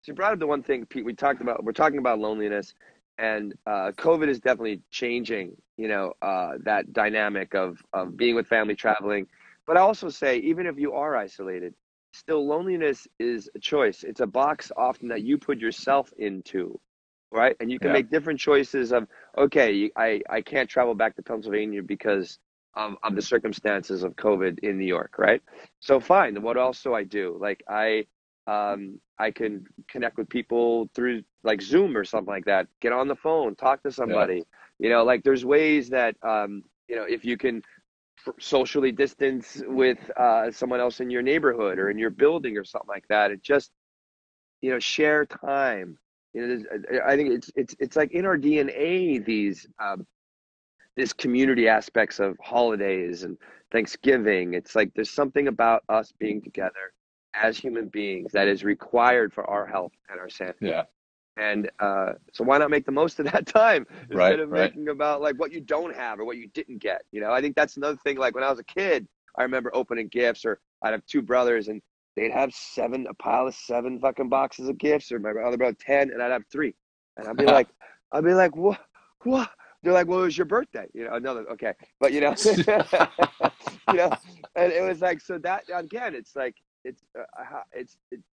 So 0.02 0.12
you 0.12 0.14
brought 0.14 0.34
up 0.34 0.40
the 0.40 0.48
one 0.48 0.64
thing, 0.64 0.86
Pete. 0.86 1.06
We 1.06 1.14
talked 1.14 1.42
about. 1.42 1.64
We're 1.64 1.72
talking 1.72 2.00
about 2.00 2.20
loneliness, 2.20 2.74
and 3.18 3.54
uh, 3.68 3.92
COVID 3.98 4.28
is 4.28 4.40
definitely 4.40 4.82
changing. 4.90 5.56
You 5.78 5.90
know, 5.90 6.14
uh, 6.22 6.54
that 6.64 6.92
dynamic 6.92 7.54
of 7.54 7.84
of 7.94 8.18
being 8.18 8.36
with 8.36 8.48
family, 8.48 8.76
traveling. 8.76 9.28
But 9.68 9.78
I 9.78 9.82
also 9.82 10.10
say, 10.10 10.38
even 10.40 10.66
if 10.66 10.80
you 10.80 10.94
are 10.94 11.16
isolated, 11.16 11.76
still 12.14 12.46
loneliness 12.46 13.08
is 13.20 13.50
a 13.56 13.60
choice. 13.60 14.04
It's 14.04 14.22
a 14.22 14.28
box 14.28 14.72
often 14.76 15.10
that 15.10 15.24
you 15.24 15.38
put 15.38 15.60
yourself 15.60 16.12
into, 16.18 16.80
right? 17.32 17.56
And 17.60 17.72
you 17.72 17.80
can 17.80 17.90
yeah. 17.90 17.94
make 17.94 18.10
different 18.10 18.40
choices 18.40 18.92
of, 18.92 19.08
okay, 19.38 19.92
I 19.96 20.22
I 20.30 20.42
can't 20.42 20.70
travel 20.70 20.96
back 20.96 21.16
to 21.16 21.24
Pennsylvania 21.24 21.84
because 21.84 22.40
of, 22.76 22.96
of 23.04 23.16
the 23.16 23.22
circumstances 23.22 24.04
of 24.04 24.16
COVID 24.16 24.60
in 24.60 24.78
New 24.78 24.86
York, 24.86 25.16
right? 25.18 25.42
So 25.80 26.00
fine. 26.00 26.42
What 26.42 26.58
else 26.58 26.82
do 26.84 26.94
I 26.94 27.04
do? 27.04 27.38
Like 27.40 27.64
I 27.68 28.06
um, 28.48 29.00
I 29.20 29.32
can 29.32 29.66
connect 29.88 30.18
with 30.18 30.30
people 30.30 30.90
through 30.96 31.24
like 31.44 31.62
Zoom 31.62 31.96
or 31.96 32.04
something 32.04 32.34
like 32.34 32.46
that. 32.46 32.68
Get 32.82 32.94
on 32.94 33.08
the 33.08 33.16
phone, 33.16 33.56
talk 33.56 33.84
to 33.84 33.92
somebody. 33.92 34.38
Yeah. 34.38 34.44
You 34.80 34.90
know, 34.90 35.04
like 35.04 35.24
there's 35.24 35.46
ways 35.46 35.90
that 35.90 36.16
um, 36.24 36.64
you 36.88 36.96
know 36.96 37.04
if 37.04 37.26
you 37.26 37.38
can 37.38 37.62
socially 38.40 38.92
distance 38.92 39.62
with 39.68 39.98
uh, 40.18 40.52
someone 40.52 40.80
else 40.80 41.00
in 41.00 41.10
your 41.10 41.22
neighborhood 41.22 41.80
or 41.80 41.90
in 41.90 41.98
your 41.98 42.10
building 42.10 42.58
or 42.58 42.64
something 42.64 42.90
like 42.90 43.08
that. 43.10 43.32
It 43.32 43.42
just 43.42 43.72
you 44.62 44.72
know 44.72 44.80
share 44.80 45.26
time. 45.26 45.98
You 46.34 46.48
know, 46.48 47.00
I 47.06 47.16
think 47.16 47.32
it's 47.32 47.52
it's 47.56 47.76
it's 47.80 47.96
like 47.96 48.12
in 48.12 48.26
our 48.26 48.38
DNA 48.38 49.24
these 49.24 49.68
um, 49.80 50.06
this 50.96 51.14
community 51.14 51.68
aspects 51.68 52.20
of 52.20 52.38
holidays 52.42 53.24
and 53.24 53.38
Thanksgiving. 53.72 54.54
It's 54.54 54.76
like 54.76 54.94
there's 54.94 55.12
something 55.12 55.48
about 55.48 55.84
us 55.90 56.12
being 56.20 56.42
together 56.42 56.94
as 57.34 57.58
human 57.58 57.88
beings 57.88 58.32
that 58.34 58.48
is 58.48 58.64
required 58.64 59.34
for 59.34 59.50
our 59.50 59.66
health 59.66 59.94
and 60.10 60.20
our 60.20 60.30
sanity. 60.30 60.68
Yeah. 60.68 60.84
And 61.40 61.72
uh, 61.80 62.14
so 62.34 62.44
why 62.44 62.58
not 62.58 62.70
make 62.70 62.86
the 62.86 62.92
most 62.92 63.20
of 63.20 63.26
that 63.32 63.46
time 63.48 63.88
instead 64.02 64.16
right, 64.16 64.40
of 64.40 64.50
right. 64.50 64.76
making 64.76 64.90
about 64.90 65.22
like 65.22 65.40
what 65.40 65.52
you 65.54 65.62
don't 65.62 65.96
have 65.96 66.20
or 66.20 66.26
what 66.26 66.38
you 66.38 66.48
didn't 66.48 66.80
get? 66.80 67.04
You 67.12 67.22
know, 67.22 67.32
I 67.32 67.42
think 67.42 67.56
that's 67.56 67.78
another 67.78 67.98
thing. 68.04 68.18
Like 68.18 68.36
when 68.36 68.44
I 68.44 68.50
was 68.50 68.60
a 68.60 68.64
kid, 68.64 69.08
I 69.38 69.44
remember 69.44 69.72
opening 69.74 70.10
gifts, 70.10 70.44
or 70.44 70.60
I'd 70.84 70.92
have 70.92 71.06
two 71.06 71.22
brothers, 71.22 71.70
and 71.70 71.82
they'd 72.16 72.32
have 72.32 72.54
seven, 72.54 73.08
a 73.10 73.14
pile 73.14 73.48
of 73.48 73.56
seven 73.56 74.00
fucking 74.00 74.28
boxes 74.28 74.68
of 74.68 74.78
gifts, 74.78 75.12
or 75.12 75.20
my 75.20 75.32
other 75.32 75.58
brother 75.58 75.78
ten, 75.80 76.12
and 76.12 76.22
I'd 76.22 76.32
have 76.32 76.44
three, 76.52 76.76
and 77.16 77.28
I'd 77.28 77.38
be 77.38 77.46
like, 77.58 77.70
I'd 78.12 78.26
be 78.26 78.34
like, 78.34 78.56
what, 78.56 78.82
what? 79.24 79.50
they're 79.82 79.94
like, 79.94 80.08
well, 80.08 80.20
it 80.20 80.26
was 80.26 80.38
your 80.38 80.46
birthday, 80.46 80.88
you 80.94 81.06
know, 81.06 81.14
another, 81.14 81.46
okay. 81.52 81.74
But, 82.02 82.12
you 82.12 82.20
know, 82.20 82.36
you 82.46 83.94
know, 83.94 84.12
and 84.56 84.74
it 84.74 84.86
was 84.86 85.00
like, 85.00 85.22
so 85.22 85.38
that, 85.38 85.64
again, 85.74 86.16
it's 86.16 86.36
like, 86.36 86.56
it's, 86.84 87.02
uh, 87.18 87.62
it's, 87.72 87.96
it's 88.12 88.28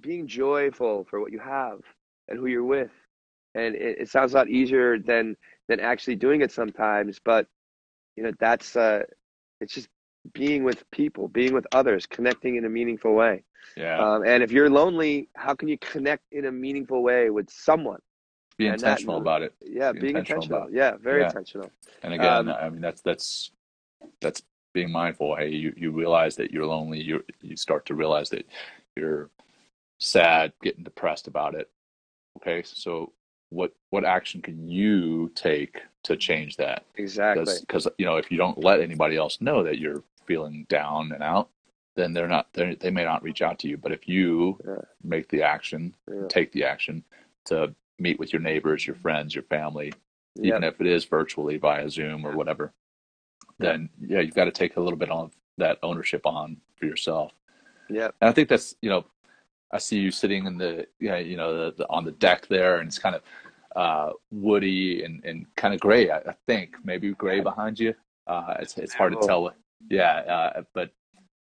being 0.00 0.28
joyful 0.28 1.04
for 1.10 1.18
what 1.20 1.32
you 1.32 1.40
have 1.40 1.80
and 2.28 2.38
who 2.38 2.46
you're 2.46 2.64
with. 2.64 2.90
And 3.54 3.74
it, 3.74 4.00
it 4.00 4.08
sounds 4.08 4.34
a 4.34 4.36
lot 4.36 4.48
easier 4.48 4.98
than, 4.98 5.36
than 5.68 5.80
actually 5.80 6.16
doing 6.16 6.42
it 6.42 6.52
sometimes. 6.52 7.18
But, 7.24 7.46
you 8.16 8.22
know, 8.22 8.32
that's, 8.38 8.76
uh, 8.76 9.02
it's 9.60 9.74
just 9.74 9.88
being 10.32 10.64
with 10.64 10.88
people, 10.90 11.28
being 11.28 11.54
with 11.54 11.66
others, 11.72 12.06
connecting 12.06 12.56
in 12.56 12.64
a 12.64 12.68
meaningful 12.68 13.14
way. 13.14 13.44
Yeah. 13.76 13.98
Um, 13.98 14.24
and 14.24 14.42
if 14.42 14.52
you're 14.52 14.70
lonely, 14.70 15.28
how 15.34 15.54
can 15.54 15.68
you 15.68 15.78
connect 15.78 16.24
in 16.32 16.46
a 16.46 16.52
meaningful 16.52 17.02
way 17.02 17.30
with 17.30 17.50
someone? 17.50 18.00
be 18.58 18.66
and 18.66 18.74
intentional 18.74 19.14
that, 19.14 19.20
about 19.20 19.42
it. 19.42 19.54
Yeah, 19.64 19.92
be 19.92 20.00
being 20.00 20.16
intentional. 20.16 20.42
intentional. 20.42 20.70
Yeah, 20.72 20.96
very 21.00 21.20
yeah. 21.20 21.26
intentional. 21.28 21.70
And 22.02 22.12
again, 22.12 22.48
um, 22.48 22.56
I 22.60 22.68
mean 22.68 22.80
that's 22.80 23.00
that's 23.00 23.52
that's 24.20 24.42
being 24.74 24.90
mindful. 24.90 25.36
Hey, 25.36 25.50
you, 25.50 25.72
you 25.76 25.90
realize 25.92 26.36
that 26.36 26.50
you're 26.50 26.66
lonely. 26.66 27.00
You 27.00 27.24
you 27.40 27.56
start 27.56 27.86
to 27.86 27.94
realize 27.94 28.28
that 28.30 28.46
you're 28.96 29.30
sad, 29.98 30.52
getting 30.62 30.84
depressed 30.84 31.28
about 31.28 31.54
it. 31.54 31.70
Okay, 32.40 32.62
so 32.64 33.12
what 33.50 33.72
what 33.90 34.04
action 34.04 34.42
can 34.42 34.68
you 34.68 35.30
take 35.34 35.78
to 36.04 36.16
change 36.16 36.56
that? 36.56 36.84
Exactly. 36.96 37.54
Because 37.60 37.88
you 37.98 38.06
know 38.06 38.16
if 38.16 38.30
you 38.30 38.38
don't 38.38 38.62
let 38.62 38.80
anybody 38.80 39.16
else 39.16 39.40
know 39.40 39.62
that 39.62 39.78
you're 39.78 40.02
feeling 40.26 40.66
down 40.68 41.12
and 41.12 41.22
out, 41.22 41.48
then 41.96 42.12
they're 42.12 42.28
not 42.28 42.48
they 42.52 42.74
they 42.74 42.90
may 42.90 43.04
not 43.04 43.22
reach 43.22 43.42
out 43.42 43.58
to 43.60 43.68
you. 43.68 43.76
But 43.76 43.92
if 43.92 44.08
you 44.08 44.58
yeah. 44.66 44.82
make 45.02 45.28
the 45.28 45.42
action, 45.42 45.94
yeah. 46.08 46.26
take 46.28 46.52
the 46.52 46.64
action 46.64 47.04
to 47.46 47.74
meet 47.98 48.18
with 48.18 48.32
your 48.32 48.42
neighbors, 48.42 48.86
your 48.86 48.96
friends, 48.96 49.34
your 49.34 49.44
family, 49.44 49.92
yep. 50.36 50.44
even 50.44 50.64
if 50.64 50.80
it 50.80 50.86
is 50.86 51.04
virtually 51.04 51.56
via 51.56 51.90
Zoom 51.90 52.24
or 52.24 52.36
whatever, 52.36 52.72
then 53.58 53.88
yeah, 54.00 54.20
you've 54.20 54.34
got 54.34 54.44
to 54.44 54.52
take 54.52 54.76
a 54.76 54.80
little 54.80 54.98
bit 54.98 55.10
of 55.10 55.32
that 55.56 55.78
ownership 55.82 56.24
on 56.24 56.58
for 56.76 56.86
yourself. 56.86 57.32
Yeah. 57.90 58.10
And 58.20 58.30
I 58.30 58.32
think 58.32 58.48
that's, 58.48 58.74
you 58.80 58.90
know, 58.90 59.04
I 59.72 59.78
see 59.78 59.98
you 59.98 60.10
sitting 60.10 60.46
in 60.46 60.56
the, 60.56 60.86
you 60.98 61.36
know, 61.36 61.56
the, 61.56 61.74
the, 61.76 61.86
on 61.90 62.04
the 62.04 62.12
deck 62.12 62.46
there 62.48 62.78
and 62.78 62.88
it's 62.88 62.98
kind 62.98 63.14
of 63.14 63.22
uh, 63.76 64.12
woody 64.30 65.04
and, 65.04 65.24
and 65.24 65.46
kind 65.56 65.74
of 65.74 65.80
gray, 65.80 66.10
I, 66.10 66.18
I, 66.18 66.34
think 66.46 66.76
maybe 66.84 67.12
gray 67.12 67.40
behind 67.40 67.78
you. 67.78 67.94
Uh, 68.26 68.54
it's 68.60 68.76
it's 68.76 68.94
hard 68.94 69.12
to 69.12 69.26
tell. 69.26 69.52
Yeah, 69.88 70.16
uh, 70.56 70.62
but 70.74 70.90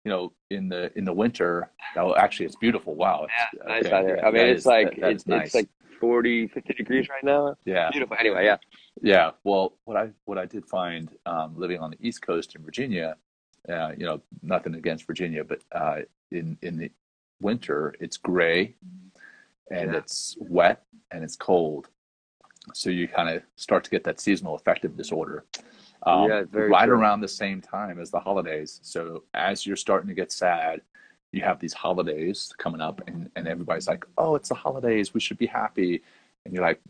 you 0.04 0.10
know, 0.10 0.32
in 0.50 0.68
the 0.68 0.90
in 0.96 1.04
the 1.04 1.12
winter, 1.12 1.70
oh, 1.96 2.14
actually, 2.16 2.46
it's 2.46 2.56
beautiful. 2.56 2.94
Wow, 2.94 3.24
it's, 3.24 3.32
yeah, 3.54 3.68
nice 3.68 3.86
okay, 3.86 3.94
out 3.94 4.04
here. 4.04 4.20
I 4.24 4.30
mean, 4.30 4.46
it's 4.46 4.60
is, 4.60 4.66
like 4.66 5.00
that, 5.00 5.10
it's, 5.12 5.26
nice. 5.26 5.46
it's 5.46 5.54
like 5.54 5.68
40, 6.00 6.48
50 6.48 6.74
degrees 6.74 7.08
right 7.08 7.22
now. 7.22 7.54
Yeah, 7.64 7.90
beautiful. 7.90 8.16
Anyway, 8.18 8.44
yeah, 8.44 8.56
yeah. 9.00 9.32
Well, 9.44 9.74
what 9.84 9.96
I 9.96 10.10
what 10.24 10.38
I 10.38 10.46
did 10.46 10.66
find 10.66 11.10
um, 11.26 11.54
living 11.56 11.80
on 11.80 11.90
the 11.90 11.98
East 12.00 12.22
Coast 12.22 12.56
in 12.56 12.64
Virginia, 12.64 13.16
uh, 13.68 13.92
you 13.96 14.06
know, 14.06 14.20
nothing 14.42 14.74
against 14.74 15.06
Virginia, 15.06 15.44
but 15.44 15.60
uh, 15.72 15.98
in 16.30 16.56
in 16.62 16.78
the 16.78 16.90
winter, 17.42 17.94
it's 18.00 18.16
gray 18.16 18.74
and 19.70 19.92
yeah. 19.92 19.98
it's 19.98 20.36
wet 20.40 20.84
and 21.10 21.22
it's 21.22 21.36
cold. 21.36 21.88
So 22.74 22.90
you 22.90 23.08
kind 23.08 23.28
of 23.28 23.42
start 23.56 23.84
to 23.84 23.90
get 23.90 24.04
that 24.04 24.20
seasonal 24.20 24.54
affective 24.54 24.96
disorder. 24.96 25.44
Um, 26.04 26.28
yeah, 26.28 26.44
right 26.52 26.86
true. 26.86 26.94
around 26.94 27.20
the 27.20 27.28
same 27.28 27.60
time 27.60 28.00
as 28.00 28.10
the 28.10 28.20
holidays. 28.20 28.80
So 28.82 29.24
as 29.34 29.66
you're 29.66 29.76
starting 29.76 30.08
to 30.08 30.14
get 30.14 30.32
sad, 30.32 30.80
you 31.32 31.42
have 31.42 31.60
these 31.60 31.72
holidays 31.72 32.52
coming 32.58 32.80
up, 32.80 33.00
and, 33.06 33.30
and 33.36 33.48
everybody's 33.48 33.88
like, 33.88 34.04
"Oh, 34.18 34.34
it's 34.34 34.50
the 34.50 34.54
holidays. 34.54 35.14
We 35.14 35.20
should 35.20 35.38
be 35.38 35.46
happy." 35.46 36.02
And 36.44 36.52
you're 36.52 36.62
like, 36.62 36.80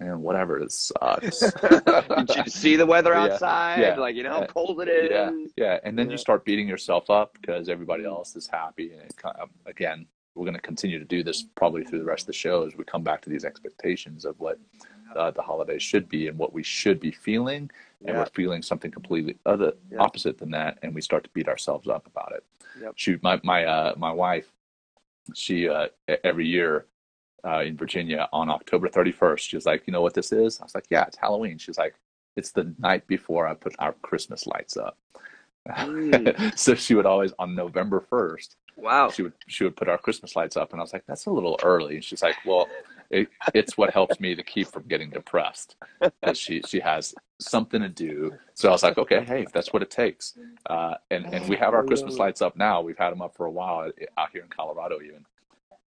"Man, 0.00 0.20
whatever. 0.20 0.58
It 0.58 0.72
sucks." 0.72 1.40
Did 1.60 2.36
you 2.36 2.44
see 2.46 2.76
the 2.76 2.86
weather 2.86 3.14
outside? 3.22 3.80
Yeah, 3.80 3.94
yeah, 3.94 4.00
like 4.00 4.16
you 4.16 4.22
know 4.22 4.32
how 4.32 4.46
cold 4.46 4.80
it 4.80 4.88
is. 4.88 5.10
Yeah, 5.10 5.30
yeah. 5.56 5.78
And 5.84 5.98
then 5.98 6.10
you 6.10 6.16
start 6.16 6.44
beating 6.44 6.68
yourself 6.68 7.10
up 7.10 7.36
because 7.40 7.68
everybody 7.68 8.04
else 8.04 8.36
is 8.36 8.46
happy, 8.46 8.92
and 8.92 9.02
it 9.02 9.16
kind 9.16 9.36
of, 9.38 9.50
again, 9.66 10.06
we're 10.34 10.44
going 10.44 10.54
to 10.54 10.60
continue 10.60 10.98
to 10.98 11.04
do 11.04 11.22
this 11.22 11.44
probably 11.56 11.84
through 11.84 11.98
the 11.98 12.04
rest 12.04 12.22
of 12.22 12.26
the 12.28 12.32
show 12.32 12.66
as 12.66 12.76
we 12.76 12.84
come 12.84 13.02
back 13.02 13.20
to 13.22 13.30
these 13.30 13.44
expectations 13.44 14.24
of 14.24 14.38
what 14.38 14.58
uh, 15.16 15.30
the 15.30 15.42
holidays 15.42 15.82
should 15.82 16.08
be 16.08 16.28
and 16.28 16.38
what 16.38 16.52
we 16.52 16.62
should 16.62 16.98
be 16.98 17.10
feeling 17.10 17.70
and 18.00 18.08
yeah. 18.08 18.18
we're 18.18 18.26
feeling 18.26 18.62
something 18.62 18.90
completely 18.90 19.36
other 19.46 19.72
yeah. 19.90 19.98
opposite 19.98 20.38
than 20.38 20.50
that 20.50 20.78
and 20.82 20.94
we 20.94 21.00
start 21.00 21.22
to 21.22 21.30
beat 21.30 21.48
ourselves 21.48 21.86
up 21.88 22.06
about 22.06 22.32
it 22.34 22.44
yep. 22.80 22.92
shoot 22.96 23.22
my 23.22 23.38
my 23.44 23.64
uh, 23.64 23.92
my 23.96 24.10
wife 24.10 24.50
she 25.34 25.68
uh, 25.68 25.86
every 26.24 26.46
year 26.46 26.86
uh, 27.44 27.60
in 27.60 27.76
virginia 27.76 28.28
on 28.32 28.48
october 28.50 28.88
31st 28.88 29.38
she's 29.38 29.66
like 29.66 29.86
you 29.86 29.92
know 29.92 30.02
what 30.02 30.14
this 30.14 30.32
is 30.32 30.60
i 30.60 30.64
was 30.64 30.74
like 30.74 30.86
yeah 30.90 31.04
it's 31.04 31.16
halloween 31.16 31.58
she's 31.58 31.78
like 31.78 31.94
it's 32.36 32.52
the 32.52 32.74
night 32.78 33.06
before 33.06 33.46
i 33.46 33.54
put 33.54 33.74
our 33.78 33.92
christmas 34.02 34.46
lights 34.46 34.76
up 34.76 34.98
mm. 35.68 36.58
so 36.58 36.74
she 36.74 36.94
would 36.94 37.06
always 37.06 37.32
on 37.38 37.54
november 37.54 38.04
1st 38.10 38.56
Wow. 38.76 39.10
She 39.10 39.22
would 39.22 39.32
she 39.46 39.64
would 39.64 39.76
put 39.76 39.88
our 39.88 39.98
Christmas 39.98 40.34
lights 40.34 40.56
up, 40.56 40.72
and 40.72 40.80
I 40.80 40.82
was 40.82 40.92
like, 40.92 41.04
"That's 41.06 41.26
a 41.26 41.30
little 41.30 41.58
early." 41.62 41.96
And 41.96 42.04
she's 42.04 42.22
like, 42.22 42.36
"Well, 42.44 42.68
it, 43.10 43.28
it's 43.54 43.76
what 43.76 43.92
helps 43.92 44.18
me 44.18 44.34
to 44.34 44.42
keep 44.42 44.68
from 44.68 44.84
getting 44.88 45.10
depressed." 45.10 45.76
That 46.22 46.36
she 46.36 46.62
she 46.66 46.80
has 46.80 47.14
something 47.38 47.82
to 47.82 47.88
do. 47.88 48.32
So 48.54 48.68
I 48.68 48.72
was 48.72 48.82
like, 48.82 48.98
"Okay, 48.98 49.24
hey, 49.24 49.42
if 49.42 49.52
that's 49.52 49.72
what 49.72 49.82
it 49.82 49.90
takes." 49.90 50.36
Uh, 50.66 50.94
and 51.10 51.26
and 51.32 51.48
we 51.48 51.56
have 51.56 51.74
our 51.74 51.84
Christmas 51.84 52.16
lights 52.16 52.42
up 52.42 52.56
now. 52.56 52.80
We've 52.80 52.98
had 52.98 53.10
them 53.10 53.22
up 53.22 53.36
for 53.36 53.46
a 53.46 53.50
while 53.50 53.90
out 54.16 54.28
here 54.32 54.42
in 54.42 54.48
Colorado, 54.48 55.00
even. 55.02 55.24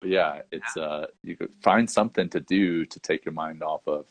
But 0.05 0.11
yeah, 0.11 0.41
it's 0.51 0.77
uh, 0.77 1.07
you 1.23 1.35
could 1.35 1.49
find 1.63 1.89
something 1.89 2.29
to 2.29 2.39
do 2.39 2.85
to 2.85 2.99
take 2.99 3.25
your 3.25 3.33
mind 3.33 3.63
off 3.63 3.81
of 3.87 4.05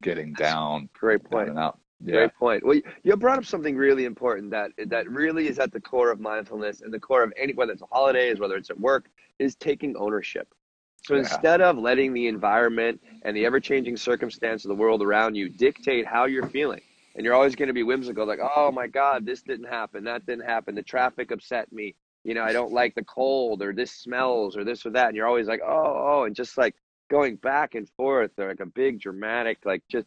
getting 0.00 0.32
down. 0.32 0.88
Great 0.92 1.24
point. 1.24 1.48
Down 1.48 1.56
and 1.56 1.58
out. 1.58 1.80
Yeah. 2.04 2.12
Great 2.12 2.34
point. 2.38 2.64
Well, 2.64 2.80
you 3.02 3.16
brought 3.16 3.38
up 3.38 3.44
something 3.44 3.76
really 3.76 4.04
important 4.04 4.52
that 4.52 4.70
that 4.86 5.10
really 5.10 5.48
is 5.48 5.58
at 5.58 5.72
the 5.72 5.80
core 5.80 6.12
of 6.12 6.20
mindfulness 6.20 6.82
and 6.82 6.94
the 6.94 7.00
core 7.00 7.24
of 7.24 7.32
any 7.36 7.52
whether 7.52 7.72
it's 7.72 7.82
a 7.82 7.86
holidays, 7.90 8.38
whether 8.38 8.54
it's 8.54 8.70
at 8.70 8.78
work, 8.78 9.10
is 9.40 9.56
taking 9.56 9.96
ownership. 9.96 10.54
So 11.02 11.14
yeah. 11.14 11.22
instead 11.22 11.60
of 11.60 11.76
letting 11.78 12.12
the 12.12 12.28
environment 12.28 13.00
and 13.22 13.36
the 13.36 13.44
ever-changing 13.44 13.96
circumstance 13.96 14.64
of 14.64 14.68
the 14.68 14.76
world 14.76 15.02
around 15.02 15.34
you 15.34 15.48
dictate 15.48 16.06
how 16.06 16.26
you're 16.26 16.46
feeling, 16.46 16.82
and 17.16 17.24
you're 17.24 17.34
always 17.34 17.56
going 17.56 17.66
to 17.66 17.74
be 17.74 17.82
whimsical, 17.82 18.24
like, 18.24 18.38
oh 18.40 18.70
my 18.70 18.86
God, 18.86 19.26
this 19.26 19.42
didn't 19.42 19.68
happen, 19.68 20.04
that 20.04 20.24
didn't 20.26 20.44
happen, 20.44 20.76
the 20.76 20.82
traffic 20.82 21.32
upset 21.32 21.72
me, 21.72 21.96
you 22.24 22.34
know, 22.34 22.42
I 22.42 22.52
don't 22.52 22.72
like 22.72 22.94
the 22.94 23.04
cold, 23.04 23.62
or 23.62 23.72
this 23.72 23.92
smells, 23.92 24.56
or 24.56 24.64
this 24.64 24.84
or 24.84 24.90
that, 24.90 25.08
and 25.08 25.16
you're 25.16 25.26
always 25.26 25.48
like, 25.48 25.60
oh, 25.64 26.20
oh, 26.20 26.24
and 26.24 26.34
just 26.34 26.58
like 26.58 26.74
going 27.10 27.36
back 27.36 27.74
and 27.74 27.88
forth, 27.90 28.32
or 28.38 28.48
like 28.48 28.60
a 28.60 28.66
big 28.66 29.00
dramatic, 29.00 29.58
like 29.64 29.82
just 29.88 30.06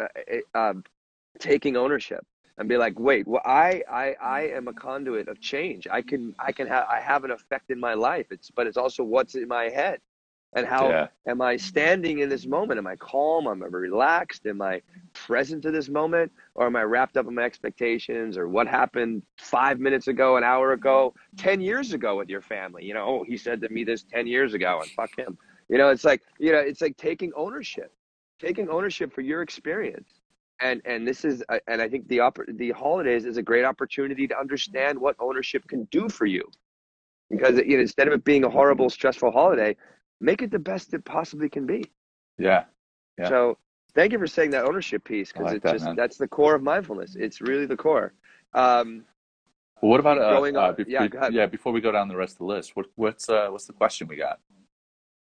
uh, 0.00 0.06
uh, 0.54 0.74
taking 1.38 1.76
ownership 1.76 2.24
and 2.58 2.68
be 2.68 2.76
like 2.76 2.98
wait 2.98 3.26
well 3.26 3.42
i 3.44 3.82
i 3.90 4.14
i 4.22 4.40
am 4.42 4.68
a 4.68 4.72
conduit 4.72 5.28
of 5.28 5.40
change. 5.40 5.86
I 5.90 6.02
can 6.02 6.34
i 6.38 6.52
can 6.52 6.66
have 6.66 6.86
i 6.90 7.00
have 7.00 7.24
an 7.24 7.30
effect 7.30 7.70
in 7.70 7.80
my 7.80 7.94
life. 7.94 8.26
It's 8.30 8.50
but 8.50 8.66
it's 8.66 8.76
also 8.76 9.02
what's 9.02 9.34
in 9.34 9.48
my 9.48 9.64
head 9.64 10.00
and 10.54 10.66
how 10.66 10.88
yeah. 10.88 11.06
am 11.26 11.40
i 11.40 11.56
standing 11.56 12.18
in 12.18 12.28
this 12.28 12.46
moment? 12.46 12.78
Am 12.78 12.86
i 12.86 12.96
calm? 12.96 13.46
Am 13.46 13.62
i 13.62 13.66
relaxed? 13.66 14.46
Am 14.46 14.60
i 14.62 14.80
present 15.14 15.62
to 15.62 15.70
this 15.70 15.88
moment? 15.88 16.30
Or 16.54 16.66
am 16.66 16.76
i 16.76 16.82
wrapped 16.82 17.16
up 17.16 17.26
in 17.26 17.34
my 17.34 17.42
expectations? 17.42 18.36
Or 18.36 18.48
what 18.48 18.66
happened 18.66 19.22
five 19.38 19.80
minutes 19.80 20.08
ago 20.08 20.36
an 20.36 20.44
hour 20.44 20.72
ago 20.72 21.14
10 21.36 21.60
years 21.60 21.92
ago 21.92 22.16
with 22.16 22.28
your 22.28 22.42
family? 22.42 22.84
You 22.84 22.94
know 22.94 23.04
oh 23.06 23.24
he 23.26 23.36
said 23.36 23.60
to 23.62 23.68
me 23.68 23.84
this 23.84 24.04
10 24.04 24.26
years 24.26 24.54
ago 24.54 24.80
and 24.82 24.90
fuck 24.90 25.16
him. 25.16 25.38
You 25.68 25.78
know 25.78 25.90
it's 25.90 26.04
like 26.04 26.22
you 26.38 26.52
know 26.52 26.58
it's 26.58 26.80
like 26.80 26.96
taking 26.96 27.32
ownership 27.34 27.92
taking 28.42 28.68
ownership 28.68 29.12
for 29.12 29.20
your 29.20 29.42
experience. 29.42 30.08
And 30.60 30.82
and 30.84 31.06
this 31.06 31.24
is 31.24 31.42
uh, 31.48 31.58
and 31.66 31.80
I 31.80 31.88
think 31.88 32.08
the 32.08 32.18
oppor- 32.18 32.56
the 32.56 32.70
holidays 32.72 33.24
is 33.24 33.36
a 33.36 33.42
great 33.42 33.64
opportunity 33.64 34.28
to 34.28 34.38
understand 34.38 34.98
what 34.98 35.16
ownership 35.18 35.66
can 35.66 35.84
do 35.90 36.08
for 36.08 36.26
you, 36.26 36.44
because 37.30 37.56
you 37.58 37.76
know, 37.76 37.80
instead 37.80 38.06
of 38.06 38.14
it 38.14 38.22
being 38.22 38.44
a 38.44 38.50
horrible, 38.50 38.88
stressful 38.88 39.32
holiday, 39.32 39.76
make 40.22 40.40
it 40.40 40.50
the 40.50 40.58
best 40.58 40.94
it 40.94 41.04
possibly 41.04 41.48
can 41.48 41.66
be. 41.66 41.84
Yeah. 42.38 42.64
yeah. 43.18 43.28
So 43.28 43.58
thank 43.94 44.12
you 44.12 44.18
for 44.18 44.26
saying 44.26 44.50
that 44.50 44.64
ownership 44.64 45.04
piece 45.04 45.32
because 45.32 45.46
like 45.46 45.56
it's 45.56 45.64
that, 45.64 45.72
just 45.72 45.84
man. 45.84 45.96
that's 45.96 46.16
the 46.16 46.28
core 46.28 46.54
of 46.54 46.62
mindfulness. 46.62 47.16
It's 47.18 47.40
really 47.40 47.66
the 47.66 47.76
core. 47.76 48.14
Um, 48.54 49.04
well, 49.82 49.90
what 49.90 50.00
about 50.00 50.18
uh, 50.18 50.30
going 50.30 50.56
uh, 50.56 50.72
be- 50.72 50.84
yeah, 50.86 51.08
yeah, 51.30 51.46
before 51.46 51.72
we 51.72 51.80
go 51.80 51.90
down 51.90 52.08
the 52.08 52.16
rest 52.16 52.34
of 52.34 52.38
the 52.38 52.44
list, 52.44 52.76
what, 52.76 52.86
what's 52.94 53.28
uh, 53.28 53.48
what's 53.48 53.66
the 53.66 53.72
question 53.72 54.06
we 54.06 54.16
got? 54.16 54.38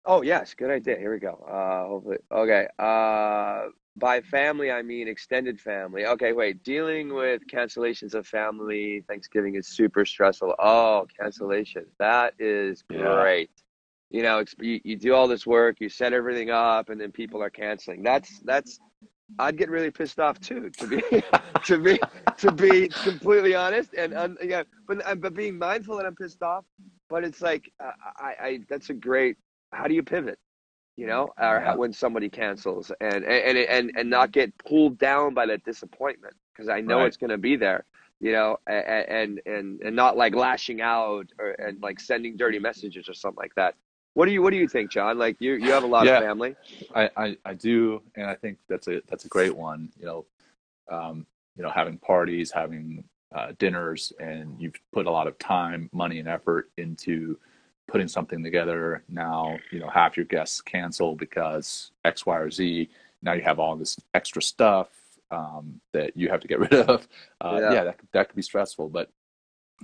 Oh 0.04 0.22
yes, 0.22 0.54
good 0.54 0.70
idea. 0.70 0.98
Here 0.98 1.12
we 1.12 1.18
go. 1.18 1.44
Uh, 1.48 1.88
hopefully, 1.88 2.18
okay. 2.30 2.68
Uh, 2.78 3.70
by 3.96 4.20
family, 4.20 4.70
I 4.70 4.82
mean 4.82 5.08
extended 5.08 5.60
family. 5.60 6.06
Okay, 6.06 6.32
wait. 6.32 6.62
Dealing 6.62 7.12
with 7.12 7.46
cancellations 7.46 8.14
of 8.14 8.26
family 8.26 9.02
Thanksgiving 9.08 9.56
is 9.56 9.66
super 9.66 10.04
stressful. 10.04 10.54
Oh, 10.58 11.06
cancellation. 11.18 11.86
That 11.98 12.34
is 12.38 12.82
great. 12.82 13.50
You 14.10 14.22
know, 14.22 14.44
you, 14.60 14.80
you 14.84 14.96
do 14.96 15.14
all 15.14 15.28
this 15.28 15.46
work, 15.46 15.80
you 15.80 15.88
set 15.88 16.12
everything 16.12 16.50
up, 16.50 16.88
and 16.90 17.00
then 17.00 17.12
people 17.12 17.42
are 17.42 17.50
canceling. 17.50 18.02
That's 18.02 18.40
that's. 18.40 18.78
I'd 19.38 19.56
get 19.56 19.70
really 19.70 19.92
pissed 19.92 20.18
off 20.18 20.40
too, 20.40 20.70
to 20.70 20.86
be 20.88 21.02
to 21.64 21.78
be 21.78 22.00
to 22.38 22.50
be 22.50 22.88
completely 22.88 23.54
honest, 23.54 23.94
and 23.94 24.12
um, 24.14 24.36
yeah, 24.42 24.64
but 24.88 25.20
but 25.20 25.34
being 25.34 25.56
mindful 25.56 25.96
that 25.96 26.06
I'm 26.06 26.16
pissed 26.16 26.42
off. 26.42 26.64
But 27.08 27.24
it's 27.24 27.40
like 27.40 27.70
uh, 27.78 27.92
I, 28.16 28.34
I 28.40 28.60
that's 28.68 28.90
a 28.90 28.94
great. 28.94 29.36
How 29.72 29.86
do 29.86 29.94
you 29.94 30.02
pivot? 30.02 30.38
you 31.00 31.06
know, 31.06 31.32
or 31.38 31.62
yeah. 31.64 31.74
when 31.74 31.94
somebody 31.94 32.28
cancels 32.28 32.92
and, 33.00 33.24
and, 33.24 33.56
and, 33.56 33.90
and 33.96 34.10
not 34.10 34.32
get 34.32 34.52
pulled 34.58 34.98
down 34.98 35.32
by 35.32 35.46
that 35.46 35.64
disappointment 35.64 36.34
because 36.52 36.68
I 36.68 36.82
know 36.82 36.98
right. 36.98 37.06
it's 37.06 37.16
going 37.16 37.30
to 37.30 37.38
be 37.38 37.56
there, 37.56 37.86
you 38.20 38.32
know, 38.32 38.58
and, 38.66 39.40
and, 39.46 39.80
and 39.80 39.96
not 39.96 40.18
like 40.18 40.34
lashing 40.34 40.82
out 40.82 41.28
or, 41.38 41.52
and 41.52 41.80
like 41.80 42.00
sending 42.00 42.36
dirty 42.36 42.58
messages 42.58 43.08
or 43.08 43.14
something 43.14 43.40
like 43.40 43.54
that. 43.54 43.76
What 44.14 44.26
do 44.26 44.32
you, 44.32 44.42
what 44.42 44.50
do 44.50 44.56
you 44.56 44.68
think, 44.68 44.90
Jon? 44.90 45.18
Like 45.18 45.36
you, 45.40 45.54
you 45.54 45.70
have 45.72 45.84
a 45.84 45.86
lot 45.86 46.06
yeah, 46.06 46.18
of 46.18 46.24
family. 46.24 46.56
I, 46.94 47.10
I, 47.16 47.36
I 47.44 47.54
do. 47.54 48.02
And 48.16 48.26
I 48.26 48.34
think 48.34 48.58
that's 48.68 48.88
a, 48.88 49.02
that's 49.08 49.24
a 49.24 49.28
great 49.28 49.56
one, 49.56 49.90
you 49.98 50.06
know, 50.06 50.26
um, 50.90 51.26
you 51.56 51.62
know, 51.62 51.70
having 51.70 51.98
parties, 51.98 52.50
having 52.50 53.04
uh, 53.34 53.52
dinners, 53.58 54.12
and 54.18 54.60
you've 54.60 54.74
put 54.92 55.06
a 55.06 55.10
lot 55.10 55.26
of 55.26 55.38
time, 55.38 55.88
money, 55.92 56.18
and 56.18 56.28
effort 56.28 56.70
into 56.76 57.38
putting 57.88 58.08
something 58.08 58.42
together. 58.42 59.02
Now, 59.08 59.58
you 59.70 59.78
know, 59.78 59.88
half 59.88 60.16
your 60.16 60.26
guests 60.26 60.60
cancel 60.60 61.14
because 61.14 61.90
X, 62.04 62.26
Y, 62.26 62.36
or 62.36 62.50
Z. 62.50 62.88
Now 63.22 63.32
you 63.32 63.42
have 63.42 63.58
all 63.58 63.76
this 63.76 63.98
extra 64.14 64.40
stuff 64.40 64.88
um, 65.30 65.80
that 65.92 66.16
you 66.16 66.28
have 66.28 66.40
to 66.40 66.48
get 66.48 66.58
rid 66.70 66.72
of. 66.72 67.06
Uh, 67.40 67.58
yeah. 67.60 67.72
yeah, 67.72 67.84
that 67.84 68.00
that 68.12 68.28
could 68.28 68.36
be 68.36 68.42
stressful. 68.42 68.88
But 68.88 69.10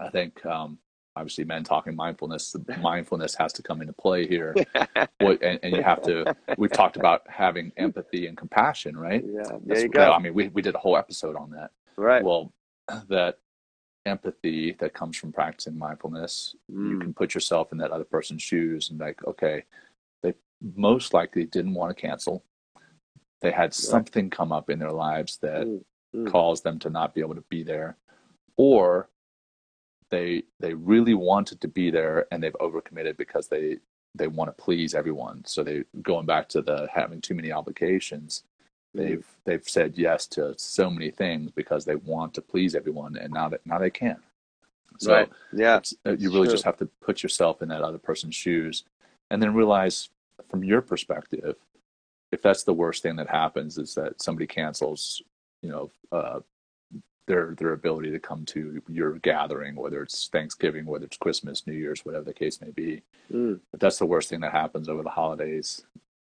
I 0.01 0.09
think 0.09 0.45
um, 0.47 0.79
obviously, 1.17 1.45
men 1.45 1.65
talking 1.65 1.97
mindfulness, 1.97 2.53
the 2.53 2.77
mindfulness 2.81 3.35
has 3.35 3.53
to 3.55 3.63
come 3.63 3.81
into 3.81 3.95
play 3.95 4.27
here. 4.27 4.55
what, 5.19 5.43
and, 5.43 5.59
and, 5.63 5.75
you 5.75 5.83
have 5.83 6.03
to. 6.03 6.37
We've 6.59 6.71
talked 6.73 6.97
about 6.97 7.23
having 7.29 7.73
empathy 7.77 8.27
and 8.27 8.37
compassion, 8.37 8.97
right? 8.97 9.25
Yeah, 9.27 9.59
there 9.65 9.81
you 9.81 9.89
go. 9.89 10.13
I 10.13 10.19
mean, 10.19 10.35
we 10.35 10.49
we 10.49 10.63
did 10.63 10.75
a 10.75 10.79
whole 10.79 10.97
episode 10.97 11.37
on 11.37 11.51
that. 11.51 11.71
Right. 11.97 12.23
Well, 12.23 12.53
that 13.09 13.39
empathy 14.05 14.77
that 14.79 14.95
comes 14.95 15.17
from 15.17 15.33
practicing 15.33 15.77
mindfulness. 15.77 16.55
Mm. 16.71 16.91
You 16.91 16.99
can 17.01 17.15
put 17.15 17.35
yourself 17.35 17.73
in 17.73 17.79
that 17.79 17.91
other 17.91 18.05
person's 18.05 18.43
shoes 18.43 18.91
and 18.91 19.01
like, 19.01 19.25
okay, 19.27 19.65
they 20.23 20.35
most 20.77 21.13
likely 21.13 21.45
didn't 21.45 21.75
want 21.75 21.97
to 21.97 22.01
cancel. 22.01 22.45
They 23.41 23.51
had 23.51 23.75
something 23.75 24.31
come 24.31 24.53
up 24.53 24.71
in 24.71 24.79
their 24.79 24.93
lives 24.93 25.39
that 25.43 25.67
mm. 25.67 25.83
Mm. 26.15 26.31
caused 26.31 26.63
them 26.63 26.79
to 26.81 26.91
not 26.91 27.15
be 27.15 27.21
able 27.21 27.35
to 27.35 27.45
be 27.51 27.63
there, 27.63 27.97
or 28.57 29.09
they 30.11 30.45
they 30.61 30.75
really 30.75 31.15
wanted 31.15 31.61
to 31.61 31.69
be 31.69 31.91
there 31.91 32.27
and 32.31 32.43
they've 32.43 32.53
overcommitted 32.61 33.17
because 33.17 33.49
they 33.49 33.79
they 34.15 34.29
want 34.29 34.49
to 34.49 34.63
please 34.63 34.95
everyone. 34.95 35.45
So 35.45 35.63
they 35.63 35.85
going 36.03 36.27
back 36.27 36.49
to 36.51 36.63
the 36.63 36.89
having 36.93 37.21
too 37.21 37.35
many 37.35 37.53
obligations. 37.53 38.45
they've 38.95 39.27
they've 39.45 39.69
said 39.69 39.99
yes 39.99 40.27
to 40.29 40.55
so 40.57 40.91
many 40.91 41.11
things 41.11 41.51
because 41.51 41.85
they 41.85 41.97
want 41.97 42.35
to 42.35 42.43
please 42.43 42.75
everyone, 42.75 43.17
and 43.17 43.33
now 43.33 43.49
that 43.49 43.61
now 43.67 43.79
they 43.79 43.91
can. 43.91 44.19
So 44.99 45.13
right. 45.13 45.31
Yeah. 45.53 45.81
uh, 46.07 46.17
you 46.19 46.31
really 46.31 46.47
true. 46.47 46.55
just 46.55 46.65
have 46.65 46.79
to 46.79 46.87
put 47.03 47.23
yourself 47.23 47.61
in 47.61 47.69
that 47.69 47.83
other 47.83 47.99
person's 47.99 48.35
shoes, 48.35 48.85
and 49.31 49.43
then 49.43 49.55
realize 49.55 50.09
from 50.49 50.65
your 50.65 50.81
perspective, 50.81 51.57
if 52.33 52.41
that's 52.43 52.65
the 52.65 52.73
worst 52.73 53.03
thing 53.03 53.17
that 53.17 53.29
happens, 53.29 53.77
is 53.79 53.95
that 53.95 54.23
somebody 54.23 54.47
cancels, 54.47 55.23
you 55.63 55.71
know, 55.71 55.91
uh, 56.13 56.41
their 57.27 57.55
their 57.59 57.73
ability 57.73 58.11
to 58.13 58.19
come 58.19 58.45
to 58.47 58.81
your 58.89 59.13
gathering, 59.19 59.75
whether 59.77 60.03
it's 60.03 60.29
Thanksgiving, 60.29 60.87
whether 60.87 61.05
it's 61.07 61.17
Christmas, 61.17 61.67
New 61.67 61.73
Year's, 61.75 62.05
whatever 62.05 62.25
the 62.25 62.35
case 62.35 62.61
may 62.61 62.71
be. 62.71 63.03
Mm. 63.33 63.61
If 63.73 63.81
that's 63.81 63.99
the 63.99 64.07
worst 64.07 64.29
thing 64.31 64.41
that 64.41 64.53
happens 64.53 64.89
over 64.89 65.03
the 65.03 65.11
holidays, 65.11 65.85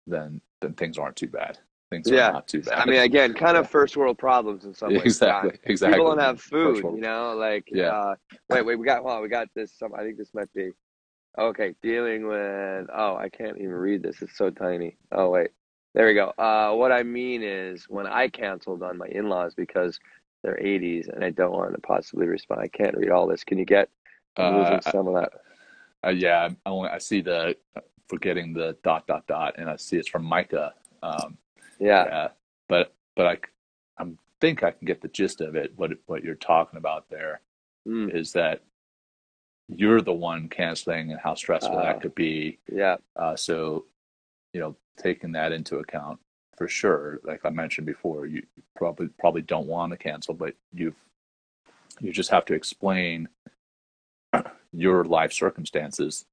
then 0.08 0.42
then 0.62 0.74
things 0.74 0.98
aren't 0.98 1.16
too 1.16 1.28
bad. 1.28 1.58
Things 1.90 2.10
Yeah. 2.10 2.30
are 2.30 2.34
not 2.34 2.48
too 2.48 2.62
bad. 2.62 2.78
I 2.80 2.86
mean, 2.86 3.00
again, 3.02 3.34
kind 3.34 3.58
of 3.58 3.70
first 3.78 3.98
world 3.98 4.18
problems 4.18 4.66
in 4.66 4.74
some 4.74 4.90
ways. 4.94 5.04
exactly, 5.04 5.52
Jon. 5.52 5.60
exactly. 5.64 5.98
People 5.98 6.10
don't 6.12 6.20
have 6.20 6.40
food, 6.42 6.84
you 6.84 7.02
know. 7.02 7.34
Like, 7.36 7.68
Yeah. 7.72 7.88
uh, 7.88 8.16
wait, 8.50 8.64
wait, 8.64 8.78
we 8.78 8.86
got, 8.86 9.04
on, 9.04 9.22
we 9.24 9.30
got 9.30 9.48
this. 9.56 9.72
Some, 9.74 9.96
I 9.96 10.04
think 10.04 10.18
this 10.18 10.34
might 10.34 10.52
be. 10.54 10.72
Okay, 11.38 11.74
dealing 11.82 12.28
with. 12.28 12.88
Oh, 12.94 13.16
I 13.16 13.30
can't 13.30 13.58
even 13.58 13.72
read 13.72 14.04
this. 14.04 14.22
It's 14.22 14.38
so 14.38 14.50
tiny. 14.50 14.98
Oh 15.12 15.30
wait, 15.30 15.52
there 15.94 16.08
we 16.08 16.14
go. 16.14 16.34
Uh, 16.38 16.74
what 16.76 16.92
I 16.92 17.04
mean 17.04 17.42
is, 17.44 17.86
when 17.88 18.06
I 18.08 18.28
canceled 18.28 18.84
on 18.84 18.98
my 18.98 19.08
in-laws 19.08 19.54
because 19.56 20.00
they're 20.44 20.60
80s 20.62 21.10
and 21.14 21.24
I 21.24 21.32
don't 21.32 21.52
want 21.52 21.74
to 21.74 21.82
possibly 21.82 22.28
respond. 22.28 22.62
I 22.62 22.68
can't 22.68 22.96
read 22.96 23.10
all 23.10 23.28
this. 23.28 23.44
Can 23.44 23.58
you 23.58 23.66
get? 23.66 23.90
I'm 24.38 24.54
Uh, 24.56 24.82
some 24.82 25.08
of 25.08 25.14
that. 25.16 25.32
Uh, 26.06 26.10
yeah, 26.12 26.50
I 26.66 26.70
only 26.70 26.90
I 26.90 26.98
see 26.98 27.22
the 27.22 27.56
forgetting 28.08 28.54
the 28.54 28.78
dot 28.84 29.06
dot 29.06 29.28
dot, 29.28 29.56
and 29.58 29.70
I 29.70 29.76
see 29.76 29.98
it's 29.98 30.08
from 30.08 30.24
Micah. 30.24 30.74
Um, 31.04 31.38
Yeah, 31.80 32.06
yeah, 32.06 32.28
but 32.70 32.94
but 33.16 33.26
I 33.26 34.04
I 34.04 34.08
think 34.40 34.64
I 34.64 34.72
can 34.72 34.86
get 34.86 35.02
the 35.02 35.10
gist 35.10 35.42
of 35.42 35.56
it. 35.56 35.74
What 35.76 35.92
what 36.06 36.24
you're 36.24 36.36
talking 36.36 36.78
about 36.78 37.10
there 37.10 37.42
Mm, 37.88 38.14
is 38.14 38.34
that 38.34 38.62
you're 39.68 40.02
the 40.02 40.14
one 40.14 40.48
canceling, 40.50 41.12
and 41.12 41.20
how 41.20 41.34
stressful 41.36 41.78
Ah. 41.78 41.82
that 41.84 42.02
could 42.02 42.16
be. 42.16 42.60
yeah, 42.72 42.98
Uh, 43.16 43.36
so, 43.36 43.86
you 44.54 44.60
know, 44.60 44.76
taking 44.98 45.32
that 45.34 45.52
into 45.52 45.78
account 45.78 46.20
for 46.60 46.68
sure. 46.68 47.22
Like 47.24 47.46
I 47.46 47.50
mentioned 47.50 47.88
before, 47.88 48.28
you 48.28 48.44
probably 48.76 49.08
probably 49.18 49.42
don't 49.42 49.66
want 49.66 49.94
to 49.94 49.98
cancel, 49.98 50.34
but 50.34 50.54
you've 50.74 50.98
you 52.02 52.12
just 52.12 52.30
have 52.30 52.46
to 52.46 52.54
explain 52.54 53.30
your 54.74 55.06
life 55.06 55.32
circumstances 55.32 56.26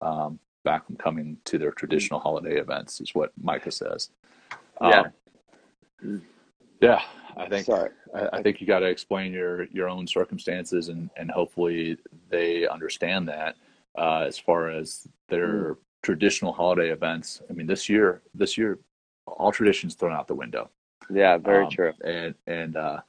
um, 0.00 0.40
back 0.64 0.86
from 0.86 0.96
coming 0.96 1.36
to 1.44 1.58
their 1.58 1.72
traditional 1.72 2.18
holiday 2.18 2.58
events, 2.58 3.00
is 3.02 3.14
what 3.14 3.32
Micah 3.40 3.70
says. 3.70 4.10
Yeah. 4.80 5.04
Um, 6.02 6.22
yeah, 6.80 7.02
I 7.36 7.48
think 7.48 7.66
Sorry. 7.66 7.90
I, 8.14 8.28
I 8.38 8.42
think 8.42 8.60
you 8.60 8.66
got 8.66 8.80
to 8.80 8.86
explain 8.86 9.30
your 9.32 9.64
your 9.64 9.90
own 9.90 10.06
circumstances, 10.06 10.88
and 10.88 11.10
and 11.18 11.30
hopefully 11.30 11.98
they 12.30 12.66
understand 12.66 13.28
that. 13.28 13.56
Uh, 13.94 14.24
as 14.26 14.38
far 14.38 14.70
as 14.70 15.06
their 15.28 15.76
traditional 16.02 16.52
holiday 16.52 16.90
events, 16.90 17.42
I 17.48 17.52
mean, 17.52 17.66
this 17.66 17.88
year, 17.88 18.22
this 18.34 18.56
year, 18.58 18.78
all 19.26 19.52
traditions 19.52 19.94
thrown 19.94 20.12
out 20.12 20.28
the 20.28 20.34
window. 20.34 20.70
Yeah, 21.10 21.38
very 21.38 21.64
Um, 21.64 21.70
true. 21.70 21.92
And 22.04 22.34
and 22.46 22.76
uh, 22.76 23.00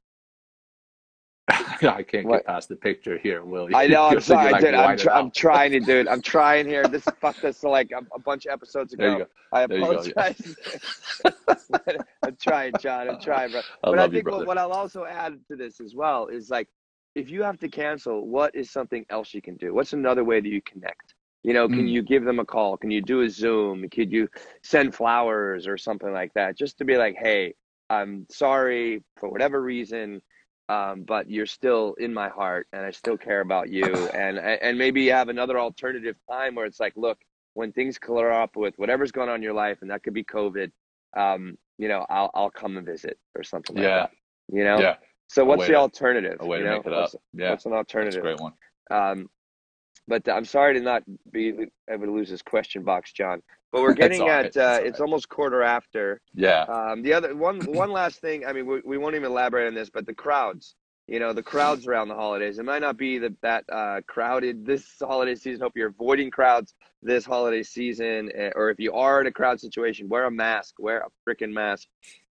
I 1.49 2.03
can't 2.03 2.27
What? 2.27 2.39
get 2.39 2.45
past 2.45 2.69
the 2.69 2.75
picture 2.75 3.17
here, 3.17 3.43
Will. 3.43 3.69
I 3.73 3.87
know. 3.87 4.07
I'm 4.07 4.19
sorry, 4.21 4.51
like 4.51 4.61
dude. 4.61 4.73
I'm, 4.73 4.97
tr- 4.97 5.11
I'm 5.11 5.31
trying 5.31 5.71
to 5.71 5.79
do 5.79 5.97
it. 5.97 6.07
I'm 6.09 6.21
trying 6.21 6.67
here. 6.67 6.83
This 6.87 7.03
fucked 7.21 7.43
us 7.45 7.63
like 7.63 7.91
a, 7.91 8.05
a 8.13 8.19
bunch 8.19 8.45
of 8.45 8.51
episodes 8.51 8.93
ago. 8.93 9.17
You. 9.19 9.25
I 9.53 9.65
There 9.65 9.77
you 9.77 9.83
go, 9.85 9.91
yeah. 9.91 9.99
apologize. 10.11 10.55
I'm 12.23 12.35
trying, 12.41 12.73
Jon. 12.79 13.09
I'm 13.09 13.19
trying, 13.21 13.51
bro. 13.51 13.61
I 13.61 13.91
but 13.91 13.91
love 13.91 13.99
I 13.99 14.05
you, 14.05 14.11
think 14.11 14.23
brother. 14.25 14.37
what, 14.39 14.47
what 14.47 14.57
I'll 14.57 14.73
also 14.73 15.05
add 15.05 15.39
to 15.49 15.55
this 15.55 15.79
as 15.79 15.95
well 15.95 16.27
is 16.27 16.49
like, 16.49 16.67
if 17.15 17.29
you 17.29 17.41
have 17.43 17.57
to 17.59 17.69
cancel, 17.69 18.27
what 18.27 18.53
is 18.53 18.69
something 18.69 19.05
else 19.09 19.33
you 19.33 19.41
can 19.41 19.55
do? 19.55 19.73
What's 19.73 19.93
another 19.93 20.23
way 20.23 20.41
that 20.41 20.49
you 20.49 20.61
connect? 20.61 21.15
You 21.47 21.53
know, 21.53 21.69
can 21.69 21.87
Mm. 21.87 21.91
you 21.91 22.01
give 22.01 22.25
them 22.25 22.39
a 22.39 22.45
call? 22.45 22.75
Can 22.75 22.91
you 22.91 23.01
do 23.01 23.21
a 23.21 23.29
Zoom? 23.29 23.87
Could 23.87 24.11
you 24.11 24.27
send 24.63 24.93
flowers 24.93 25.65
or 25.65 25.77
something 25.77 26.11
like 26.11 26.33
that? 26.33 26.57
Just 26.57 26.77
to 26.79 26.83
be 26.83 26.97
like, 26.97 27.15
hey, 27.15 27.53
I'm 27.89 28.27
sorry 28.29 29.01
for 29.15 29.29
whatever 29.29 29.61
reason, 29.61 30.21
um, 30.67 31.03
but 31.03 31.29
you're 31.29 31.45
still 31.45 31.93
in 31.99 32.13
my 32.13 32.27
heart, 32.27 32.67
and 32.73 32.85
I 32.85 32.91
still 32.91 33.15
care 33.17 33.39
about 33.39 33.69
you. 33.69 33.85
And 34.13 34.37
and 34.39 34.77
maybe 34.77 35.03
you 35.03 35.13
have 35.13 35.29
another 35.29 35.57
alternative 35.57 36.17
time 36.29 36.53
where 36.53 36.65
it's 36.65 36.81
like, 36.81 36.97
look, 36.97 37.17
when 37.53 37.71
things 37.71 37.97
clear 37.97 38.29
up 38.29 38.57
with 38.57 38.77
whatever's 38.77 39.13
going 39.13 39.29
on 39.29 39.35
in 39.37 39.41
your 39.41 39.53
life, 39.53 39.77
and 39.81 39.89
that 39.89 40.03
could 40.03 40.13
be 40.13 40.25
COVID, 40.25 40.69
um, 41.15 41.57
you 41.77 41.87
know, 41.87 42.05
I'll 42.09 42.29
I'll 42.33 42.51
come 42.51 42.75
and 42.75 42.85
visit 42.85 43.17
or 43.35 43.43
something 43.43 43.77
like 43.77 43.85
Yeah. 43.85 43.99
that. 44.01 44.11
You 44.51 44.65
know. 44.65 44.81
Yeah, 44.81 44.95
So 45.27 45.45
what's 45.45 45.65
the 45.65 45.75
alternative? 45.75 46.39
a 46.41 46.45
way 46.45 46.57
you 46.57 46.65
to 46.65 46.71
make 46.71 46.85
it 46.85 46.91
up. 46.91 47.03
What's, 47.03 47.15
Yeah, 47.31 47.51
what's 47.51 47.65
an 47.65 47.71
alternative? 47.71 48.21
that's 48.21 48.35
a 48.35 48.35
great 48.35 48.41
one. 48.41 48.53
Um, 48.91 49.29
but 50.07 50.27
I'm 50.29 50.45
sorry 50.45 50.73
to 50.75 50.79
not 50.81 51.03
be 51.31 51.67
able 51.89 52.05
to 52.05 52.11
lose 52.11 52.29
this 52.29 52.41
question 52.41 52.83
box, 52.83 53.11
Jon. 53.11 53.41
But 53.71 53.81
we're 53.81 53.93
getting 54.03 54.27
at 54.27 54.53
That's 54.53 54.57
uh, 54.57 54.79
it's 54.83 54.99
right. 54.99 55.05
almost 55.05 55.29
quarter 55.29 55.61
after. 55.61 56.21
Yeah, 56.33 56.63
Um, 56.63 57.01
the 57.03 57.13
other 57.13 57.35
one 57.35 57.59
one 57.65 57.91
last 57.91 58.21
thing. 58.21 58.45
I 58.45 58.53
mean, 58.53 58.65
we, 58.65 58.81
we 58.85 58.97
won't 58.97 59.15
even 59.15 59.31
elaborate 59.31 59.67
on 59.67 59.75
this, 59.75 59.89
but 59.89 60.05
the 60.05 60.13
crowds. 60.13 60.75
You 61.07 61.19
know, 61.19 61.31
the 61.31 61.43
crowds 61.43 61.87
around 61.87 62.09
the 62.09 62.15
holidays. 62.15 62.59
It 62.59 62.65
might 62.65 62.81
not 62.81 62.97
be 62.97 63.17
the, 63.17 63.33
that 63.41 63.63
uh, 63.71 64.01
crowded 64.07 64.65
this 64.65 64.85
holiday 64.99 65.35
season. 65.35 65.61
Hope 65.61 65.71
you're 65.73 65.87
avoiding 65.87 66.29
crowds 66.29 66.73
this 67.01 67.25
holiday 67.25 67.63
season, 67.63 68.29
eh, 68.35 68.51
or 68.55 68.71
if 68.71 68.77
you 68.77 68.91
are 68.91 69.21
in 69.21 69.27
a 69.27 69.31
crowd 69.31 69.61
situation, 69.61 70.09
wear 70.09 70.25
a 70.25 70.31
mask. 70.31 70.75
Wear 70.79 71.05
a 71.07 71.29
freaking 71.29 71.53
mask. 71.53 71.87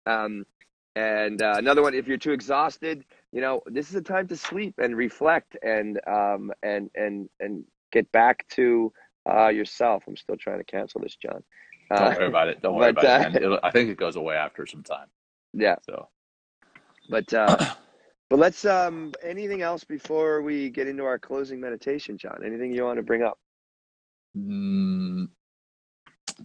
Um, 0.07 0.45
and 0.97 1.43
uh, 1.43 1.55
another 1.59 1.83
one, 1.83 1.93
if 1.93 2.07
you're 2.07 2.16
too 2.16 2.33
exhausted, 2.33 3.05
you 3.33 3.41
know, 3.41 3.62
this 3.66 3.89
is 3.91 3.97
a 3.97 4.03
time 4.03 4.28
to 4.28 4.37
sleep 4.37 4.74
and 4.78 4.97
reflect 4.97 5.57
and 5.62 6.01
um, 6.07 6.53
and 6.62 6.91
and 6.95 7.28
and 7.41 7.64
get 7.93 8.11
back 8.12 8.47
to 8.51 8.93
uh, 9.30 9.49
yourself. 9.49 10.05
I'm 10.07 10.16
still 10.16 10.37
trying 10.37 10.59
to 10.59 10.64
cancel 10.64 11.01
this, 11.01 11.16
Jon. 11.16 11.43
don't 11.97 12.12
Uh, 12.12 12.14
worry 12.16 12.26
about 12.28 12.49
it. 12.49 12.62
Don't 12.62 12.76
worry 12.76 12.93
but, 12.95 13.05
about 13.05 13.26
uh, 13.26 13.30
it. 13.39 13.43
It'll, 13.43 13.61
I 13.62 13.70
think 13.70 13.91
it 13.91 13.97
goes 13.99 14.16
away 14.16 14.37
after 14.37 14.66
some 14.66 14.83
time. 14.83 15.09
yeah, 15.55 15.76
So 15.83 16.09
but 17.09 17.33
uh, 17.35 17.57
but 18.30 18.39
let's 18.39 18.64
um, 18.64 19.12
anything 19.22 19.62
else 19.62 19.85
before 19.85 20.43
we 20.43 20.70
get 20.70 20.89
into 20.89 21.05
our 21.05 21.18
closing 21.18 21.61
meditation, 21.61 22.18
Jon? 22.18 22.43
Anything 22.45 22.72
you 22.72 22.85
want 22.85 22.99
to 22.99 23.03
bring 23.03 23.22
up? 23.22 23.39
Mm, 24.37 25.28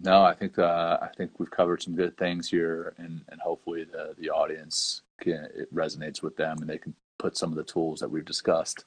no, 0.02 0.22
I 0.22 0.34
think 0.34 0.58
uh, 0.58 0.98
I 1.00 1.08
think 1.16 1.38
we've 1.38 1.50
covered 1.50 1.82
some 1.82 1.94
good 1.96 2.16
things 2.18 2.48
here, 2.50 2.94
and 2.98 3.22
and 3.28 3.40
hopefully 3.40 3.84
the 3.84 4.14
the 4.18 4.30
audience 4.30 5.02
it 5.26 5.72
resonates 5.74 6.22
with 6.22 6.36
them, 6.36 6.58
and 6.60 6.68
they 6.68 6.78
can 6.78 6.94
put 7.18 7.36
some 7.36 7.50
of 7.50 7.56
the 7.56 7.64
tools 7.64 8.00
that 8.00 8.10
we've 8.10 8.24
discussed 8.24 8.84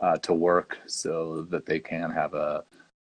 uh, 0.00 0.16
to 0.18 0.34
work, 0.34 0.78
so 0.86 1.42
that 1.50 1.66
they 1.66 1.80
can 1.80 2.10
have 2.10 2.34
a 2.34 2.64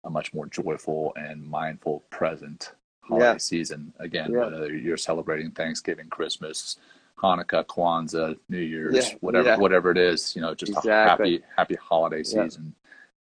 a 0.04 0.10
much 0.10 0.32
more 0.32 0.46
joyful 0.46 1.12
and 1.16 1.44
mindful 1.44 2.04
present 2.10 2.72
holiday 3.02 3.32
Yeah. 3.32 3.36
season. 3.38 3.92
Again, 3.98 4.30
Yeah. 4.30 4.44
whether 4.44 4.72
you're 4.74 4.96
celebrating 4.96 5.50
Thanksgiving, 5.50 6.08
Christmas, 6.08 6.78
Hanukkah, 7.18 7.64
Kwanzaa, 7.66 8.38
New 8.48 8.60
Year's, 8.60 8.94
Yeah, 8.94 9.18
whatever 9.20 9.56
whatever 9.60 9.90
it 9.90 9.98
is, 9.98 10.36
you 10.36 10.40
know, 10.40 10.54
just 10.54 10.72
a 10.72 10.76
Exactly. 10.78 11.38
happy 11.40 11.44
happy 11.56 11.74
holiday 11.74 12.22
season 12.22 12.74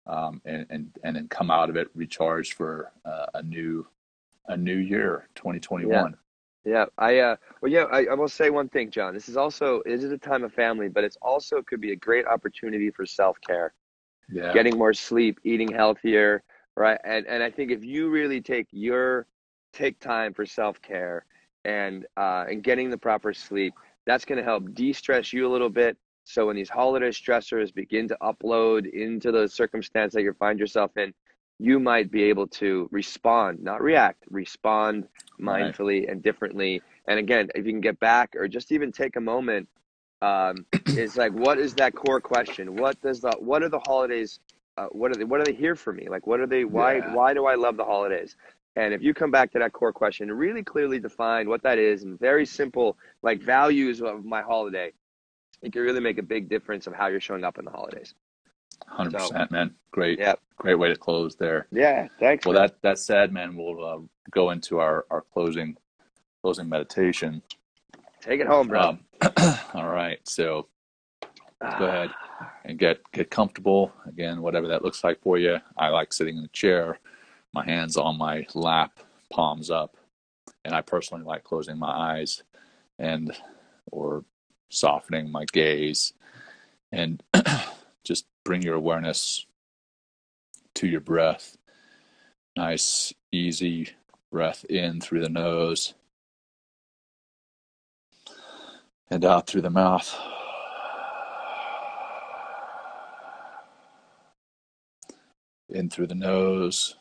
um, 0.05 0.41
and, 0.45 0.65
and 0.69 0.91
and 1.03 1.15
then 1.15 1.27
come 1.29 1.49
out 1.49 1.69
of 1.69 1.77
it 1.77 1.89
recharged 1.95 2.53
for 2.53 2.91
uh, 3.05 3.27
a 3.35 3.41
new 3.41 3.87
a 4.47 4.57
new 4.57 4.75
year 4.77 5.27
2021 5.35 6.15
Yeah, 6.65 6.85
I 6.97 7.19
uh, 7.19 7.35
well, 7.61 7.71
yeah, 7.71 7.83
I, 7.85 8.05
I 8.11 8.15
will 8.15 8.27
say 8.29 8.49
one 8.49 8.69
thing, 8.69 8.91
Jon. 8.91 9.13
This 9.13 9.29
is 9.29 9.37
also 9.37 9.81
it 9.85 9.93
is 10.03 10.11
a 10.11 10.17
time 10.17 10.43
of 10.43 10.53
family, 10.53 10.89
but 10.89 11.03
it's 11.03 11.17
also 11.21 11.61
could 11.63 11.81
be 11.81 11.91
a 11.93 11.95
great 11.97 12.25
opportunity 12.27 12.91
for 12.91 13.05
self 13.05 13.37
care. 13.41 13.73
yeah 14.29 14.53
getting 14.53 14.77
more 14.77 14.93
sleep, 14.93 15.39
eating 15.43 15.71
healthier, 15.71 16.43
right? 16.75 16.99
And 17.03 17.25
and 17.27 17.43
I 17.43 17.51
think 17.51 17.71
if 17.71 17.83
you 17.83 18.09
really 18.09 18.41
take 18.41 18.67
your 18.71 19.27
take 19.73 19.99
time 19.99 20.33
for 20.33 20.45
self 20.45 20.81
care 20.81 21.25
and 21.65 22.05
uh, 22.17 22.45
and 22.49 22.63
getting 22.63 22.89
the 22.89 22.97
proper 22.97 23.33
sleep, 23.33 23.75
that's 24.05 24.25
going 24.25 24.37
to 24.37 24.43
help 24.43 24.73
de-stress 24.73 25.33
you 25.33 25.47
a 25.47 25.51
little 25.51 25.69
bit. 25.69 25.97
So 26.23 26.47
when 26.47 26.55
these 26.55 26.69
holiday 26.69 27.09
stressors 27.09 27.73
begin 27.73 28.07
to 28.09 28.17
upload 28.21 28.91
into 28.91 29.31
the 29.31 29.47
circumstance 29.47 30.13
that 30.13 30.23
you 30.23 30.33
find 30.33 30.59
yourself 30.59 30.91
in, 30.97 31.13
you 31.59 31.79
might 31.79 32.11
be 32.11 32.23
able 32.23 32.47
to 32.47 32.89
respond, 32.91 33.61
not 33.63 33.81
react, 33.81 34.23
respond 34.29 35.07
Right. 35.39 35.75
mindfully 35.75 36.09
and 36.09 36.23
differently. 36.23 36.81
And 37.07 37.19
again, 37.19 37.49
if 37.55 37.65
you 37.65 37.73
can 37.73 37.81
get 37.81 37.99
back 37.99 38.35
or 38.37 38.47
just 38.47 38.71
even 38.71 38.91
take 38.91 39.15
a 39.17 39.21
moment, 39.21 39.67
um, 40.21 40.65
it's 40.73 41.17
like, 41.17 41.33
what 41.33 41.59
is 41.59 41.73
that 41.75 41.95
core 41.95 42.21
question? 42.21 42.75
What 42.77 43.01
does 43.01 43.21
the 43.21 43.31
what 43.39 43.63
are 43.63 43.69
the 43.69 43.79
holidays? 43.79 44.39
Uh, 44.77 44.87
what 44.87 45.11
are 45.11 45.15
they? 45.15 45.25
What 45.25 45.41
are 45.41 45.45
they 45.45 45.53
here 45.53 45.75
for 45.75 45.93
me? 45.93 46.07
Like, 46.09 46.27
what 46.27 46.39
are 46.39 46.47
they? 46.47 46.65
Why? 46.65 46.97
Yeah. 46.97 47.13
Why 47.13 47.33
do 47.33 47.45
I 47.45 47.55
love 47.55 47.77
the 47.77 47.85
holidays? 47.85 48.35
And 48.77 48.93
if 48.93 49.01
you 49.01 49.13
come 49.13 49.31
back 49.31 49.51
to 49.53 49.59
that 49.59 49.73
core 49.73 49.93
question, 49.93 50.29
and 50.29 50.39
really 50.39 50.63
clearly 50.63 50.99
define 50.99 51.49
what 51.49 51.63
that 51.63 51.79
is, 51.79 52.03
and 52.03 52.19
very 52.19 52.45
simple, 52.45 52.97
like 53.23 53.41
values 53.41 54.01
of 54.01 54.25
my 54.25 54.41
holiday, 54.41 54.91
it 55.61 55.73
can 55.73 55.81
really 55.81 56.01
make 56.01 56.17
a 56.17 56.23
big 56.23 56.49
difference 56.49 56.87
of 56.87 56.93
how 56.93 57.07
you're 57.07 57.21
showing 57.21 57.43
up 57.45 57.57
in 57.57 57.65
the 57.65 57.71
holidays. 57.71 58.13
100% 58.91 59.51
man 59.51 59.73
great 59.91 60.19
Yeah. 60.19 60.35
great 60.57 60.75
way 60.75 60.89
to 60.89 60.95
close 60.95 61.35
there 61.35 61.67
Yeah. 61.71 62.07
Thanks. 62.19 62.45
well 62.45 62.53
man. 62.55 62.67
that 62.67 62.81
that 62.81 62.99
said 62.99 63.31
man 63.31 63.55
we'll 63.55 63.83
uh, 63.85 63.99
go 64.31 64.51
into 64.51 64.79
our 64.79 65.05
our 65.09 65.21
closing 65.21 65.77
closing 66.41 66.69
meditation 66.69 67.41
Take 68.21 68.39
it 68.41 68.47
home, 68.47 68.67
bro. 68.67 68.81
Um, 68.81 68.99
all 69.75 69.87
right. 69.89 70.17
So 70.27 70.67
go 71.61 71.85
ahead 71.85 72.09
and 72.63 72.79
get 72.79 72.99
get 73.11 73.29
comfortable. 73.29 73.93
Again, 74.07 74.41
whatever 74.41 74.67
that 74.69 74.83
looks 74.83 75.03
like 75.03 75.21
for 75.21 75.37
you. 75.37 75.59
I 75.77 75.89
like 75.89 76.11
sitting 76.11 76.35
in 76.37 76.43
a 76.43 76.47
chair, 76.47 76.97
my 77.53 77.63
hands 77.63 77.97
on 77.97 78.17
my 78.17 78.47
lap, 78.55 78.99
palms 79.31 79.69
up, 79.69 79.95
and 80.63 80.73
I 80.73 80.81
personally 80.81 81.23
like 81.23 81.43
closing 81.43 81.77
my 81.77 81.91
eyes 81.91 82.41
and 82.97 83.31
or 83.91 84.25
softening 84.69 85.31
my 85.31 85.45
gaze 85.53 86.13
and 86.91 87.21
bring 88.45 88.61
your 88.61 88.75
awareness 88.75 89.45
to 90.75 90.87
your 90.87 91.01
breath. 91.01 91.57
Nice, 92.55 93.11
easy 93.31 93.89
breath 94.31 94.63
in 94.65 95.01
through 95.01 95.21
the 95.21 95.29
nose 95.29 95.95
and 99.09 99.25
out 99.25 99.47
through 99.47 99.61
the 99.61 99.69
mouth. 99.69 100.15
In 105.69 105.89
through 105.89 106.07
the 106.07 106.15
nose 106.15 106.95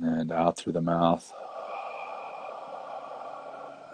and 0.00 0.32
out 0.32 0.56
through 0.56 0.72
the 0.72 0.80
mouth. 0.80 1.32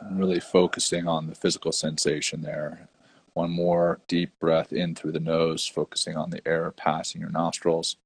And 0.01 0.19
really 0.19 0.41
focusing 0.41 1.07
on 1.07 1.27
the 1.27 1.35
physical 1.35 1.73
sensation 1.73 2.43
there. 2.43 2.90
One 3.35 3.51
more 3.51 4.01
deep 4.09 4.39
breath 4.41 4.73
in 4.73 4.95
through 4.95 5.13
the 5.13 5.21
nose, 5.21 5.67
focusing 5.67 6.17
on 6.17 6.31
the 6.31 6.47
air 6.47 6.71
passing 6.71 7.21
your 7.21 7.31
nostrils. 7.31 7.97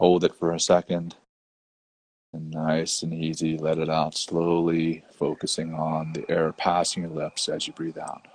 Hold 0.00 0.24
it 0.24 0.34
for 0.34 0.52
a 0.52 0.60
second. 0.60 1.16
And 2.32 2.50
nice 2.50 3.02
and 3.02 3.12
easy, 3.12 3.56
let 3.56 3.78
it 3.78 3.88
out 3.88 4.16
slowly, 4.16 5.04
focusing 5.12 5.74
on 5.74 6.12
the 6.12 6.30
air 6.30 6.52
passing 6.52 7.02
your 7.02 7.12
lips 7.12 7.48
as 7.48 7.66
you 7.66 7.72
breathe 7.72 7.98
out. 7.98 8.28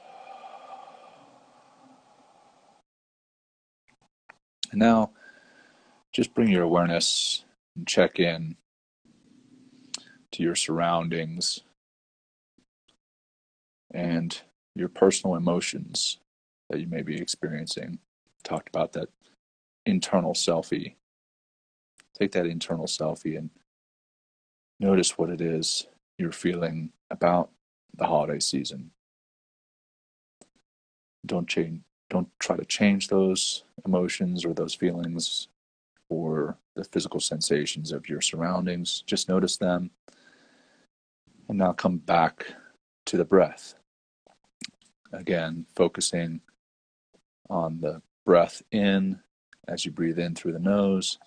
And 4.72 4.80
now, 4.80 5.12
just 6.12 6.34
bring 6.34 6.50
your 6.50 6.64
awareness 6.64 7.46
and 7.76 7.88
check 7.88 8.20
in 8.20 8.56
to 10.32 10.44
your 10.44 10.56
surroundings 10.56 11.62
and 13.94 14.42
your 14.76 14.90
personal 14.90 15.36
emotions 15.36 16.20
that 16.70 16.80
you 16.80 16.88
may 16.88 17.02
be 17.02 17.18
experiencing. 17.18 18.00
Talked 18.44 18.70
about 18.70 18.94
that 18.94 19.10
internal 19.86 20.34
selfie. 20.34 20.96
Take 22.18 22.32
that 22.34 22.46
internal 22.46 22.86
selfie 22.86 23.38
and 23.38 23.50
notice 24.80 25.18
what 25.18 25.30
it 25.30 25.42
is 25.42 25.88
you're 26.18 26.32
feeling 26.32 26.92
about 27.10 27.50
the 27.96 28.06
holiday 28.06 28.40
season. 28.40 28.92
Don't 31.26 31.48
change 31.48 31.82
don't 32.10 32.28
try 32.40 32.56
to 32.56 32.66
change 32.66 33.08
those 33.08 33.64
emotions 33.86 34.46
or 34.46 34.54
those 34.54 34.76
feelings 34.76 35.48
or 36.10 36.58
the 36.76 36.84
physical 36.84 37.20
sensations 37.20 37.92
of 37.92 38.08
your 38.08 38.22
surroundings. 38.22 39.04
Just 39.08 39.28
notice 39.28 39.58
them. 39.58 39.90
And 41.50 41.58
now 41.58 41.74
come 41.74 41.98
back 41.98 42.46
to 43.08 43.18
the 43.18 43.26
breath. 43.26 43.74
Again, 45.14 45.68
focusing 45.76 46.42
on 47.50 47.80
the 47.82 48.02
breath 48.26 48.64
in 48.72 49.20
as 49.68 49.86
you 49.86 49.92
breathe 49.92 50.18
in 50.18 50.34
through 50.34 50.54
the 50.54 50.60
nose 50.60 51.20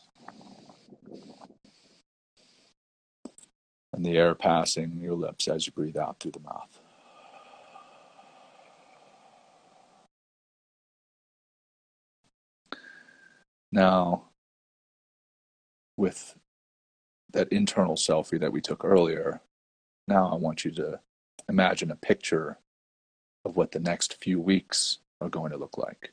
and 3.93 4.05
the 4.05 4.17
air 4.17 4.35
passing 4.35 4.99
your 5.01 5.15
lips 5.15 5.47
as 5.47 5.67
you 5.67 5.73
breathe 5.73 5.97
out 5.97 6.19
through 6.19 6.33
the 6.33 6.41
mouth. 6.41 6.81
Now, 13.71 14.31
with 15.97 16.37
that 17.33 17.49
internal 17.53 17.95
selfie 17.95 18.41
that 18.41 18.53
we 18.53 18.61
took 18.61 18.85
earlier, 18.85 19.41
now 20.09 20.33
I 20.33 20.37
want 20.37 20.65
you 20.65 20.71
to 20.73 21.01
imagine 21.49 21.91
a 21.91 21.97
picture 21.97 22.59
of 23.47 23.57
what 23.57 23.71
the 23.71 23.79
next 23.79 24.17
few 24.23 24.41
weeks 24.41 24.99
are 25.21 25.29
going 25.29 25.53
to 25.53 25.57
look 25.57 25.79
like. 25.79 26.13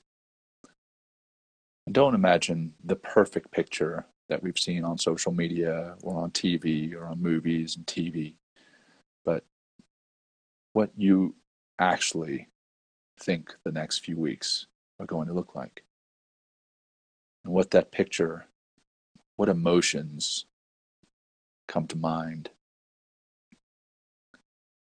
And 1.86 1.94
don't 1.94 2.14
imagine 2.14 2.76
the 2.84 2.96
perfect 2.96 3.52
picture 3.52 4.06
that 4.30 4.42
we've 4.44 4.58
seen 4.58 4.86
on 4.86 4.98
social 5.00 5.34
media 5.34 5.96
or 6.04 6.22
on 6.22 6.30
TV 6.32 6.94
or 6.94 7.08
on 7.08 7.22
movies 7.22 7.76
and 7.76 7.86
TV, 7.88 8.36
but 9.26 9.44
what 10.74 10.92
you 10.96 11.36
actually 11.80 12.48
think 13.20 13.54
the 13.66 13.72
next 13.72 14.06
few 14.06 14.16
weeks 14.16 14.68
are 15.00 15.06
going 15.08 15.28
to 15.28 15.34
look 15.34 15.56
like. 15.56 15.84
And 17.44 17.54
what 17.54 17.72
that 17.72 17.92
picture, 17.92 18.46
what 19.38 19.50
emotions 19.50 20.46
come 21.68 21.88
to 21.88 21.98
mind. 21.98 22.52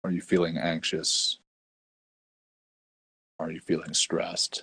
Are 0.04 0.10
you 0.10 0.20
feeling 0.20 0.58
anxious? 0.58 1.38
Are 3.42 3.50
you 3.50 3.58
feeling 3.58 3.92
stressed? 3.92 4.62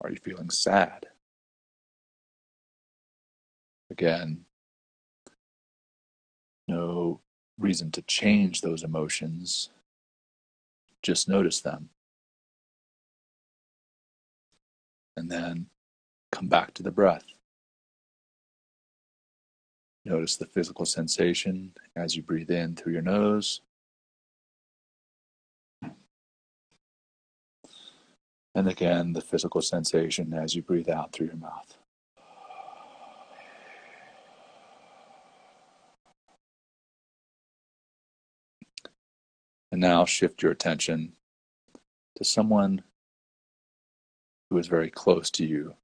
Are 0.00 0.10
you 0.10 0.16
feeling 0.16 0.50
sad? 0.50 1.06
Again, 3.92 4.40
no 6.66 7.20
reason 7.60 7.92
to 7.92 8.02
change 8.02 8.60
those 8.60 8.82
emotions. 8.82 9.70
Just 11.00 11.28
notice 11.28 11.60
them. 11.60 11.90
And 15.16 15.30
then 15.30 15.66
come 16.32 16.48
back 16.48 16.74
to 16.74 16.82
the 16.82 16.90
breath. 16.90 17.26
Notice 20.04 20.34
the 20.34 20.46
physical 20.46 20.86
sensation 20.86 21.74
as 21.94 22.16
you 22.16 22.22
breathe 22.24 22.50
in 22.50 22.74
through 22.74 22.94
your 22.94 23.02
nose. 23.02 23.60
And 28.54 28.68
again, 28.68 29.14
the 29.14 29.22
physical 29.22 29.62
sensation 29.62 30.34
as 30.34 30.54
you 30.54 30.62
breathe 30.62 30.90
out 30.90 31.12
through 31.12 31.28
your 31.28 31.36
mouth. 31.36 31.78
And 39.70 39.80
now 39.80 40.04
shift 40.04 40.42
your 40.42 40.52
attention 40.52 41.14
to 42.16 42.24
someone 42.24 42.82
who 44.50 44.58
is 44.58 44.66
very 44.66 44.90
close 44.90 45.30
to 45.30 45.46
you, 45.46 45.76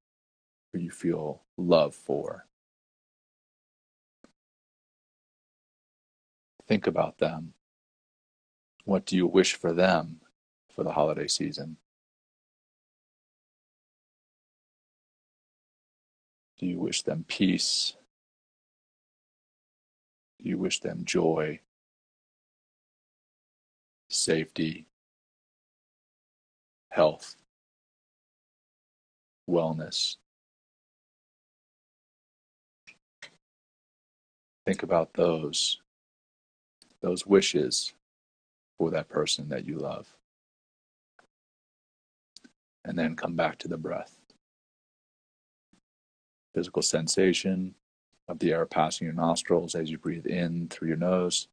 who 0.73 0.79
you 0.79 0.91
feel 0.91 1.45
love 1.57 1.95
for. 1.95 2.45
Think 6.67 6.87
about 6.87 7.17
them. 7.17 7.55
What 8.85 9.07
do 9.07 9.17
you 9.17 9.27
wish 9.27 9.55
for 9.55 9.73
them 9.73 10.21
for 10.75 10.85
the 10.85 10.93
holiday 10.93 11.27
season? 11.27 11.79
Do 16.59 16.67
you 16.67 16.79
wish 16.79 17.03
them 17.03 17.25
peace? 17.29 17.95
Do 20.43 20.49
you 20.49 20.59
wish 20.59 20.81
them 20.81 21.05
joy? 21.05 21.61
safety, 24.09 24.87
health, 26.89 27.37
wellness. 29.49 30.17
Think 34.67 34.83
about 34.83 35.15
those, 35.15 35.81
those 37.01 37.27
wishes 37.27 37.93
for 38.77 38.91
that 38.91 39.09
person 39.09 39.49
that 39.49 39.65
you 39.67 39.79
love. 39.79 40.15
And 42.85 42.99
then 42.99 43.17
come 43.17 43.35
back 43.35 43.59
to 43.59 43.69
the 43.69 43.77
breath. 43.77 44.18
Physical 46.55 46.83
sensation 46.83 47.75
of 48.29 48.39
the 48.39 48.53
air 48.53 48.67
passing 48.67 49.07
your 49.07 49.15
nostrils 49.15 49.75
as 49.75 49.91
you 49.91 49.99
breathe 49.99 50.27
in 50.27 50.69
through 50.69 50.89
your 50.89 50.97
nose 50.97 51.49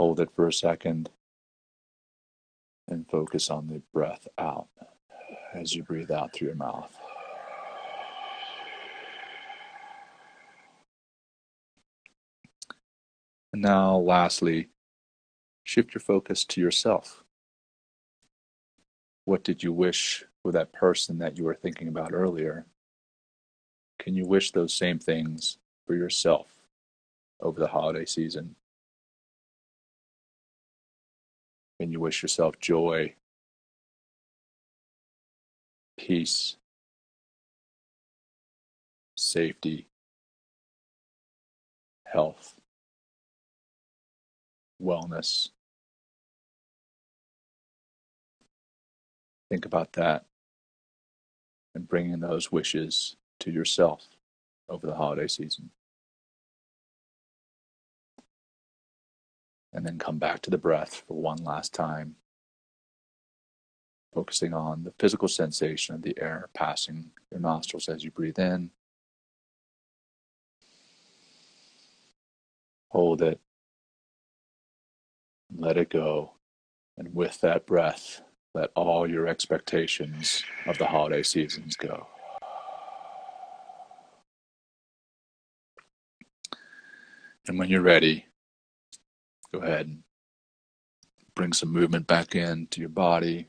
Hold 0.00 0.18
it 0.18 0.30
for 0.34 0.48
a 0.48 0.52
second 0.52 1.10
and 2.88 3.06
focus 3.06 3.50
on 3.50 3.66
the 3.66 3.82
breath 3.92 4.26
out 4.38 4.68
as 5.54 5.74
you 5.74 5.82
breathe 5.82 6.10
out 6.10 6.32
through 6.32 6.48
your 6.48 6.56
mouth. 6.56 6.96
And 13.52 13.60
now, 13.60 13.98
lastly, 13.98 14.70
shift 15.64 15.92
your 15.92 16.00
focus 16.00 16.46
to 16.46 16.62
yourself. 16.62 17.22
What 19.26 19.44
did 19.44 19.62
you 19.62 19.74
wish 19.74 20.24
for 20.42 20.52
that 20.52 20.72
person 20.72 21.18
that 21.18 21.36
you 21.36 21.44
were 21.44 21.54
thinking 21.54 21.88
about 21.88 22.12
earlier, 22.12 22.66
can 23.98 24.14
you 24.14 24.24
wish 24.24 24.52
those 24.52 24.72
same 24.72 24.98
things 24.98 25.58
for 25.86 25.94
yourself 25.94 26.48
over 27.40 27.60
the 27.60 27.68
holiday 27.68 28.06
season? 28.06 28.56
Can 31.78 31.90
you 31.90 32.00
wish 32.00 32.22
yourself 32.22 32.58
joy, 32.58 33.14
peace, 35.98 36.56
safety, 39.16 39.86
health, 42.04 42.54
wellness? 44.82 45.48
Think 49.50 49.66
about 49.66 49.92
that 49.94 50.26
and 51.74 51.88
bringing 51.88 52.20
those 52.20 52.50
wishes 52.50 53.16
to 53.40 53.50
yourself 53.50 54.08
over 54.68 54.86
the 54.86 54.94
holiday 54.94 55.26
season. 55.26 55.70
And 59.72 59.86
then 59.86 59.98
come 59.98 60.18
back 60.18 60.42
to 60.42 60.50
the 60.50 60.58
breath 60.58 61.04
for 61.06 61.20
one 61.20 61.44
last 61.44 61.72
time, 61.72 62.16
focusing 64.12 64.52
on 64.52 64.82
the 64.82 64.92
physical 64.98 65.28
sensation 65.28 65.94
of 65.94 66.02
the 66.02 66.16
air 66.20 66.48
passing 66.54 67.10
your 67.30 67.40
nostrils 67.40 67.88
as 67.88 68.02
you 68.02 68.10
breathe 68.10 68.38
in. 68.38 68.70
Hold 72.88 73.22
it, 73.22 73.38
let 75.56 75.76
it 75.76 75.90
go, 75.90 76.32
and 76.98 77.14
with 77.14 77.40
that 77.40 77.64
breath, 77.64 78.20
let 78.54 78.70
all 78.74 79.08
your 79.08 79.28
expectations 79.28 80.42
of 80.66 80.76
the 80.78 80.86
holiday 80.86 81.22
seasons 81.22 81.76
go. 81.76 82.06
And 87.46 87.58
when 87.58 87.68
you're 87.68 87.80
ready, 87.80 88.26
go 89.52 89.60
ahead 89.60 89.86
and 89.86 90.02
bring 91.34 91.52
some 91.52 91.72
movement 91.72 92.06
back 92.06 92.34
into 92.34 92.80
your 92.80 92.90
body. 92.90 93.48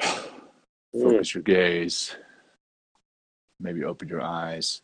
Focus 0.92 1.34
your 1.34 1.42
gaze. 1.42 2.16
Maybe 3.60 3.84
open 3.84 4.08
your 4.08 4.22
eyes. 4.22 4.82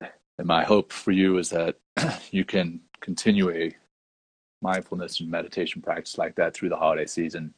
And 0.00 0.46
my 0.46 0.64
hope 0.64 0.92
for 0.92 1.12
you 1.12 1.38
is 1.38 1.50
that 1.50 1.76
you 2.30 2.44
can 2.44 2.80
continue 3.00 3.50
a 3.50 3.74
mindfulness 4.60 5.20
and 5.20 5.30
meditation 5.30 5.80
practice 5.80 6.18
like 6.18 6.34
that 6.36 6.54
through 6.54 6.68
the 6.68 6.76
holiday 6.76 7.06
season 7.06 7.54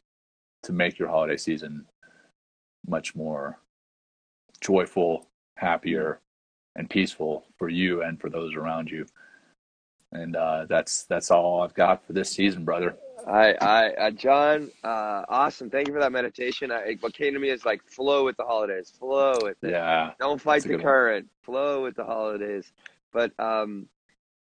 to 0.63 0.73
make 0.73 0.99
your 0.99 1.07
holiday 1.07 1.37
season 1.37 1.85
much 2.87 3.15
more 3.15 3.59
joyful, 4.59 5.27
happier, 5.55 6.19
and 6.75 6.89
peaceful 6.89 7.45
for 7.57 7.69
you 7.69 8.03
and 8.03 8.19
for 8.19 8.29
those 8.29 8.55
around 8.55 8.89
you. 8.89 9.05
And 10.11 10.35
uh, 10.35 10.65
that's 10.67 11.03
that's 11.03 11.31
all 11.31 11.61
I've 11.61 11.73
got 11.73 12.05
for 12.05 12.13
this 12.13 12.29
season, 12.29 12.65
brother. 12.65 12.95
I, 13.27 13.53
I, 13.61 13.89
uh, 13.93 14.11
Jon, 14.11 14.71
uh, 14.83 15.23
awesome. 15.29 15.69
Thank 15.69 15.87
you 15.87 15.93
for 15.93 15.99
that 15.99 16.11
meditation. 16.11 16.71
I, 16.71 16.97
what 16.99 17.13
came 17.13 17.33
to 17.33 17.39
me 17.39 17.49
is 17.49 17.65
like 17.65 17.83
flow 17.83 18.25
with 18.25 18.35
the 18.35 18.43
holidays, 18.43 18.91
flow 18.97 19.33
with 19.41 19.63
it. 19.63 19.71
Yeah. 19.71 20.11
Don't 20.19 20.41
fight 20.41 20.63
the 20.63 20.77
current, 20.77 21.25
one. 21.25 21.55
flow 21.55 21.83
with 21.83 21.95
the 21.95 22.03
holidays. 22.03 22.73
But 23.13 23.31
um, 23.39 23.87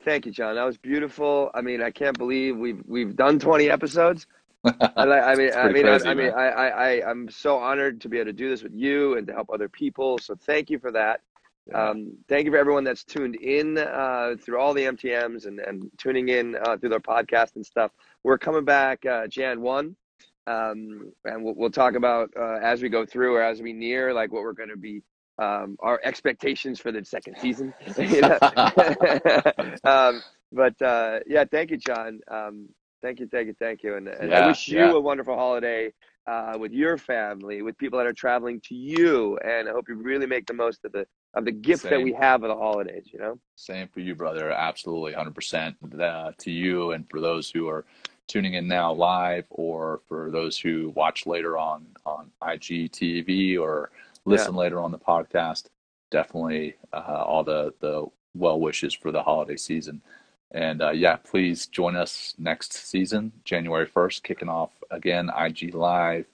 thank 0.04 0.26
you, 0.26 0.32
Jon. 0.32 0.56
That 0.56 0.66
was 0.66 0.78
beautiful. 0.78 1.52
I 1.54 1.62
mean, 1.62 1.82
I 1.82 1.92
can't 1.92 2.18
believe 2.18 2.58
we've 2.58 2.82
we've 2.88 3.16
done 3.16 3.40
20 3.40 3.70
episodes. 3.70 4.28
I, 4.64 4.72
I 4.98 5.36
mean, 5.36 5.52
I 5.54 5.72
mean, 5.72 5.84
crazy, 5.84 6.08
I, 6.08 6.12
I 6.12 6.14
mean, 6.14 6.32
I, 6.32 6.48
I, 6.48 7.10
I'm 7.10 7.30
so 7.30 7.58
honored 7.58 8.02
to 8.02 8.10
be 8.10 8.18
able 8.18 8.26
to 8.26 8.34
do 8.34 8.50
this 8.50 8.64
with 8.64 8.74
you 8.74 9.18
and 9.18 9.26
to 9.28 9.34
help 9.34 9.50
other 9.54 9.70
people. 9.70 10.18
So 10.18 10.36
thank 10.36 10.70
you 10.70 10.80
for 10.80 10.92
that. 10.92 11.22
Um, 11.74 12.14
thank 12.28 12.46
you 12.46 12.52
for 12.52 12.58
everyone 12.58 12.84
that's 12.84 13.04
tuned 13.04 13.36
in 13.36 13.78
uh, 13.78 14.36
through 14.42 14.60
all 14.60 14.74
the 14.74 14.84
MTMs 14.84 15.46
and, 15.46 15.60
and 15.60 15.90
tuning 15.98 16.30
in 16.30 16.56
uh, 16.56 16.78
through 16.78 16.90
their 16.90 17.00
podcast 17.00 17.56
and 17.56 17.66
stuff. 17.66 17.92
We're 18.24 18.38
coming 18.38 18.66
back 18.66 19.06
uh, 19.06 19.28
Jan 19.28 19.62
1, 19.62 19.96
um, 20.48 21.12
and 21.26 21.44
we'll, 21.44 21.54
we'll, 21.56 21.70
talk 21.70 21.96
about 21.96 22.32
uh, 22.36 22.58
as 22.62 22.82
we 22.82 22.90
go 22.90 23.06
through 23.06 23.36
or 23.36 23.44
as 23.44 23.62
we 23.62 23.74
near, 23.74 24.14
like 24.14 24.32
what 24.32 24.42
we're 24.42 24.54
going 24.54 24.70
to 24.70 24.78
be, 24.78 25.02
um, 25.40 25.78
our 25.80 26.00
expectations 26.04 26.80
for 26.80 26.92
the 26.92 27.04
second 27.04 27.38
season. 27.40 27.74
um, 29.84 30.22
but 30.52 30.82
uh, 30.82 31.20
yeah, 31.28 31.46
thank 31.50 31.72
you, 31.72 31.78
Jon. 31.78 32.20
Um, 32.30 32.70
thank 33.02 33.20
you, 33.20 33.28
thank 33.28 33.48
you, 33.48 33.56
thank 33.60 33.84
you. 33.84 33.96
And, 33.96 34.08
and 34.08 34.32
yeah, 34.32 34.44
I 34.44 34.48
wish 34.48 34.68
you 34.68 34.80
yeah. 34.80 34.92
a 34.92 35.00
wonderful 35.00 35.36
holiday 35.36 35.94
uh, 36.28 36.58
with 36.60 36.72
your 36.72 36.98
family, 36.98 37.62
with 37.62 37.78
people 37.78 37.98
that 38.00 38.06
are 38.06 38.14
traveling 38.14 38.62
to 38.66 38.76
you. 38.76 39.38
And 39.44 39.68
I 39.68 39.72
hope 39.72 39.88
you 39.88 39.96
really 39.96 40.28
make 40.28 40.46
the 40.46 40.54
most 40.54 40.84
of 40.86 40.92
the 40.92 41.06
of 41.36 41.46
the 41.46 41.52
gift 41.52 41.84
Same. 41.84 41.92
that 41.92 42.02
we 42.02 42.12
have 42.14 42.44
of 42.44 42.50
the 42.50 42.56
holidays, 42.56 43.04
you 43.14 43.20
know? 43.20 43.40
Same 43.56 43.88
for 43.88 44.00
you, 44.00 44.16
brother. 44.16 44.52
Absolutely, 44.52 45.14
100% 45.14 46.02
uh, 46.02 46.32
to 46.40 46.52
you 46.52 46.92
and 46.92 47.08
for 47.08 47.22
those 47.22 47.52
who 47.52 47.68
are 47.68 47.86
tuning 48.28 48.56
in 48.56 48.68
now 48.68 48.92
live 48.92 49.46
or 49.50 50.02
for 50.08 50.32
those 50.32 50.58
who 50.58 50.92
watch 50.96 51.28
later 51.28 51.58
on 51.58 51.86
on 52.06 52.32
IGTV 52.42 53.60
or 53.60 53.92
listen 54.30 54.54
yeah. 54.54 54.60
later 54.60 54.80
on 54.80 54.92
the 54.92 55.00
podcast. 55.00 55.66
Definitely 56.12 56.76
uh, 56.94 57.24
all 57.26 57.44
the, 57.44 57.74
the 57.80 58.06
well 58.36 58.60
wishes 58.60 58.94
for 58.94 59.12
the 59.12 59.24
holiday 59.24 59.58
season. 59.58 60.02
And 60.52 60.82
uh, 60.82 60.92
yeah, 60.92 61.18
please 61.18 61.68
join 61.68 61.96
us 61.96 62.34
next 62.40 62.74
season, 62.74 63.32
January 63.44 63.86
1st, 63.86 64.24
kicking 64.24 64.50
off 64.50 64.72
again 64.90 65.30
IG 65.38 65.76
Live 65.76 66.26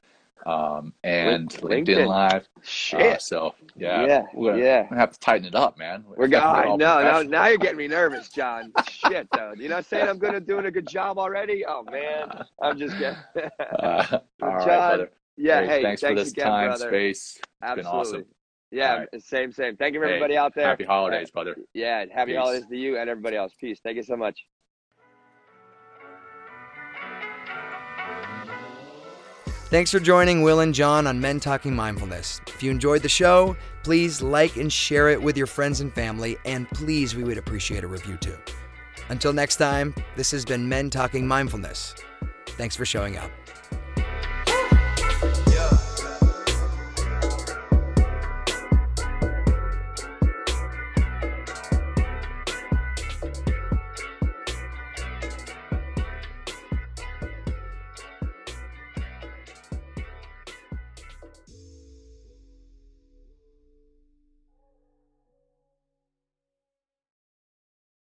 um, 0.46 0.94
and 1.04 1.50
LinkedIn, 1.50 1.88
LinkedIn 1.88 2.08
Live. 2.08 2.48
Shit. 2.64 3.02
Uh, 3.02 3.18
so 3.18 3.56
yeah, 3.76 4.06
yeah, 4.06 4.22
we're 4.34 4.52
gonna, 4.52 4.64
yeah. 4.64 4.82
We're 4.84 4.90
gonna 4.90 5.02
have 5.02 5.12
to 5.12 5.20
tighten 5.20 5.48
it 5.48 5.56
up, 5.56 5.78
man. 5.78 6.06
We're 6.08 6.28
going. 6.28 6.78
No, 6.78 7.02
no. 7.02 7.24
Now 7.24 7.48
you're 7.48 7.58
getting 7.58 7.78
me 7.78 7.88
nervous, 7.88 8.30
Jon. 8.30 8.72
Shit, 8.90 9.28
though. 9.34 9.54
You're 9.58 9.70
not 9.70 9.86
saying 9.86 10.08
I'm 10.08 10.20
gonna 10.20 10.40
doing 10.40 10.66
a 10.66 10.72
good 10.72 10.88
job 10.88 11.18
already. 11.18 11.66
Oh 11.66 11.84
man, 11.84 12.46
I'm 12.62 12.78
just 12.78 12.98
getting. 13.00 13.20
uh, 13.80 14.20
Jon. 14.40 15.00
Right, 15.00 15.10
yeah. 15.38 15.66
Hey, 15.66 15.82
thanks, 15.82 16.02
thanks, 16.02 16.20
for 16.20 16.24
this 16.24 16.32
again, 16.32 16.46
time, 16.46 16.68
brother. 16.70 16.88
space. 16.90 17.38
It's 17.38 17.48
Absolutely. 17.62 17.84
been 17.84 18.00
awesome. 18.00 18.26
Yeah, 18.72 18.98
right. 18.98 19.22
same, 19.22 19.52
same. 19.52 19.78
Thank 19.78 19.94
you 19.94 20.00
for 20.00 20.06
everybody 20.06 20.34
hey, 20.34 20.40
out 20.40 20.54
there. 20.54 20.68
Happy 20.68 20.84
holidays, 20.84 21.30
uh, 21.30 21.34
brother. 21.34 21.56
Yeah, 21.74 22.06
happy 22.14 22.32
Peace. 22.32 22.40
holidays 22.40 22.66
to 22.70 22.78
you 22.78 22.98
and 22.98 23.10
everybody 23.10 23.38
else. 23.38 23.54
Peace. 23.60 23.80
Thank 23.84 23.98
you 23.98 24.04
so 24.04 24.18
much. 24.18 24.38
Thanks 29.70 29.92
for 29.92 30.00
joining 30.00 30.42
Will 30.42 30.60
and 30.60 30.74
Jon 30.74 31.08
on 31.08 31.20
Men 31.20 31.40
Talking 31.40 31.76
Mindfulness. 31.76 32.40
If 32.48 32.62
you 32.62 32.70
enjoyed 32.70 33.02
the 33.02 33.10
show, 33.10 33.58
please 33.84 34.22
like 34.22 34.58
and 34.58 34.72
share 34.72 35.10
it 35.10 35.22
with 35.22 35.36
your 35.36 35.48
friends 35.48 35.82
and 35.82 35.94
family, 35.94 36.38
and 36.46 36.70
please, 36.70 37.16
we 37.16 37.24
would 37.24 37.38
appreciate 37.38 37.84
a 37.84 37.88
review 37.88 38.16
too. 38.18 38.38
Until 39.10 39.34
next 39.34 39.58
time, 39.58 39.94
this 40.16 40.32
has 40.32 40.46
been 40.46 40.70
Men 40.70 40.90
Talking 40.90 41.28
Mindfulness. 41.28 41.96
Thanks 42.50 42.76
for 42.76 42.86
showing 42.86 43.18
up. 43.18 43.32